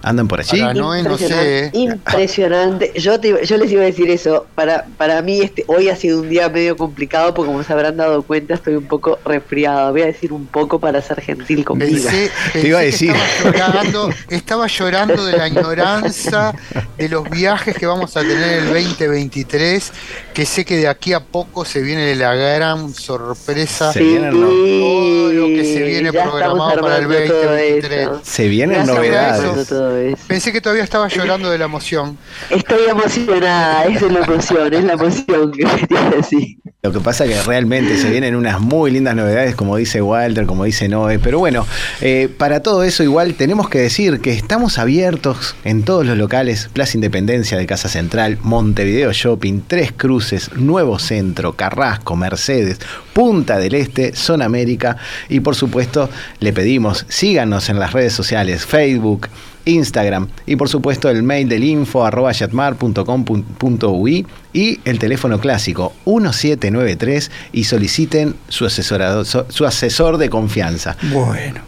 ¿Andan 0.02 0.28
por 0.28 0.40
allí? 0.40 0.60
Para 0.60 0.74
Noé 0.74 1.02
no 1.02 1.18
sé. 1.18 1.70
Impresionante, 1.74 1.78
impresionante. 1.78 2.92
Yo, 2.96 3.18
te 3.20 3.28
iba- 3.28 3.42
yo 3.42 3.56
les 3.56 3.70
iba 3.72 3.82
a 3.82 3.86
decir 3.86 4.10
eso. 4.10 4.46
Para, 4.54 4.86
para 4.96 5.20
mí 5.22 5.40
este, 5.40 5.64
hoy 5.66 5.88
ha 5.88 5.96
sido 5.96 6.20
un 6.20 6.28
día 6.28 6.48
medio 6.48 6.76
complicado 6.76 7.34
porque 7.34 7.50
como 7.50 7.62
se 7.64 7.72
habrán 7.72 7.96
dado 7.96 8.22
cuenta 8.22 8.54
estoy 8.54 8.76
un 8.76 8.86
poco 8.86 9.18
resfriado. 9.24 9.90
Voy 9.92 10.02
a 10.02 10.06
decir 10.06 10.32
un 10.32 10.46
poco 10.46 10.78
para 10.78 11.02
ser 11.02 11.20
gentil 11.20 11.64
conmigo. 11.64 11.90
Pensé, 11.90 12.30
Te 12.52 12.68
iba 12.68 12.78
a 12.78 12.82
decir. 12.82 13.12
Estaba 13.44 13.52
llorando, 13.72 14.10
estaba 14.28 14.66
llorando 14.68 15.24
de 15.24 15.36
la 15.36 15.48
ignorancia 15.48 16.54
de 16.96 17.08
los 17.08 17.28
viajes 17.28 17.76
que 17.76 17.86
vamos 17.86 18.16
a 18.16 18.20
tener 18.20 18.60
el 18.60 18.64
2023, 18.66 19.92
que 20.34 20.44
sé 20.46 20.64
que 20.64 20.76
de 20.76 20.88
aquí 20.88 21.12
a 21.12 21.20
poco 21.20 21.64
se 21.64 21.80
viene 21.82 22.14
la 22.14 22.34
gran 22.34 22.92
sorpresa. 22.94 23.92
Se 23.92 24.00
vienen, 24.00 24.40
¿no? 24.40 24.46
Todo 24.46 25.32
lo 25.32 25.46
que 25.46 25.64
se 25.64 25.82
viene 25.82 26.10
ya 26.12 26.22
programado 26.22 26.80
para 26.80 26.98
el 26.98 27.04
armando 27.04 27.24
todo 27.26 27.42
2023. 27.42 28.00
eso. 28.02 28.20
Se 28.22 28.48
vienen 28.48 28.86
novedades. 28.86 29.68
Armando 29.88 29.94
todo 29.94 29.98
eso. 29.98 30.22
Pensé 30.26 30.52
que 30.52 30.60
todavía 30.60 30.84
estaba 30.84 31.08
llorando 31.08 31.50
de 31.50 31.58
la 31.58 31.64
emoción. 31.64 32.18
Estoy 32.50 32.88
emocionada, 32.88 33.84
esa 33.86 34.06
es 34.06 34.12
la 34.12 34.20
emoción, 34.20 34.74
es 34.74 34.84
la 34.84 34.92
emoción 34.92 35.52
que 35.52 35.64
quería 35.64 36.10
decir. 36.10 36.58
Lo 36.82 36.92
que 36.92 37.00
pasa 37.00 37.24
es 37.24 37.32
que 37.32 37.42
realmente 37.42 37.96
se 37.96 38.08
vienen 38.08 38.36
unas 38.36 38.60
muy 38.60 38.90
lindas 38.90 39.16
novedades, 39.16 39.56
como 39.56 39.76
dice 39.76 40.00
Walter, 40.00 40.46
como 40.46 40.64
dice 40.64 40.88
Noé. 40.88 41.18
Pero 41.18 41.38
bueno, 41.38 41.66
eh, 42.00 42.28
para 42.38 42.60
todo 42.60 42.84
eso 42.84 43.02
igual 43.02 43.34
tenemos 43.34 43.68
que 43.68 43.80
decir 43.80 44.20
que 44.20 44.32
estamos 44.32 44.78
abiertos 44.78 45.56
en 45.64 45.82
todos 45.82 46.06
los 46.06 46.16
locales, 46.16 46.70
Plaza 46.72 46.96
Independencia 46.96 47.58
de 47.58 47.66
Casa 47.66 47.88
Central, 47.88 48.38
Montevideo 48.42 49.12
Shopping, 49.12 49.62
Tres 49.66 49.92
Cruces, 49.92 50.52
Nuevo 50.54 50.98
Centro, 50.98 51.54
Carrasco, 51.54 52.14
Mercedes, 52.14 52.78
Punta 53.12 53.58
del 53.58 53.74
Este, 53.74 54.14
Zona 54.14 54.44
América 54.44 54.96
y 55.28 55.40
por 55.40 55.56
supuesto 55.56 56.08
le 56.38 56.52
pedimos 56.52 57.06
síganos 57.08 57.68
en 57.68 57.80
las 57.80 57.92
redes 57.92 58.12
sociales, 58.12 58.64
Facebook, 58.64 59.28
Instagram 59.68 60.28
y 60.46 60.56
por 60.56 60.68
supuesto 60.68 61.08
el 61.08 61.22
mail 61.22 61.48
del 61.48 61.62
info 61.64 62.04
arroba 62.04 62.32
yatmar.com.ui 62.32 64.26
y 64.52 64.80
el 64.84 64.98
teléfono 64.98 65.38
clásico 65.40 65.92
1793 66.06 67.30
y 67.52 67.64
soliciten 67.64 68.34
su, 68.48 68.64
asesorado- 68.64 69.24
su, 69.24 69.66
asesor 69.66 70.18
de 70.18 70.30
confianza. 70.30 70.96
Bueno, 71.12 71.60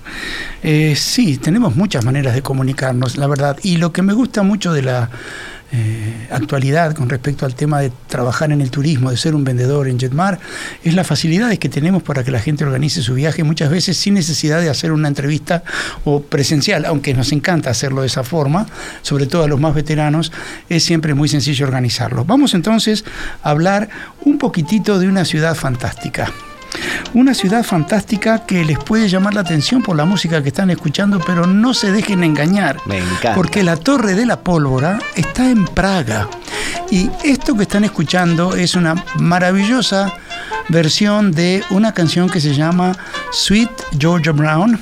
eh, 0.62 0.94
sí, 0.96 1.36
tenemos 1.38 1.76
muchas 1.76 2.04
maneras 2.04 2.34
de 2.34 2.42
comunicarnos, 2.42 3.16
la 3.16 3.26
verdad. 3.26 3.56
Y 3.62 3.76
lo 3.76 3.92
que 3.92 4.02
me 4.02 4.12
gusta 4.14 4.42
mucho 4.42 4.72
de 4.72 4.82
la 4.82 5.10
eh, 5.72 6.28
actualidad 6.30 6.94
con 6.94 7.08
respecto 7.08 7.46
al 7.46 7.54
tema 7.54 7.80
de 7.80 7.92
trabajar 8.08 8.50
en 8.50 8.60
el 8.60 8.70
turismo, 8.70 9.10
de 9.10 9.16
ser 9.16 9.34
un 9.34 9.44
vendedor 9.44 9.86
en 9.86 10.00
Jetmar, 10.00 10.40
es 10.82 10.94
las 10.94 11.06
facilidades 11.06 11.58
que 11.58 11.68
tenemos 11.68 12.02
para 12.02 12.24
que 12.24 12.32
la 12.32 12.40
gente 12.40 12.64
organice 12.64 13.02
su 13.02 13.14
viaje, 13.14 13.44
muchas 13.44 13.70
veces 13.70 13.96
sin 13.96 14.14
necesidad 14.14 14.60
de 14.60 14.68
hacer 14.68 14.90
una 14.90 15.08
entrevista 15.08 15.62
o 16.04 16.22
presencial, 16.22 16.84
aunque 16.84 17.14
nos 17.14 17.30
encanta 17.30 17.70
hacerlo 17.70 18.00
de 18.00 18.08
esa 18.08 18.24
forma, 18.24 18.66
sobre 19.02 19.26
todo 19.26 19.44
a 19.44 19.48
los 19.48 19.60
más 19.60 19.74
veteranos, 19.74 20.32
es 20.68 20.82
siempre 20.82 21.14
muy 21.14 21.28
sencillo 21.28 21.66
organizarlo. 21.66 22.24
Vamos 22.24 22.54
entonces 22.54 23.04
a 23.42 23.50
hablar 23.50 23.88
un 24.24 24.38
poquitito 24.38 24.98
de 24.98 25.06
una 25.06 25.24
ciudad 25.24 25.54
fantástica. 25.54 26.32
Una 27.12 27.34
ciudad 27.34 27.64
fantástica 27.64 28.46
que 28.46 28.64
les 28.64 28.78
puede 28.78 29.08
llamar 29.08 29.34
la 29.34 29.40
atención 29.40 29.82
por 29.82 29.96
la 29.96 30.04
música 30.04 30.42
que 30.42 30.48
están 30.48 30.70
escuchando, 30.70 31.20
pero 31.26 31.44
no 31.44 31.74
se 31.74 31.90
dejen 31.90 32.22
engañar. 32.22 32.76
Me 32.86 32.98
encanta. 32.98 33.34
Porque 33.34 33.64
la 33.64 33.76
Torre 33.76 34.14
de 34.14 34.26
la 34.26 34.40
Pólvora 34.40 35.00
está 35.16 35.50
en 35.50 35.64
Praga. 35.64 36.28
Y 36.88 37.10
esto 37.24 37.56
que 37.56 37.62
están 37.62 37.84
escuchando 37.84 38.54
es 38.54 38.76
una 38.76 39.04
maravillosa 39.16 40.12
versión 40.68 41.32
de 41.32 41.64
una 41.70 41.92
canción 41.92 42.30
que 42.30 42.40
se 42.40 42.54
llama 42.54 42.96
Sweet 43.32 43.70
Georgia 43.98 44.32
Brown, 44.32 44.80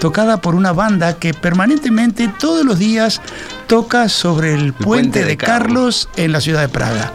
tocada 0.00 0.40
por 0.40 0.54
una 0.54 0.72
banda 0.72 1.18
que 1.18 1.34
permanentemente 1.34 2.28
todos 2.38 2.64
los 2.64 2.78
días 2.78 3.20
toca 3.66 4.08
sobre 4.08 4.54
el, 4.54 4.72
puente, 4.72 4.84
puente 4.84 5.18
de 5.20 5.26
de 5.26 5.36
Carlos 5.36 6.08
en 6.16 6.32
la 6.32 6.40
ciudad 6.40 6.62
de 6.62 6.68
Praga. 6.68 7.12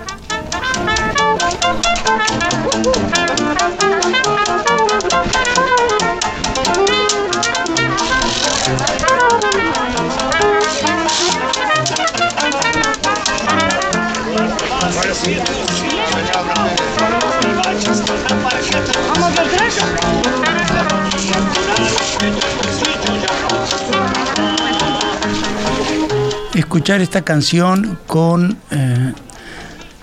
Escuchar 26.53 27.01
esta 27.01 27.23
canción 27.23 27.99
con 28.07 28.57
eh, 28.71 29.13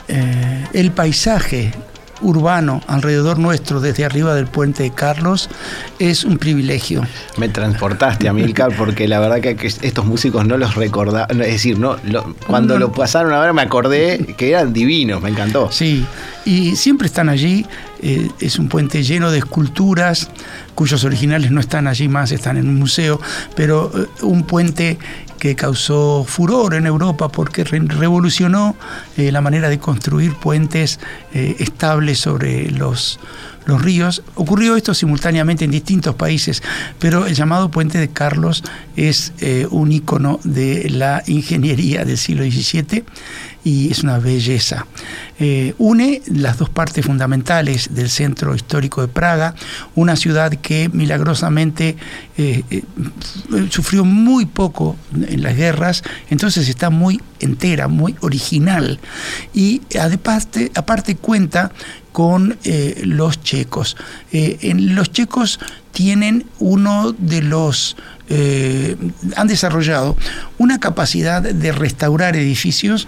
eh, 0.08 0.66
el 0.74 0.90
paisaje 0.92 1.72
urbano 2.20 2.82
alrededor 2.86 3.38
nuestro 3.38 3.80
desde 3.80 4.04
arriba 4.04 4.34
del 4.34 4.46
puente 4.46 4.82
de 4.82 4.90
Carlos 4.90 5.48
es 5.98 6.24
un 6.24 6.38
privilegio. 6.38 7.06
Me 7.36 7.48
transportaste, 7.48 8.28
Amilcar, 8.28 8.74
porque 8.76 9.06
la 9.08 9.20
verdad 9.20 9.40
que 9.40 9.56
estos 9.66 10.04
músicos 10.06 10.46
no 10.46 10.56
los 10.56 10.74
recordaba. 10.74 11.26
Es 11.30 11.36
decir, 11.38 11.78
no, 11.78 11.96
lo- 12.04 12.34
cuando 12.46 12.74
No. 12.74 12.80
lo 12.80 12.92
pasaron 12.92 13.32
a 13.32 13.40
ver 13.40 13.52
me 13.52 13.62
acordé 13.62 14.34
que 14.36 14.50
eran 14.50 14.72
divinos, 14.72 15.22
me 15.22 15.30
encantó. 15.30 15.70
Sí, 15.72 16.04
y 16.44 16.76
siempre 16.76 17.06
están 17.06 17.28
allí. 17.28 17.66
eh, 18.00 18.28
es 18.38 18.60
un 18.60 18.68
puente 18.68 19.02
lleno 19.02 19.32
de 19.32 19.38
esculturas 19.38 20.30
cuyos 20.76 21.02
originales 21.02 21.50
no 21.50 21.58
están 21.58 21.88
allí 21.88 22.06
más, 22.06 22.30
están 22.30 22.56
en 22.56 22.68
un 22.68 22.76
museo, 22.76 23.20
pero 23.56 23.90
eh, 23.92 24.06
un 24.22 24.44
puente 24.44 24.98
que 25.38 25.54
causó 25.56 26.24
furor 26.26 26.74
en 26.74 26.86
Europa 26.86 27.28
porque 27.28 27.64
re- 27.64 27.80
revolucionó 27.80 28.76
eh, 29.16 29.30
la 29.32 29.40
manera 29.40 29.68
de 29.68 29.78
construir 29.78 30.34
puentes 30.34 30.98
eh, 31.32 31.56
estables 31.58 32.18
sobre 32.18 32.70
los, 32.70 33.18
los 33.68 33.82
ríos. 33.82 34.22
Ocurrió 34.34 34.76
esto 34.76 34.94
simultáneamente 34.94 35.64
en 35.64 35.70
distintos 35.70 36.14
países, 36.14 36.62
pero 36.98 37.26
el 37.26 37.34
llamado 37.34 37.70
puente 37.70 37.98
de 37.98 38.08
Carlos 38.08 38.64
es 38.96 39.32
eh, 39.40 39.66
un 39.70 39.92
icono 39.92 40.40
de 40.42 40.88
la 40.90 41.22
ingeniería 41.26 42.04
del 42.04 42.16
siglo 42.16 42.44
XVII 42.44 43.04
y 43.64 43.90
es 43.90 44.02
una 44.02 44.18
belleza. 44.18 44.86
Eh, 45.38 45.74
une 45.76 46.22
las 46.26 46.56
dos 46.56 46.70
partes 46.70 47.04
fundamentales 47.04 47.94
del 47.94 48.08
centro 48.08 48.54
histórico 48.54 49.02
de 49.02 49.08
Praga, 49.08 49.54
una 49.94 50.16
ciudad 50.16 50.50
que 50.52 50.88
milagrosamente 50.90 51.96
eh, 52.38 52.62
sufrió 53.68 54.04
muy 54.06 54.46
poco 54.46 54.96
en 55.14 55.42
las 55.42 55.54
guerras, 55.54 56.02
entonces 56.30 56.68
está 56.68 56.88
muy 56.88 57.20
entera, 57.40 57.88
muy 57.88 58.16
original. 58.20 58.98
Y 59.52 59.82
aparte, 60.00 60.72
aparte 60.74 61.16
cuenta 61.16 61.72
con 62.18 62.58
eh, 62.64 63.00
los 63.04 63.44
checos. 63.44 63.96
Eh, 64.32 64.58
en 64.62 64.96
los 64.96 65.12
checos 65.12 65.60
tienen 65.92 66.46
uno 66.58 67.12
de 67.12 67.42
los 67.42 67.96
eh, 68.28 68.96
han 69.36 69.46
desarrollado 69.46 70.16
una 70.58 70.80
capacidad 70.80 71.40
de 71.42 71.70
restaurar 71.70 72.34
edificios 72.34 73.06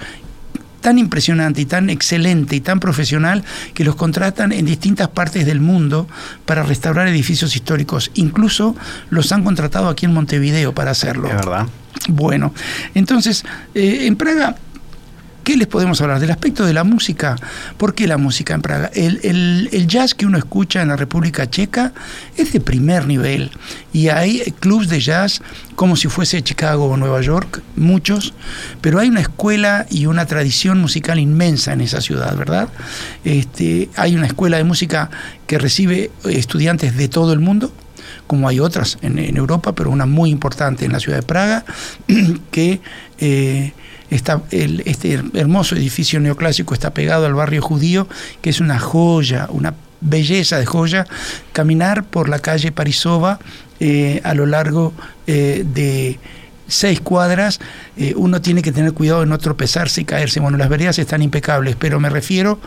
tan 0.80 0.96
impresionante 1.00 1.60
y 1.60 1.64
tan 1.64 1.90
excelente 1.90 2.54
y 2.54 2.60
tan 2.60 2.78
profesional 2.78 3.42
que 3.74 3.82
los 3.82 3.96
contratan 3.96 4.52
en 4.52 4.64
distintas 4.64 5.08
partes 5.08 5.44
del 5.44 5.58
mundo 5.58 6.06
para 6.46 6.62
restaurar 6.62 7.08
edificios 7.08 7.56
históricos. 7.56 8.12
Incluso 8.14 8.76
los 9.08 9.32
han 9.32 9.42
contratado 9.42 9.88
aquí 9.88 10.06
en 10.06 10.14
Montevideo 10.14 10.72
para 10.72 10.92
hacerlo. 10.92 11.26
Es 11.26 11.34
verdad. 11.34 11.66
Bueno, 12.08 12.54
entonces, 12.94 13.44
en 13.74 14.14
Praga, 14.14 14.54
¿qué 15.44 15.56
les 15.56 15.66
podemos 15.66 16.00
hablar? 16.00 16.20
Del 16.20 16.30
aspecto 16.30 16.64
de 16.64 16.72
la 16.72 16.84
música. 16.84 17.36
¿Por 17.76 17.94
qué 17.94 18.06
la 18.06 18.16
música 18.18 18.54
en 18.54 18.62
Praga? 18.62 18.90
El, 18.94 19.20
el- 19.22 19.68
el 19.72 19.86
jazz 19.86 20.14
que 20.14 20.26
uno 20.26 20.38
escucha 20.38 20.82
en 20.82 20.88
la 20.88 20.96
República 20.96 21.48
Checa 21.48 21.92
es 22.36 22.52
de 22.52 22.60
primer 22.60 23.06
nivel. 23.06 23.50
Y 23.92 24.08
hay 24.08 24.40
clubs 24.60 24.88
de 24.88 25.00
jazz 25.00 25.40
como 25.74 25.96
si 25.96 26.08
fuese 26.08 26.42
Chicago 26.42 26.86
o 26.86 26.96
Nueva 26.96 27.20
York, 27.22 27.62
muchos, 27.76 28.34
pero 28.80 28.98
hay 28.98 29.08
una 29.08 29.20
escuela 29.20 29.86
y 29.90 30.06
una 30.06 30.26
tradición 30.26 30.78
musical 30.80 31.18
inmensa 31.18 31.72
en 31.72 31.80
esa 31.80 32.00
ciudad, 32.00 32.36
¿verdad? 32.36 32.68
Este, 33.24 33.88
hay 33.96 34.14
una 34.16 34.26
escuela 34.26 34.56
de 34.58 34.64
música 34.64 35.10
que 35.46 35.58
recibe 35.58 36.10
estudiantes 36.24 36.96
de 36.96 37.08
todo 37.08 37.32
el 37.32 37.40
mundo 37.40 37.72
como 38.26 38.48
hay 38.48 38.60
otras 38.60 38.96
en, 39.02 39.18
en 39.18 39.36
Europa, 39.36 39.74
pero 39.74 39.90
una 39.90 40.06
muy 40.06 40.30
importante 40.30 40.84
en 40.84 40.92
la 40.92 41.00
ciudad 41.00 41.18
de 41.18 41.22
Praga, 41.24 41.64
que 42.52 42.80
eh, 43.18 43.72
está 44.10 44.42
el- 44.50 44.82
este 44.86 45.20
hermoso 45.34 45.76
edificio 45.76 46.20
neoclásico 46.20 46.74
está 46.74 46.90
pegado 46.90 47.26
al 47.26 47.34
barrio 47.34 47.62
judío, 47.62 48.08
que 48.42 48.50
es 48.50 48.60
una 48.60 48.78
joya, 48.78 49.46
una 49.50 49.74
belleza 50.00 50.58
de 50.58 50.66
joya, 50.66 51.06
caminar 51.52 52.04
por 52.04 52.28
la 52.28 52.38
calle 52.38 52.72
Parisova 52.72 53.38
eh, 53.80 54.20
a 54.24 54.34
lo 54.34 54.46
largo 54.46 54.92
eh, 55.26 55.64
de 55.66 56.18
seis 56.70 57.00
cuadras, 57.00 57.60
eh, 57.96 58.14
uno 58.16 58.40
tiene 58.40 58.62
que 58.62 58.72
tener 58.72 58.92
cuidado 58.94 59.20
de 59.20 59.26
no 59.26 59.36
tropezarse 59.38 60.00
y 60.00 60.04
caerse. 60.04 60.40
Bueno, 60.40 60.56
las 60.56 60.68
veredas 60.68 60.98
están 60.98 61.20
impecables, 61.22 61.76
pero 61.76 62.00
me 62.00 62.08
refiero 62.08 62.60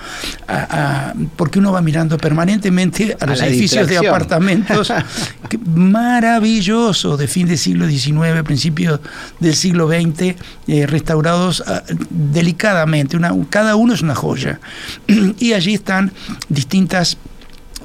a, 0.47 1.09
a- 1.09 1.13
porque 1.35 1.59
uno 1.59 1.71
va 1.71 1.81
mirando 1.81 2.17
permanentemente 2.17 3.17
a 3.19 3.23
A 3.23 3.27
los 3.27 3.41
edificios 3.41 3.87
de 3.87 3.97
apartamentos 3.97 4.91
que- 5.49 5.57
maravilloso 5.57 7.17
de 7.17 7.27
fin 7.27 7.47
del 7.47 7.57
siglo 7.57 7.87
XIX, 7.87 8.43
principio 8.43 8.99
del 9.39 9.55
siglo 9.55 9.87
XX, 9.87 10.35
eh, 10.67 10.85
restaurados 10.85 11.63
ah, 11.65 11.83
delicadamente. 12.09 13.17
Una, 13.17 13.31
cada 13.49 13.75
uno 13.75 13.93
es 13.93 14.01
una 14.01 14.15
joya. 14.15 14.59
y 15.39 15.53
allí 15.53 15.73
están 15.73 16.11
distintas 16.49 17.17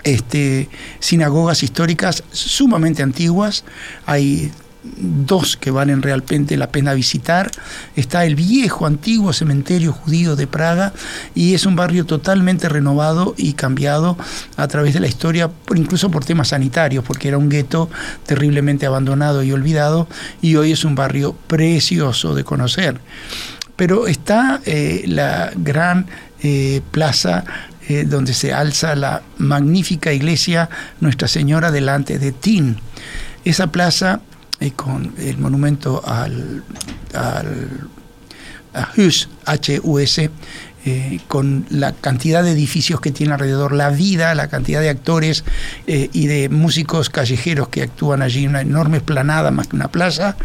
este, 0.04 0.68
sinagogas 1.00 1.62
históricas 1.62 2.22
sumamente 2.32 3.02
antiguas. 3.02 3.64
Hay 4.06 4.50
dos 4.96 5.56
que 5.56 5.70
valen 5.70 6.02
realmente 6.02 6.56
la 6.56 6.70
pena 6.70 6.94
visitar. 6.94 7.50
Está 7.96 8.24
el 8.24 8.34
viejo, 8.34 8.86
antiguo 8.86 9.32
cementerio 9.32 9.92
judío 9.92 10.36
de 10.36 10.46
Praga 10.46 10.92
y 11.34 11.54
es 11.54 11.66
un 11.66 11.76
barrio 11.76 12.06
totalmente 12.06 12.68
renovado 12.68 13.34
y 13.36 13.52
cambiado 13.52 14.16
a 14.56 14.68
través 14.68 14.94
de 14.94 15.00
la 15.00 15.06
historia, 15.06 15.50
incluso 15.74 16.10
por 16.10 16.24
temas 16.24 16.48
sanitarios, 16.48 17.04
porque 17.04 17.28
era 17.28 17.38
un 17.38 17.48
gueto 17.48 17.88
terriblemente 18.26 18.86
abandonado 18.86 19.42
y 19.42 19.52
olvidado 19.52 20.08
y 20.42 20.56
hoy 20.56 20.72
es 20.72 20.84
un 20.84 20.94
barrio 20.94 21.34
precioso 21.46 22.34
de 22.34 22.44
conocer. 22.44 23.00
Pero 23.76 24.08
está 24.08 24.60
eh, 24.64 25.04
la 25.06 25.52
gran 25.54 26.06
eh, 26.42 26.82
plaza 26.90 27.44
eh, 27.88 28.04
donde 28.04 28.34
se 28.34 28.52
alza 28.52 28.94
la 28.94 29.22
magnífica 29.38 30.12
iglesia 30.12 30.68
Nuestra 31.00 31.26
Señora 31.26 31.70
delante 31.70 32.18
de 32.18 32.32
Tin. 32.32 32.76
Esa 33.44 33.68
plaza 33.68 34.20
eh, 34.60 34.72
con 34.72 35.14
el 35.18 35.38
monumento 35.38 36.02
al, 36.04 36.62
al 37.14 37.88
a 38.74 38.90
Hus, 38.96 39.28
H-U-S, 39.46 40.30
eh, 40.86 41.18
con 41.26 41.66
la 41.70 41.92
cantidad 41.92 42.42
de 42.42 42.52
edificios 42.52 43.00
que 43.00 43.10
tiene 43.10 43.34
alrededor, 43.34 43.72
la 43.72 43.90
vida, 43.90 44.34
la 44.34 44.48
cantidad 44.48 44.80
de 44.80 44.88
actores 44.88 45.44
eh, 45.86 46.08
y 46.12 46.28
de 46.28 46.48
músicos 46.48 47.10
callejeros 47.10 47.68
que 47.68 47.82
actúan 47.82 48.22
allí, 48.22 48.46
una 48.46 48.60
enorme 48.60 48.98
esplanada 48.98 49.50
más 49.50 49.66
que 49.66 49.76
una 49.76 49.88
plaza, 49.88 50.36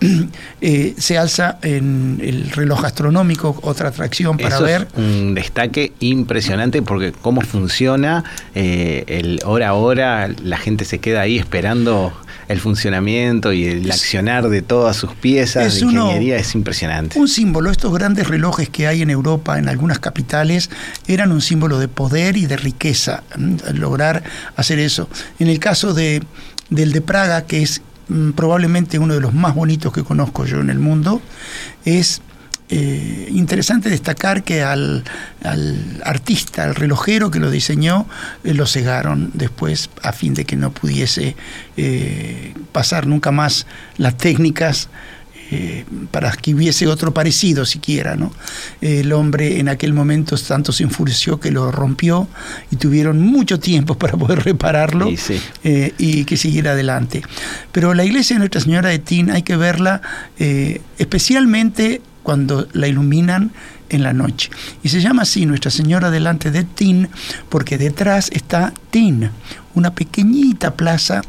eh, 0.60 0.94
se 0.98 1.18
alza 1.18 1.58
en 1.62 2.20
el 2.22 2.50
reloj 2.50 2.84
astronómico, 2.84 3.58
otra 3.62 3.88
atracción 3.88 4.36
para 4.36 4.56
Eso 4.56 4.64
ver. 4.64 4.88
es 4.92 4.98
un 4.98 5.34
destaque 5.34 5.92
impresionante 6.00 6.82
porque 6.82 7.12
cómo 7.12 7.40
funciona 7.40 8.24
el 8.54 9.40
hora 9.44 9.70
a 9.70 9.74
hora, 9.74 10.28
la 10.28 10.58
gente 10.58 10.84
se 10.84 10.98
queda 10.98 11.22
ahí 11.22 11.38
esperando 11.38 12.12
el 12.48 12.60
funcionamiento 12.60 13.52
y 13.52 13.66
el 13.66 13.90
accionar 13.90 14.48
de 14.48 14.62
todas 14.62 14.96
sus 14.96 15.12
piezas 15.14 15.66
es 15.66 15.80
de 15.80 15.86
uno- 15.86 16.06
ingeniería 16.06 16.36
es 16.38 16.54
impresionante. 16.54 17.18
Un 17.18 17.28
símbolo, 17.28 17.70
estos 17.70 17.92
grandes 17.92 18.26
relojes 18.28 18.68
que 18.70 18.86
hay 18.86 19.02
en 19.02 19.10
Europa, 19.10 19.58
en 19.58 19.68
algunas 19.68 19.98
capitales, 19.98 20.70
eran 21.06 21.30
un 21.32 21.40
símbolo 21.42 21.78
de 21.78 21.88
poder 21.88 22.36
y 22.36 22.46
de 22.46 22.56
riqueza, 22.56 23.22
lograr 23.74 24.22
hacer 24.56 24.78
eso. 24.78 25.08
En 25.38 25.48
el 25.48 25.58
caso 25.58 25.94
de, 25.94 26.22
del 26.70 26.92
de 26.92 27.00
Praga, 27.02 27.42
que 27.42 27.62
es 27.62 27.82
mm, 28.08 28.30
probablemente 28.30 28.98
uno 28.98 29.14
de 29.14 29.20
los 29.20 29.34
más 29.34 29.54
bonitos 29.54 29.92
que 29.92 30.02
conozco 30.02 30.44
yo 30.46 30.60
en 30.60 30.70
el 30.70 30.78
mundo, 30.78 31.20
es 31.84 32.22
eh, 32.70 33.28
interesante 33.30 33.88
destacar 33.88 34.42
que 34.44 34.62
al, 34.62 35.02
al 35.42 36.02
artista, 36.04 36.64
al 36.64 36.74
relojero 36.74 37.30
que 37.30 37.38
lo 37.38 37.50
diseñó, 37.50 38.06
eh, 38.44 38.52
lo 38.52 38.66
cegaron 38.66 39.30
después 39.32 39.88
a 40.02 40.12
fin 40.12 40.34
de 40.34 40.44
que 40.44 40.56
no 40.56 40.70
pudiese 40.70 41.34
eh, 41.78 42.52
pasar 42.72 43.06
nunca 43.06 43.30
más 43.32 43.66
las 43.96 44.16
técnicas 44.16 44.88
para 46.10 46.30
que 46.32 46.54
hubiese 46.54 46.86
otro 46.88 47.14
parecido 47.14 47.64
siquiera. 47.64 48.16
¿no? 48.16 48.30
El 48.82 49.10
hombre 49.14 49.60
en 49.60 49.70
aquel 49.70 49.94
momento 49.94 50.36
tanto 50.36 50.72
se 50.72 50.82
enfureció 50.82 51.40
que 51.40 51.50
lo 51.50 51.72
rompió 51.72 52.28
y 52.70 52.76
tuvieron 52.76 53.22
mucho 53.22 53.58
tiempo 53.58 53.96
para 53.96 54.12
poder 54.18 54.44
repararlo 54.44 55.10
Y 55.10 55.16
sí. 55.16 55.40
y 55.96 56.26
que 56.26 56.36
siguiera 56.36 56.72
adelante. 56.72 57.22
Pero 57.72 57.94
la 57.94 58.04
iglesia 58.04 58.34
de 58.34 58.40
Nuestra 58.40 58.60
Señora 58.60 58.90
de 58.90 58.98
Tin 58.98 59.30
hay 59.30 59.40
que 59.40 59.56
verla 59.56 60.02
especialmente 60.98 62.02
cuando 62.28 62.68
la 62.74 62.86
iluminan 62.86 63.52
en 63.88 64.02
la 64.02 64.12
noche. 64.12 64.50
Y 64.82 64.90
se 64.90 65.00
llama 65.00 65.22
así 65.22 65.46
Nuestra 65.46 65.70
Señora 65.70 66.10
delante 66.10 66.50
de 66.50 66.62
Tin 66.62 67.08
porque 67.48 67.78
detrás 67.78 68.28
está 68.34 68.74
Tin, 68.90 69.30
una 69.74 69.94
pequeñita 69.94 70.74
plaza 70.74 71.22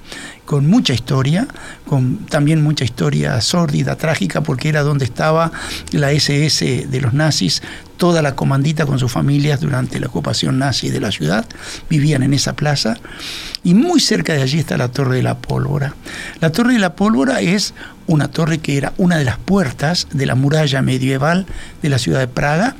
con 0.44 0.68
mucha 0.68 0.94
historia, 0.94 1.48
con 1.86 2.26
también 2.26 2.62
mucha 2.62 2.84
historia 2.84 3.40
sórdida, 3.40 3.96
trágica, 3.96 4.44
porque 4.44 4.68
era 4.68 4.82
donde 4.82 5.06
estaba 5.06 5.54
la 5.94 6.12
SS 6.12 6.88
de 6.92 7.00
los 7.00 7.14
nazis, 7.14 7.62
toda 8.00 8.22
la 8.22 8.34
comandita 8.34 8.86
con 8.86 8.98
sus 8.98 9.12
familias 9.12 9.60
durante 9.60 10.00
la 10.00 10.08
ocupación 10.08 10.58
nazi 10.58 10.90
de 10.90 11.02
la 11.02 11.12
ciudad, 11.12 11.46
vivían 11.90 12.24
en 12.24 12.34
esa 12.34 12.56
plaza, 12.56 12.98
y 13.62 13.74
muy 13.74 14.00
cerca 14.00 14.34
de 14.34 14.42
allí 14.42 14.58
está 14.58 14.78
la 14.78 14.88
Torre 14.88 15.18
de 15.18 15.24
la 15.24 15.38
Pólvora. 15.38 15.94
La 16.40 16.52
Torre 16.52 16.74
de 16.74 16.80
la 16.80 16.96
Pólvora 16.96 17.42
es 17.42 17.74
una 18.08 18.30
torre 18.30 18.58
que 18.58 18.78
era 18.78 18.94
una 18.98 19.18
de 19.18 19.26
las 19.26 19.38
puertas 19.38 20.08
de 20.12 20.26
la 20.26 20.34
muralla 20.34 20.82
medieval 20.82 21.46
de 21.82 21.90
la 21.90 22.00
ciudad 22.00 22.20
de 22.20 22.30
Praga, 22.30 22.78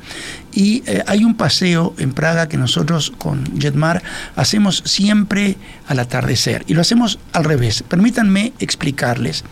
y 0.52 0.82
eh, 0.86 1.04
hay 1.06 1.22
un 1.22 1.36
paseo 1.36 1.94
en 1.98 2.12
Praga 2.12 2.48
que 2.48 2.56
nosotros 2.56 3.12
con 3.18 3.60
Jetmar 3.60 4.02
hacemos 4.36 4.82
siempre 4.86 5.58
al 5.86 5.98
atardecer, 5.98 6.64
y 6.66 6.72
lo 6.72 6.80
hacemos 6.80 7.18
al 7.32 7.44
revés. 7.44 7.84
Permítanme 7.86 8.54
explicarles. 8.58 9.44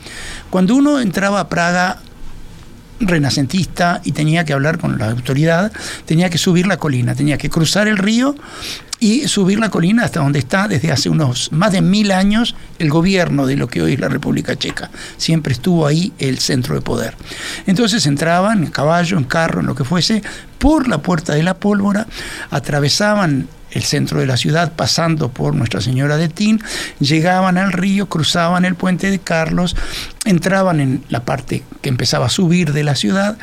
Cuando 0.49 0.75
uno 0.75 0.99
entraba 0.99 1.41
a 1.41 1.49
Praga 1.51 1.99
renacentista 3.01 4.01
y 4.05 4.13
tenía 4.13 4.45
que 4.45 4.53
hablar 4.53 4.79
con 4.79 4.99
la 4.99 5.11
autoridad, 5.11 5.73
tenía 6.05 6.31
que 6.31 6.39
subir 6.39 6.67
la 6.67 6.77
colina, 6.77 7.15
tenía 7.15 7.39
que 7.39 7.51
cruzar 7.51 7.89
el 7.89 7.97
río 7.97 8.35
y 9.01 9.29
subir 9.29 9.61
la 9.61 9.71
colina 9.71 10.05
hasta 10.05 10.21
donde 10.21 10.41
está 10.41 10.67
desde 10.67 10.91
hace 10.91 11.09
unos 11.09 11.53
más 11.53 11.73
de 11.73 11.81
mil 11.81 12.11
años 12.11 12.57
el 12.79 12.91
gobierno 12.91 13.47
de 13.47 13.57
lo 13.57 13.69
que 13.69 13.83
hoy 13.83 13.95
es 13.95 14.01
la 14.01 14.09
República 14.09 14.57
Checa. 14.57 14.91
Siempre 15.17 15.53
estuvo 15.53 15.87
ahí 15.87 16.13
el 16.19 16.39
centro 16.39 16.75
de 16.75 16.81
poder. 16.81 17.15
Entonces 17.67 18.07
entraban 18.07 18.65
en 18.65 18.71
caballo, 18.71 19.17
en 19.19 19.25
carro, 19.25 19.61
en 19.61 19.67
lo 19.67 19.75
que 19.75 19.85
fuese, 19.85 20.23
por 20.59 20.89
la 20.89 20.99
puerta 20.99 21.35
de 21.35 21.45
la 21.45 21.55
pólvora, 21.55 22.07
atravesaban 22.51 23.49
el 23.71 23.83
centro 23.83 24.21
de 24.21 24.27
la 24.27 24.37
ciudad, 24.37 24.73
pasando 24.75 25.29
por 25.29 25.55
Nuestra 25.55 25.81
Señora 25.81 26.17
de 26.17 26.29
Tin, 26.29 26.61
llegaban 27.01 27.59
al 27.59 27.73
río, 27.73 28.09
cruzaban 28.09 28.65
el 28.65 28.75
puente 28.75 29.11
de 29.11 29.19
Carlos, 29.19 29.77
entraban 30.25 30.81
en 30.81 31.05
la 31.09 31.25
parte 31.25 31.63
que 31.81 31.89
empezaba 31.89 32.27
a 32.27 32.31
subir 32.31 32.73
de 32.73 32.85
la 32.85 32.95
ciudad, 32.95 33.39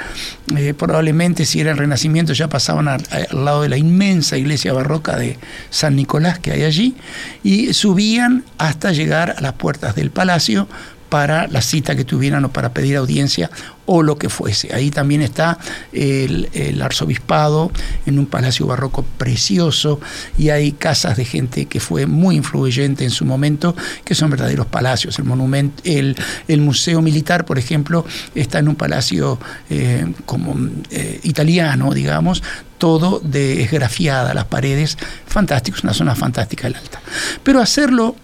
eh, 0.55 0.73
probablemente 0.73 1.45
si 1.45 1.61
era 1.61 1.71
el 1.71 1.78
Renacimiento 1.78 2.34
ya 2.34 2.47
pasaban 2.47 2.88
al, 2.88 3.03
al 3.11 3.45
lado 3.45 3.61
de 3.61 3.69
la 3.69 3.78
inmensa 3.78 4.38
iglesia 4.38 4.73
barroca 4.73 5.15
de 5.17 5.38
San 5.69 5.95
Nicolás 5.95 6.39
que 6.39 6.51
hay 6.51 6.63
allí, 6.63 6.95
y 7.43 7.73
subían 7.73 8.43
hasta 8.57 8.91
llegar 8.91 9.36
a 9.38 9.41
las 9.41 9.53
puertas 9.53 9.95
del 9.95 10.11
palacio 10.11 10.67
para 11.16 11.47
la 11.47 11.61
cita 11.61 11.95
que 11.95 12.03
tuvieran 12.03 12.43
o 12.43 12.51
para 12.51 12.74
pedir 12.74 12.97
audiencia 12.97 13.49
o 13.86 14.03
lo 14.03 14.18
que 14.18 14.28
fuese. 14.28 14.76
Ahí 14.76 14.91
también 14.91 15.22
está 15.22 15.57
el, 15.93 16.82
arzobispado 16.82 17.72
en 18.05 18.20
un 18.20 18.26
palacio 18.26 18.68
barroco 18.68 19.05
precioso 19.18 20.01
y 20.38 20.49
hay 20.49 20.74
casas 20.74 21.16
de 21.16 21.24
gente 21.24 21.68
que 21.68 21.80
fue 21.80 22.05
muy 22.05 22.36
influyente 22.36 23.05
en 23.05 23.11
su 23.11 23.24
momento, 23.24 23.78
que 24.03 24.13
son 24.13 24.30
verdaderos 24.30 24.66
palacios. 24.66 25.18
El 25.18 25.72
el, 25.86 26.18
el 26.49 26.59
museo 26.59 27.01
militar, 27.01 27.45
por 27.45 27.57
ejemplo, 27.57 28.05
está 28.34 28.59
en 28.59 28.68
un 28.68 28.76
palacio 28.76 29.39
eh, 29.70 30.05
como 30.26 30.53
eh, 30.91 31.22
italiano, 31.24 31.93
digamos, 31.93 32.43
todo 32.78 33.22
de 33.24 33.63
esgrafiada, 33.63 34.34
las 34.34 34.45
paredes, 34.45 34.97
fantásticos, 35.26 35.82
una 35.86 35.93
zona 35.93 36.13
fantástica 36.13 36.68
el 36.68 36.76
alta. 36.76 36.99
Pero 37.41 37.61
hacerlo 37.61 38.18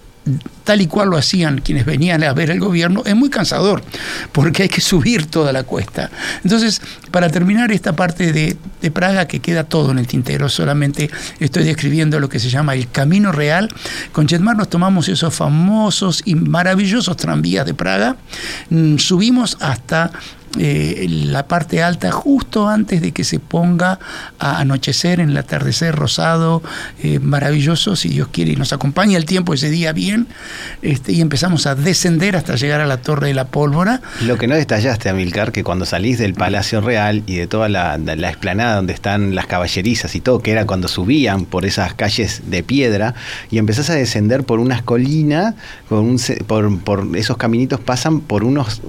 tal 0.63 0.82
y 0.82 0.88
cual 0.88 1.09
lo 1.09 1.17
hacían 1.17 1.59
quienes 1.59 1.86
venían 1.86 2.23
a 2.23 2.34
ver 2.34 2.49
el 2.49 2.59
gobierno, 2.59 3.03
es 3.05 3.15
muy 3.15 3.29
cansador, 3.29 3.84
porque 4.32 4.63
hay 4.63 4.69
que 4.69 4.82
subir 4.82 5.25
toda 5.25 5.51
la 5.51 5.63
cuesta. 5.63 6.09
Entonces, 6.43 6.82
para 7.11 7.29
terminar 7.29 7.71
esta 7.71 7.93
parte 7.93 8.32
de, 8.32 8.57
Praga, 8.91 9.27
que 9.27 9.39
queda 9.39 9.63
todo 9.63 9.91
en 9.91 9.99
el 9.99 10.07
tintero, 10.07 10.49
solamente 10.49 11.09
estoy 11.39 11.63
describiendo 11.63 12.19
lo 12.19 12.29
que 12.29 12.39
se 12.39 12.49
llama 12.49 12.73
el 12.73 12.89
Camino 12.89 13.32
Real. 13.32 13.69
Con 14.11 14.27
Jetmar 14.27 14.57
nos 14.57 14.69
tomamos 14.69 15.07
esos 15.07 15.34
famosos 15.34 16.21
y 16.25 16.36
maravillosos 16.36 17.15
tranvías 17.15 17.65
de 17.65 17.73
Praga, 17.73 18.17
mm, 18.69 18.97
subimos 18.97 19.57
hasta 19.59 20.11
eh, 20.59 21.07
la 21.09 21.47
parte 21.47 21.81
alta 21.81 22.11
justo 22.11 22.67
antes 22.67 23.01
de 23.01 23.11
que 23.11 23.23
se 23.23 23.39
ponga 23.39 23.99
a 24.37 24.59
anochecer 24.59 25.19
en 25.19 25.29
el 25.29 25.37
atardecer 25.37 25.95
rosado, 25.95 26.61
eh, 27.01 27.19
maravilloso, 27.19 27.95
si 27.95 28.09
Dios 28.09 28.27
quiere 28.31 28.51
y 28.51 28.55
nos 28.55 28.73
acompaña 28.73 29.17
el 29.17 29.25
tiempo 29.25 29.53
ese 29.53 29.69
día 29.69 29.93
bien, 29.93 30.27
este, 30.81 31.13
y 31.13 31.21
empezamos 31.21 31.65
a 31.67 31.75
descender 31.75 32.35
hasta 32.35 32.55
llegar 32.55 32.81
a 32.81 32.85
la 32.85 32.97
Torre 32.97 33.27
de 33.27 33.33
la 33.33 33.45
Pólvora. 33.45 34.01
Lo 34.21 34.37
que 34.37 34.47
no 34.47 34.55
detallaste, 34.55 35.09
Amilcar, 35.09 35.51
que 35.51 35.63
cuando 35.63 35.85
salís 35.85 36.17
del 36.17 36.33
Palacio 36.33 36.81
Real 36.81 37.23
y 37.27 37.35
de 37.35 37.47
toda 37.47 37.69
la, 37.69 37.97
la 37.97 38.29
explanada 38.29 38.75
donde 38.75 38.93
están 38.93 39.35
las 39.35 39.47
caballerizas 39.47 40.15
y 40.15 40.21
todo, 40.21 40.39
que 40.39 40.51
era 40.51 40.65
cuando 40.65 40.87
subían 40.87 41.45
por 41.45 41.65
esas 41.65 41.93
calles 41.93 42.43
de 42.47 42.63
piedra, 42.63 43.15
y 43.49 43.57
empezás 43.57 43.89
a 43.89 43.93
descender 43.93 44.43
por 44.43 44.59
unas 44.59 44.81
colinas, 44.81 45.55
por, 45.87 45.99
un, 45.99 46.79
por 46.79 47.07
esos 47.15 47.37
caminitos 47.37 47.79
pasan 47.79 48.21
por 48.21 48.43
unos 48.43 48.81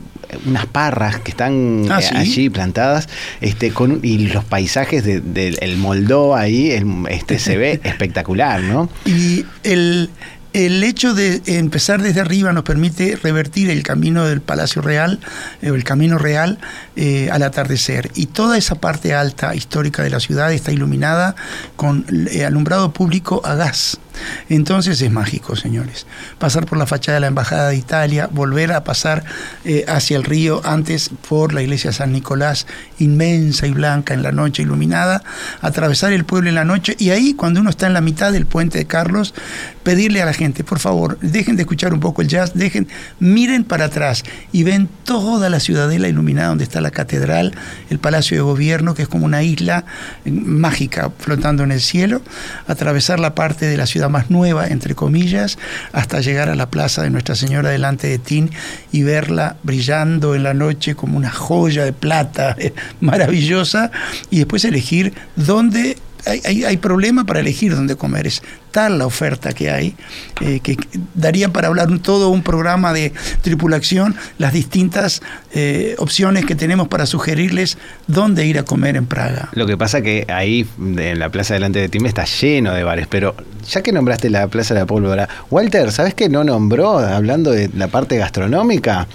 unas 0.47 0.67
parras 0.67 1.21
que 1.21 1.31
están 1.31 1.87
Ah, 1.91 1.99
eh, 2.01 2.03
¿sí? 2.03 2.15
allí 2.17 2.51
plantadas, 2.51 3.09
este, 3.41 3.71
con, 3.73 4.01
y 4.03 4.19
los 4.29 4.45
paisajes 4.45 5.05
del 5.05 5.35
de, 5.35 5.75
Moldó 5.79 6.35
ahí, 6.35 6.71
el- 6.71 7.05
este, 7.11 7.39
se 7.39 7.57
ve 7.57 7.81
espectacular, 7.85 8.61
¿no? 8.63 8.89
Y 9.05 9.45
el, 9.63 10.11
el 10.53 10.85
hecho 10.85 11.15
de 11.15 11.41
empezar 11.47 12.03
desde 12.03 12.21
arriba 12.21 12.53
nos 12.53 12.65
permite 12.65 13.17
revertir 13.23 13.71
el 13.71 13.83
camino 13.83 14.27
del 14.27 14.41
Palacio 14.43 14.83
Real, 14.83 15.19
eh, 15.63 15.69
el 15.69 15.85
camino 15.85 16.19
real, 16.19 16.59
eh, 16.97 17.29
al 17.33 17.43
atardecer. 17.43 18.11
Y 18.15 18.27
toda 18.27 18.59
esa 18.59 18.75
parte 18.77 19.15
alta 19.15 19.55
histórica 19.55 20.03
de 20.03 20.11
la 20.11 20.21
ciudad 20.21 20.53
está 20.53 20.71
iluminada 20.73 21.35
con 21.77 22.05
alumbrado 22.47 22.93
público 22.93 23.41
a 23.45 23.55
gas. 23.55 23.99
Entonces 24.49 25.01
es 25.01 25.11
mágico, 25.11 25.57
señores. 25.57 26.07
Pasar 26.39 26.67
por 26.67 26.79
la 26.79 26.87
fachada 26.87 27.17
de 27.17 27.21
la 27.21 27.27
Embajada 27.29 27.69
de 27.69 27.77
Italia, 27.77 28.29
volver 28.31 28.73
a 28.73 28.85
pasar 28.85 29.25
eh, 29.65 29.85
hacia 29.89 30.17
el 30.17 30.25
río, 30.25 30.61
antes 30.65 31.11
por 31.29 31.53
la 31.53 31.63
iglesia 31.63 31.93
San 31.93 32.13
Nicolás, 32.13 32.67
inmensa 32.99 33.67
y 33.67 33.73
blanca 33.73 34.15
en 34.15 34.23
la 34.23 34.33
noche 34.33 34.63
iluminada, 34.63 35.23
atravesar 35.61 36.13
el 36.13 36.25
pueblo 36.25 36.49
en 36.49 36.55
la 36.55 36.65
noche 36.65 36.97
y 36.99 37.11
ahí, 37.11 37.35
cuando 37.35 37.61
uno 37.61 37.71
está 37.71 37.87
en 37.87 37.95
la 37.95 38.01
mitad 38.01 38.33
del 38.33 38.47
puente 38.47 38.79
de 38.79 38.87
Carlos, 38.87 39.35
pedirle 39.83 40.23
a 40.23 40.27
la 40.27 40.33
gente, 40.33 40.65
por 40.65 40.79
favor, 40.79 41.19
dejen 41.21 41.57
de 41.57 41.63
escuchar 41.63 41.93
un 41.93 42.01
poco 42.01 42.23
el 42.23 42.29
jazz, 42.29 42.53
dejen, 42.55 42.89
miren 43.19 43.65
para 43.65 43.87
atrás 43.87 44.23
y 44.53 44.63
ven 44.63 44.89
toda 45.05 45.49
la 45.51 45.61
ciudadela 45.61 46.09
iluminada 46.09 46.49
donde 46.49 46.65
está 46.65 46.81
la 46.81 46.91
catedral, 46.91 47.55
el 47.91 47.99
palacio 47.99 48.37
de 48.37 48.43
gobierno, 48.43 48.95
que 48.95 49.03
es 49.03 49.09
como 49.09 49.25
una 49.25 49.43
isla 49.43 49.85
eh, 50.25 50.31
mágica 50.31 51.11
flotando 51.19 51.63
en 51.63 51.73
el 51.73 51.81
cielo, 51.81 52.23
atravesar 52.67 53.21
la 53.21 53.35
parte 53.35 53.67
de 53.67 53.77
la 53.77 53.87
ciudad 53.87 54.02
más 54.09 54.31
nueva, 54.31 54.69
entre 54.69 54.95
comillas, 54.95 55.59
hasta 55.93 56.21
llegar 56.21 56.49
a 56.49 56.55
la 56.55 56.71
plaza 56.71 57.03
de 57.03 57.11
Nuestra 57.11 57.35
Señora 57.35 57.71
delante 57.71 58.09
de 58.09 58.19
Tin 58.19 58.51
y 58.93 59.03
verla 59.03 59.57
brillando 59.63 60.35
en 60.35 60.43
la 60.43 60.55
noche 60.55 60.95
como 60.95 61.17
una 61.17 61.31
joya 61.31 61.85
de 61.85 61.93
plata 61.93 62.57
maravillosa 63.01 63.91
y 64.31 64.39
después 64.39 64.65
elegir 64.65 65.15
dónde 65.37 65.97
hay, 66.27 66.41
hay, 66.45 66.65
hay, 66.65 66.77
problema 66.77 67.25
para 67.25 67.41
elegir 67.41 67.75
dónde 67.75 67.97
comer. 67.97 68.27
Es 68.27 68.43
tal 68.71 68.99
la 68.99 69.07
oferta 69.07 69.53
que 69.53 69.71
hay 69.71 69.95
eh, 70.41 70.61
que 70.61 70.77
daría 71.15 71.51
para 71.51 71.69
hablar 71.69 71.89
un, 71.91 72.01
todo 72.01 72.31
un 72.31 72.43
programa 72.43 72.93
de 72.93 73.13
tripulación, 73.43 74.17
las 74.39 74.53
distintas 74.53 75.23
eh, 75.53 75.95
opciones 75.99 76.45
que 76.45 76.55
tenemos 76.55 76.89
para 76.89 77.07
sugerirles 77.07 77.79
dónde 78.07 78.47
ir 78.47 78.59
a 78.59 78.65
comer 78.65 78.97
en 78.97 79.07
Praga. 79.07 79.51
Lo 79.53 79.67
que 79.67 79.77
pasa 79.77 80.01
que 80.01 80.27
ahí 80.29 80.67
en 80.79 81.19
la 81.19 81.29
plaza 81.29 81.55
delante 81.55 81.79
de 81.79 81.89
Tim 81.89 82.07
está 82.07 82.25
lleno 82.25 82.73
de 82.73 82.83
bares, 82.83 83.07
pero 83.09 83.35
ya 83.69 83.83
que 83.83 83.93
nombraste 83.93 84.31
la 84.31 84.49
plaza 84.49 84.75
de 84.75 84.81
la 84.81 84.87
pólvora, 84.87 85.29
Walter, 85.51 85.93
¿sabes 85.93 86.15
qué 86.15 86.29
no 86.29 86.43
nombró 86.43 86.99
hablando 86.99 87.53
de 87.53 87.71
la 87.75 87.89
parte 87.89 88.17
gastronómica? 88.17 89.07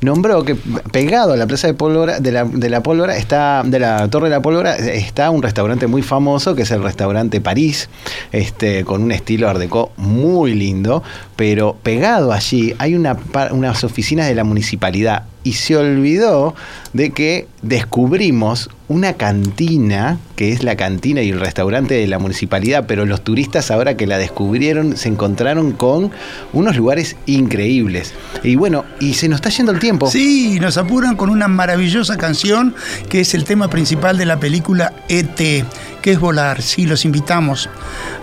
Nombró 0.00 0.44
que 0.44 0.54
pegado 0.54 1.32
a 1.32 1.36
la 1.36 1.46
plaza 1.46 1.66
de 1.66 1.74
pólvora 1.74 2.20
de 2.20 2.32
la, 2.32 2.44
de 2.44 2.70
la 2.70 2.82
pólvora 2.82 3.16
está 3.16 3.62
de 3.64 3.78
la 3.78 4.08
torre 4.08 4.28
de 4.28 4.36
la 4.36 4.42
pólvora 4.42 4.76
está 4.76 5.30
un 5.30 5.42
restaurante 5.42 5.86
muy 5.86 6.02
famoso 6.02 6.54
que 6.54 6.62
es 6.62 6.70
el 6.70 6.82
restaurante 6.82 7.40
París 7.40 7.88
este 8.32 8.84
con 8.84 9.02
un 9.02 9.12
estilo 9.12 9.48
art 9.48 9.58
deco 9.58 9.92
muy 9.96 10.54
lindo 10.54 11.02
pero 11.40 11.74
pegado 11.82 12.34
allí 12.34 12.74
hay 12.76 12.94
unas 12.94 13.82
oficinas 13.82 14.26
de 14.26 14.34
la 14.34 14.44
municipalidad 14.44 15.22
y 15.42 15.54
se 15.54 15.74
olvidó 15.74 16.54
de 16.92 17.12
que 17.12 17.48
descubrimos 17.62 18.68
una 18.88 19.14
cantina, 19.14 20.18
que 20.36 20.52
es 20.52 20.64
la 20.64 20.76
cantina 20.76 21.22
y 21.22 21.30
el 21.30 21.40
restaurante 21.40 21.94
de 21.94 22.06
la 22.08 22.18
municipalidad, 22.18 22.84
pero 22.86 23.06
los 23.06 23.22
turistas 23.22 23.70
ahora 23.70 23.96
que 23.96 24.06
la 24.06 24.18
descubrieron 24.18 24.96
se 24.96 25.08
encontraron 25.08 25.72
con 25.72 26.10
unos 26.52 26.76
lugares 26.76 27.16
increíbles. 27.26 28.12
Y 28.42 28.56
bueno, 28.56 28.84
y 28.98 29.14
se 29.14 29.28
nos 29.28 29.36
está 29.36 29.48
yendo 29.48 29.72
el 29.72 29.78
tiempo. 29.78 30.10
Sí, 30.10 30.58
nos 30.60 30.76
apuran 30.76 31.16
con 31.16 31.30
una 31.30 31.48
maravillosa 31.48 32.16
canción 32.18 32.74
que 33.08 33.20
es 33.20 33.32
el 33.32 33.44
tema 33.44 33.68
principal 33.68 34.18
de 34.18 34.26
la 34.26 34.40
película 34.40 34.92
ET, 35.08 35.36
que 35.36 36.10
es 36.10 36.18
volar. 36.18 36.60
Sí, 36.60 36.84
los 36.84 37.04
invitamos 37.04 37.70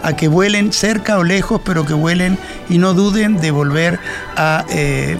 a 0.03 0.15
que 0.15 0.27
vuelen 0.27 0.73
cerca 0.73 1.17
o 1.17 1.23
lejos, 1.23 1.61
pero 1.63 1.85
que 1.85 1.93
vuelen 1.93 2.37
y 2.69 2.77
no 2.77 2.93
duden 3.07 3.37
de 3.37 3.51
volver 3.51 3.99
a 4.35 4.65
eh, 4.69 5.17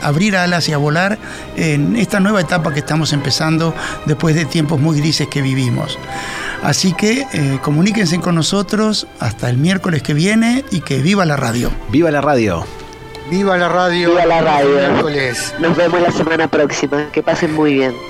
abrir 0.00 0.36
alas 0.36 0.68
y 0.68 0.72
a 0.72 0.78
volar 0.78 1.18
en 1.56 1.96
esta 1.96 2.20
nueva 2.20 2.40
etapa 2.40 2.72
que 2.72 2.78
estamos 2.80 3.12
empezando 3.12 3.74
después 4.06 4.36
de 4.36 4.44
tiempos 4.44 4.80
muy 4.80 5.00
grises 5.00 5.26
que 5.28 5.42
vivimos. 5.42 5.98
Así 6.62 6.92
que 6.92 7.26
eh, 7.32 7.58
comuníquense 7.62 8.20
con 8.20 8.34
nosotros 8.34 9.06
hasta 9.18 9.48
el 9.50 9.56
miércoles 9.56 10.02
que 10.02 10.14
viene 10.14 10.64
y 10.70 10.80
que 10.82 10.98
viva 10.98 11.24
la 11.24 11.36
radio. 11.36 11.70
¡Viva 11.90 12.10
la 12.10 12.20
radio! 12.20 12.64
Viva 13.28 13.56
la 13.56 13.68
radio. 13.68 14.10
Viva 14.10 14.26
la 14.26 14.40
radio. 14.40 14.74
Miércoles. 14.74 15.54
Nos 15.60 15.76
vemos 15.76 16.00
la 16.00 16.10
semana 16.10 16.48
próxima. 16.48 17.10
Que 17.12 17.22
pasen 17.22 17.54
muy 17.54 17.74
bien. 17.74 18.09